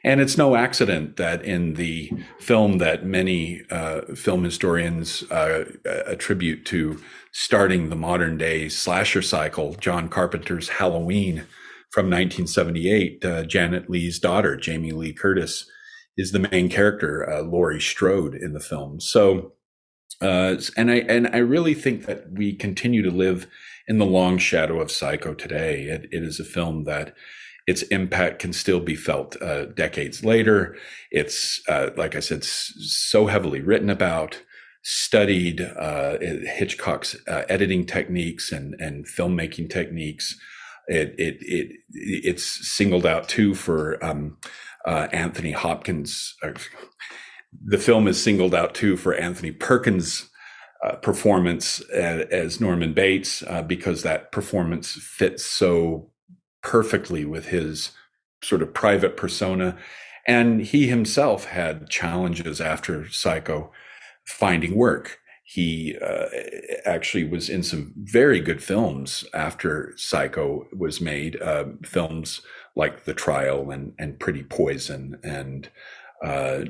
And 0.03 0.21
it's 0.21 0.37
no 0.37 0.55
accident 0.55 1.17
that 1.17 1.43
in 1.43 1.75
the 1.75 2.13
film 2.39 2.77
that 2.79 3.07
many 3.07 3.63
uh, 3.71 4.03
film 4.15 4.45
historians 4.45 5.23
uh, 5.31 5.65
attribute 5.85 6.67
to 6.67 7.01
starting 7.33 7.89
the 7.89 7.97
modern 7.97 8.37
day 8.37 8.69
slasher 8.69 9.23
cycle, 9.23 9.75
John 9.77 10.11
Carpenter's 10.11 10.69
Halloween, 10.69 11.47
from 11.95 12.07
1978, 12.07 13.25
uh, 13.25 13.45
Janet 13.45 13.89
Leigh's 13.89 14.19
daughter, 14.19 14.57
Jamie 14.57 14.91
Lee 14.91 15.13
Curtis, 15.13 15.71
is 16.17 16.33
the 16.33 16.41
main 16.41 16.69
character, 16.69 17.31
uh, 17.31 17.43
Laurie 17.43 17.81
Strode, 17.81 18.35
in 18.35 18.53
the 18.53 18.59
film. 18.59 18.99
So, 18.99 19.53
uh, 20.21 20.57
and 20.77 20.91
I 20.91 20.97
and 21.09 21.29
I 21.29 21.39
really 21.39 21.73
think 21.73 22.07
that 22.07 22.33
we 22.33 22.53
continue 22.53 23.03
to 23.03 23.13
live 23.13 23.47
in 23.87 23.99
the 23.99 24.07
long 24.07 24.39
shadow 24.39 24.81
of 24.81 24.91
Psycho 24.91 25.35
today. 25.35 25.85
It, 25.85 26.09
it 26.11 26.25
is 26.25 26.41
a 26.41 26.45
film 26.45 26.83
that 26.83 27.15
its 27.69 27.83
impact 27.83 28.41
can 28.41 28.53
still 28.53 28.81
be 28.81 28.97
felt 28.97 29.41
uh, 29.41 29.67
decades 29.67 30.25
later. 30.25 30.77
It's 31.13 31.63
uh, 31.69 31.91
like 31.97 32.17
I 32.17 32.21
said, 32.21 32.43
so 32.43 33.29
heavily 33.29 33.61
written 33.61 33.89
about, 33.89 34.43
studied 34.83 35.61
uh, 35.61 36.19
Hitchcock's 36.19 37.15
uh, 37.29 37.45
editing 37.49 37.87
techniques 37.87 38.51
and 38.51 38.75
and 38.81 39.07
filmmaking 39.07 39.71
techniques. 39.71 40.37
It 40.89 41.15
it 41.19 41.37
it 41.41 41.77
it's 41.91 42.45
singled 42.45 43.07
out 43.07 43.29
too 43.29 43.55
for 43.55 44.03
um, 44.05 44.37
uh, 44.85 45.09
Anthony 45.13 45.53
Hopkins. 45.53 46.37
Uh, 46.43 46.53
the 47.65 47.79
film 47.79 48.09
is 48.09 48.23
singled 48.23 48.55
out 48.55 48.75
too 48.75 48.97
for 48.97 49.15
Anthony 49.15 49.53
Perkins' 49.53 50.29
uh, 50.85 50.97
performance 50.97 51.81
as, 51.93 52.27
as, 52.31 52.61
Norman 52.61 52.93
Bates 52.93 53.43
uh, 53.45 53.63
because 53.63 54.03
that 54.03 54.33
performance 54.33 54.93
fits 54.93 55.45
so 55.45 56.11
perfectly 56.63 57.25
with 57.25 57.47
his 57.47 57.93
sort 58.43 58.61
of 58.61 58.75
private 58.75 59.17
persona. 59.17 59.79
And 60.27 60.61
he 60.61 60.89
himself 60.89 61.47
had 61.47 61.89
challenges 61.89 62.61
after 62.61 63.09
Psycho 63.11 63.73
finding 64.27 64.75
work. 64.75 65.21
He 65.47 65.95
uh, 66.03 66.27
actually 66.87 67.25
was 67.25 67.51
in 67.51 67.63
some 67.63 67.93
very 67.99 68.41
good 68.41 68.63
films 68.63 69.27
after 69.35 69.93
Psycho 69.95 70.67
was 70.73 71.03
made, 71.03 71.41
uh, 71.41 71.67
films 71.85 72.41
like 72.75 73.05
The 73.05 73.13
Trial 73.13 73.71
and, 73.71 73.93
and 73.99 74.19
Pretty 74.19 74.43
Poison 74.43 75.21
and 75.23 75.69
uh, 76.25 76.65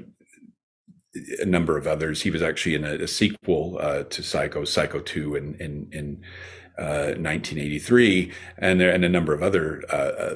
a 1.40 1.44
number 1.44 1.78
of 1.78 1.86
others. 1.86 2.22
He 2.22 2.32
was 2.32 2.42
actually 2.42 2.74
in 2.74 2.84
a, 2.84 2.94
a 2.94 3.06
sequel 3.06 3.78
uh, 3.80 4.02
to 4.02 4.22
Psycho, 4.24 4.64
Psycho 4.64 4.98
2 4.98 5.36
in, 5.36 5.54
in, 5.60 5.88
in 5.92 6.22
1983, 6.76 8.28
uh, 8.28 8.34
and, 8.58 8.82
and 8.82 9.04
a 9.04 9.08
number 9.08 9.32
of 9.32 9.40
other 9.40 9.84
uh, 9.88 10.34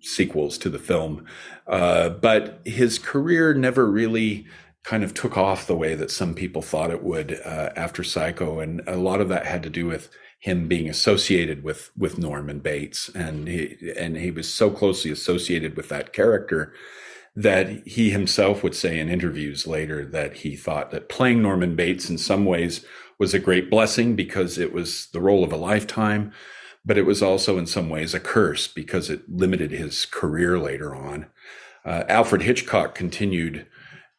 sequels 0.00 0.58
to 0.58 0.68
the 0.68 0.80
film. 0.80 1.24
but 1.64 2.60
his 2.64 2.98
career 2.98 3.54
never 3.54 3.88
really 3.88 4.46
kind 4.84 5.04
of 5.04 5.14
took 5.14 5.36
off 5.36 5.66
the 5.66 5.76
way 5.76 5.94
that 5.94 6.10
some 6.10 6.34
people 6.34 6.62
thought 6.62 6.90
it 6.90 7.02
would 7.02 7.40
uh, 7.44 7.70
after 7.76 8.02
Psycho, 8.02 8.60
and 8.60 8.82
a 8.86 8.96
lot 8.96 9.20
of 9.20 9.28
that 9.28 9.46
had 9.46 9.62
to 9.62 9.70
do 9.70 9.86
with 9.86 10.10
him 10.40 10.66
being 10.66 10.88
associated 10.88 11.62
with 11.62 11.90
with 11.96 12.18
Norman 12.18 12.58
Bates, 12.58 13.08
and 13.10 13.46
he 13.46 13.92
and 13.96 14.16
he 14.16 14.30
was 14.30 14.52
so 14.52 14.70
closely 14.70 15.10
associated 15.10 15.76
with 15.76 15.88
that 15.88 16.12
character 16.12 16.72
that 17.34 17.86
he 17.86 18.10
himself 18.10 18.62
would 18.62 18.74
say 18.74 18.98
in 18.98 19.08
interviews 19.08 19.66
later 19.66 20.04
that 20.04 20.38
he 20.38 20.54
thought 20.56 20.90
that 20.90 21.08
playing 21.08 21.40
Norman 21.40 21.74
Bates 21.76 22.10
in 22.10 22.18
some 22.18 22.44
ways 22.44 22.84
was 23.18 23.32
a 23.32 23.38
great 23.38 23.70
blessing 23.70 24.14
because 24.16 24.58
it 24.58 24.72
was 24.72 25.06
the 25.12 25.20
role 25.20 25.44
of 25.44 25.52
a 25.52 25.56
lifetime, 25.56 26.32
but 26.84 26.98
it 26.98 27.06
was 27.06 27.22
also 27.22 27.56
in 27.56 27.66
some 27.66 27.88
ways 27.88 28.12
a 28.12 28.20
curse 28.20 28.66
because 28.68 29.08
it 29.08 29.30
limited 29.30 29.70
his 29.70 30.04
career 30.04 30.58
later 30.58 30.94
on. 30.94 31.26
Uh, 31.84 32.04
Alfred 32.08 32.42
Hitchcock 32.42 32.94
continued 32.94 33.66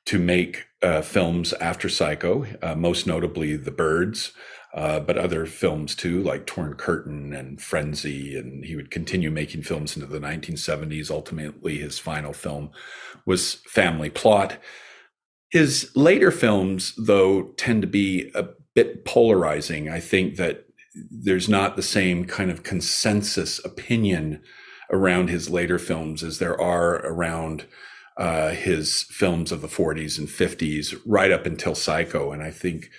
to 0.06 0.20
make 0.20 0.66
uh, 0.82 1.02
films 1.02 1.54
after 1.54 1.88
Psycho, 1.90 2.46
uh, 2.62 2.76
most 2.76 3.08
notably 3.08 3.56
The 3.56 3.72
Birds, 3.72 4.34
uh, 4.74 5.00
but 5.00 5.18
other 5.18 5.46
films 5.46 5.96
too, 5.96 6.22
like 6.24 6.46
Torn 6.46 6.74
Curtain 6.74 7.34
and 7.34 7.62
Frenzy. 7.62 8.38
And 8.38 8.66
he 8.66 8.76
would 8.76 8.92
continue 8.92 9.32
making 9.32 9.64
films 9.64 9.96
into 9.96 10.08
the 10.08 10.20
1970s. 10.20 11.12
Ultimately, 11.12 11.78
his 11.78 12.00
final 12.00 12.34
film 12.34 12.72
was 13.26 13.56
Family 13.68 14.10
Plot. 14.10 14.58
His 15.52 15.92
later 15.96 16.32
films, 16.32 16.94
though, 16.98 17.54
tend 17.58 17.84
to 17.84 17.88
be 17.88 18.32
a 18.34 18.48
bit 18.74 19.06
polarizing. 19.06 19.88
I 19.88 20.00
think 20.00 20.36
that 20.38 20.66
there's 21.12 21.48
not 21.48 21.76
the 21.76 21.84
same 21.84 22.26
kind 22.26 22.50
of 22.50 22.64
consensus 22.64 23.64
opinion 23.64 24.42
around 24.92 25.30
his 25.30 25.50
later 25.50 25.80
films 25.80 26.24
as 26.24 26.40
there 26.40 26.60
are 26.60 26.96
around 27.06 27.66
uh, 28.18 28.50
his 28.52 29.04
films 29.04 29.52
of 29.52 29.62
the 29.62 29.68
40s 29.68 30.18
and 30.18 30.28
50s, 30.28 31.00
right 31.06 31.32
up 31.32 31.46
until 31.46 31.76
Psycho. 31.76 32.32
And 32.32 32.44
I 32.44 32.52
think 32.52 32.90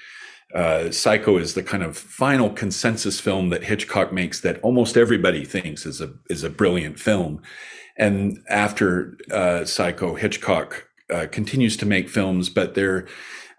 uh, 0.55 0.91
Psycho 0.91 1.37
is 1.37 1.55
the 1.55 1.63
kind 1.63 1.83
of 1.83 1.97
final 1.97 2.51
consensus 2.51 3.21
film 3.21 3.51
that 3.51 3.65
Hitchcock 3.65 4.13
makes 4.13 4.41
that 4.41 4.61
almost 4.61 4.97
everybody 4.97 5.45
thinks 5.45 5.85
is 5.85 6.01
a 6.01 6.13
is 6.31 6.45
a 6.45 6.51
brilliant 6.51 6.99
film. 6.99 7.43
And 7.97 8.39
after 8.49 9.17
uh, 9.31 9.65
Psycho, 9.65 10.15
Hitchcock 10.15 10.89
uh, 11.13 11.27
continues 11.31 11.77
to 11.79 11.87
make 11.87 12.09
films, 12.09 12.49
but 12.49 12.75
there 12.75 13.07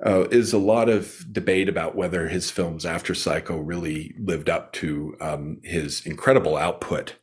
uh, 0.05 0.27
is 0.29 0.51
a 0.53 0.57
lot 0.57 0.89
of 0.89 1.25
debate 1.31 1.69
about 1.69 1.95
whether 1.95 2.27
his 2.27 2.51
films 2.51 2.85
after 2.85 3.13
Psycho 3.13 3.57
really 3.57 4.13
lived 4.19 4.49
up 4.49 4.73
to 4.73 5.15
um, 5.21 5.59
his 5.63 6.05
incredible 6.05 6.57
output 6.57 7.15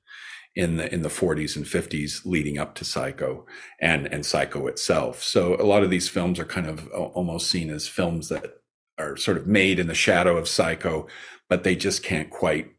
in 0.54 0.76
the 0.76 0.92
in 0.92 1.02
the 1.02 1.08
40s 1.08 1.56
and 1.56 1.64
50s 1.64 2.26
leading 2.26 2.58
up 2.58 2.74
to 2.74 2.84
Psycho 2.84 3.46
and 3.80 4.06
and 4.06 4.24
Psycho 4.26 4.66
itself. 4.66 5.22
So 5.22 5.54
a 5.56 5.64
lot 5.64 5.82
of 5.82 5.90
these 5.90 6.08
films 6.08 6.38
are 6.38 6.44
kind 6.44 6.66
of 6.66 6.88
almost 6.88 7.50
seen 7.50 7.70
as 7.70 7.88
films 7.88 8.28
that 8.28 8.58
are 8.98 9.16
sort 9.16 9.38
of 9.38 9.46
made 9.46 9.78
in 9.78 9.86
the 9.86 9.94
shadow 9.94 10.36
of 10.36 10.48
Psycho, 10.48 11.06
but 11.48 11.64
they 11.64 11.74
just 11.74 12.02
can't 12.02 12.30
quite 12.30 12.70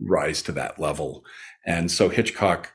rise 0.00 0.42
to 0.42 0.52
that 0.52 0.80
level. 0.80 1.24
And 1.64 1.90
so 1.90 2.08
Hitchcock 2.08 2.72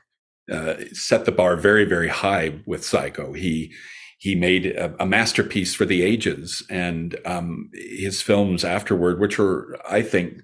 uh, 0.50 0.76
set 0.92 1.24
the 1.24 1.32
bar 1.32 1.56
very 1.56 1.84
very 1.84 2.08
high 2.08 2.60
with 2.66 2.84
Psycho. 2.84 3.34
He 3.34 3.74
he 4.18 4.34
made 4.34 4.66
a, 4.66 4.94
a 4.98 5.06
masterpiece 5.06 5.74
for 5.74 5.84
the 5.84 6.02
ages, 6.02 6.62
and 6.70 7.18
um, 7.26 7.70
his 7.74 8.22
films 8.22 8.64
afterward, 8.64 9.20
which 9.20 9.38
are 9.38 9.76
I 9.88 10.00
think 10.00 10.40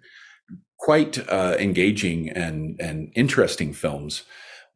quite 0.82 1.16
uh, 1.30 1.56
engaging 1.60 2.28
and 2.30 2.78
and 2.80 3.12
interesting 3.14 3.72
films, 3.72 4.24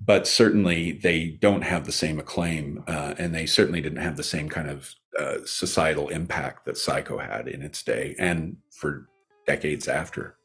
but 0.00 0.24
certainly 0.24 0.92
they 0.92 1.36
don't 1.40 1.62
have 1.62 1.84
the 1.84 1.92
same 1.92 2.20
acclaim, 2.20 2.84
uh, 2.86 3.14
and 3.18 3.34
they 3.34 3.44
certainly 3.44 3.80
didn't 3.80 4.04
have 4.04 4.16
the 4.16 4.22
same 4.22 4.48
kind 4.48 4.70
of 4.70 4.94
uh, 5.18 5.38
societal 5.44 6.08
impact 6.08 6.64
that 6.64 6.78
Psycho 6.78 7.18
had 7.18 7.48
in 7.48 7.60
its 7.60 7.82
day 7.82 8.14
and 8.20 8.56
for 8.70 9.08
decades 9.48 9.88
after. 9.88 10.36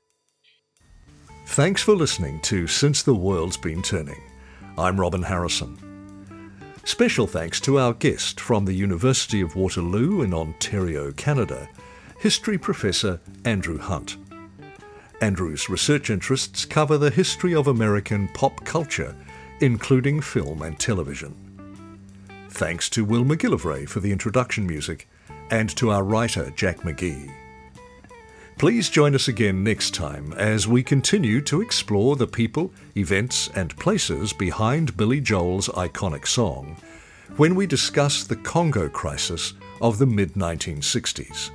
Thanks 1.46 1.84
for 1.84 1.96
listening 1.96 2.40
to 2.42 2.66
Since 2.66 3.04
the 3.04 3.14
World's 3.14 3.58
Been 3.58 3.84
Turning. 3.84 4.22
I'm 4.80 5.00
Robin 5.00 5.22
Harrison. 5.22 5.78
Special 6.86 7.28
thanks 7.28 7.62
to 7.62 7.78
our 7.78 7.94
guest 7.94 8.40
from 8.40 8.66
the 8.66 8.74
University 8.74 9.42
of 9.42 9.56
Waterloo 9.56 10.24
in 10.24 10.34
Ontario, 10.34 11.12
Canada, 11.12 11.70
history 12.20 12.58
professor 12.58 13.20
Andrew 13.46 13.78
Hunt. 13.78 14.18
Andrew's 15.22 15.70
research 15.70 16.10
interests 16.10 16.66
cover 16.66 16.98
the 16.98 17.12
history 17.12 17.54
of 17.54 17.68
American 17.68 18.28
pop 18.30 18.66
culture, 18.66 19.16
including 19.60 20.20
film 20.20 20.64
and 20.64 20.80
television. 20.80 21.36
Thanks 22.50 22.90
to 22.90 23.06
Will 23.06 23.24
McGillivray 23.24 23.88
for 23.88 24.00
the 24.00 24.12
introduction 24.12 24.66
music, 24.66 25.08
and 25.52 25.70
to 25.78 25.92
our 25.92 26.04
writer 26.04 26.52
Jack 26.56 26.80
McGee. 26.80 27.32
Please 28.58 28.90
join 28.90 29.16
us 29.16 29.28
again 29.28 29.64
next 29.64 29.94
time 29.94 30.34
as 30.34 30.68
we 30.68 30.84
continue 30.84 31.42
to 31.42 31.62
explore 31.62 32.16
the 32.16 32.28
people, 32.28 32.74
events, 32.96 33.50
and 33.56 33.76
places 33.78 34.34
behind 34.34 34.98
Billy 34.98 35.20
Joel's 35.20 35.68
iconic 35.70 36.28
song 36.28 36.78
when 37.38 37.56
we 37.56 37.66
discuss 37.66 38.24
the 38.24 38.36
Congo 38.36 38.90
crisis 38.90 39.54
of 39.82 39.98
the 39.98 40.06
mid 40.06 40.34
1960s. 40.34 41.52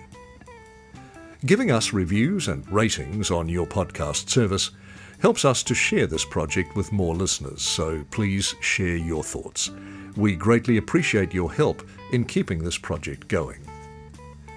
Giving 1.45 1.71
us 1.71 1.93
reviews 1.93 2.49
and 2.49 2.73
ratings 2.73 3.31
on 3.31 3.51
your 3.51 3.67
podcast 3.67 4.31
service 4.31 4.71
helps 5.19 5.45
us 5.45 5.63
to 5.65 5.75
share 5.75 6.07
this 6.07 6.25
project 6.25 6.75
with 6.77 6.93
more 6.93 7.15
listeners, 7.15 7.61
so 7.61 8.03
please 8.11 8.55
share 8.63 8.97
your 8.97 9.23
thoughts. 9.23 9.71
We 10.17 10.35
greatly 10.35 10.79
appreciate 10.79 11.35
your 11.35 11.53
help 11.53 11.87
in 12.13 12.25
keeping 12.25 12.65
this 12.65 12.79
project 12.79 13.29
going. 13.29 13.61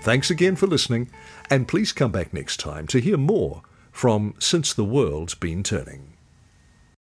Thanks 0.02 0.32
again 0.32 0.56
for 0.56 0.68
listening, 0.68 1.10
and 1.50 1.68
please 1.68 1.92
come 1.92 2.12
back 2.12 2.34
next 2.34 2.60
time 2.60 2.88
to 2.88 3.00
hear 3.00 3.18
more 3.18 3.62
from 3.92 4.34
Since 4.40 4.74
the 4.74 4.86
World's 4.86 5.36
Been 5.36 5.64
Turning. 5.64 6.11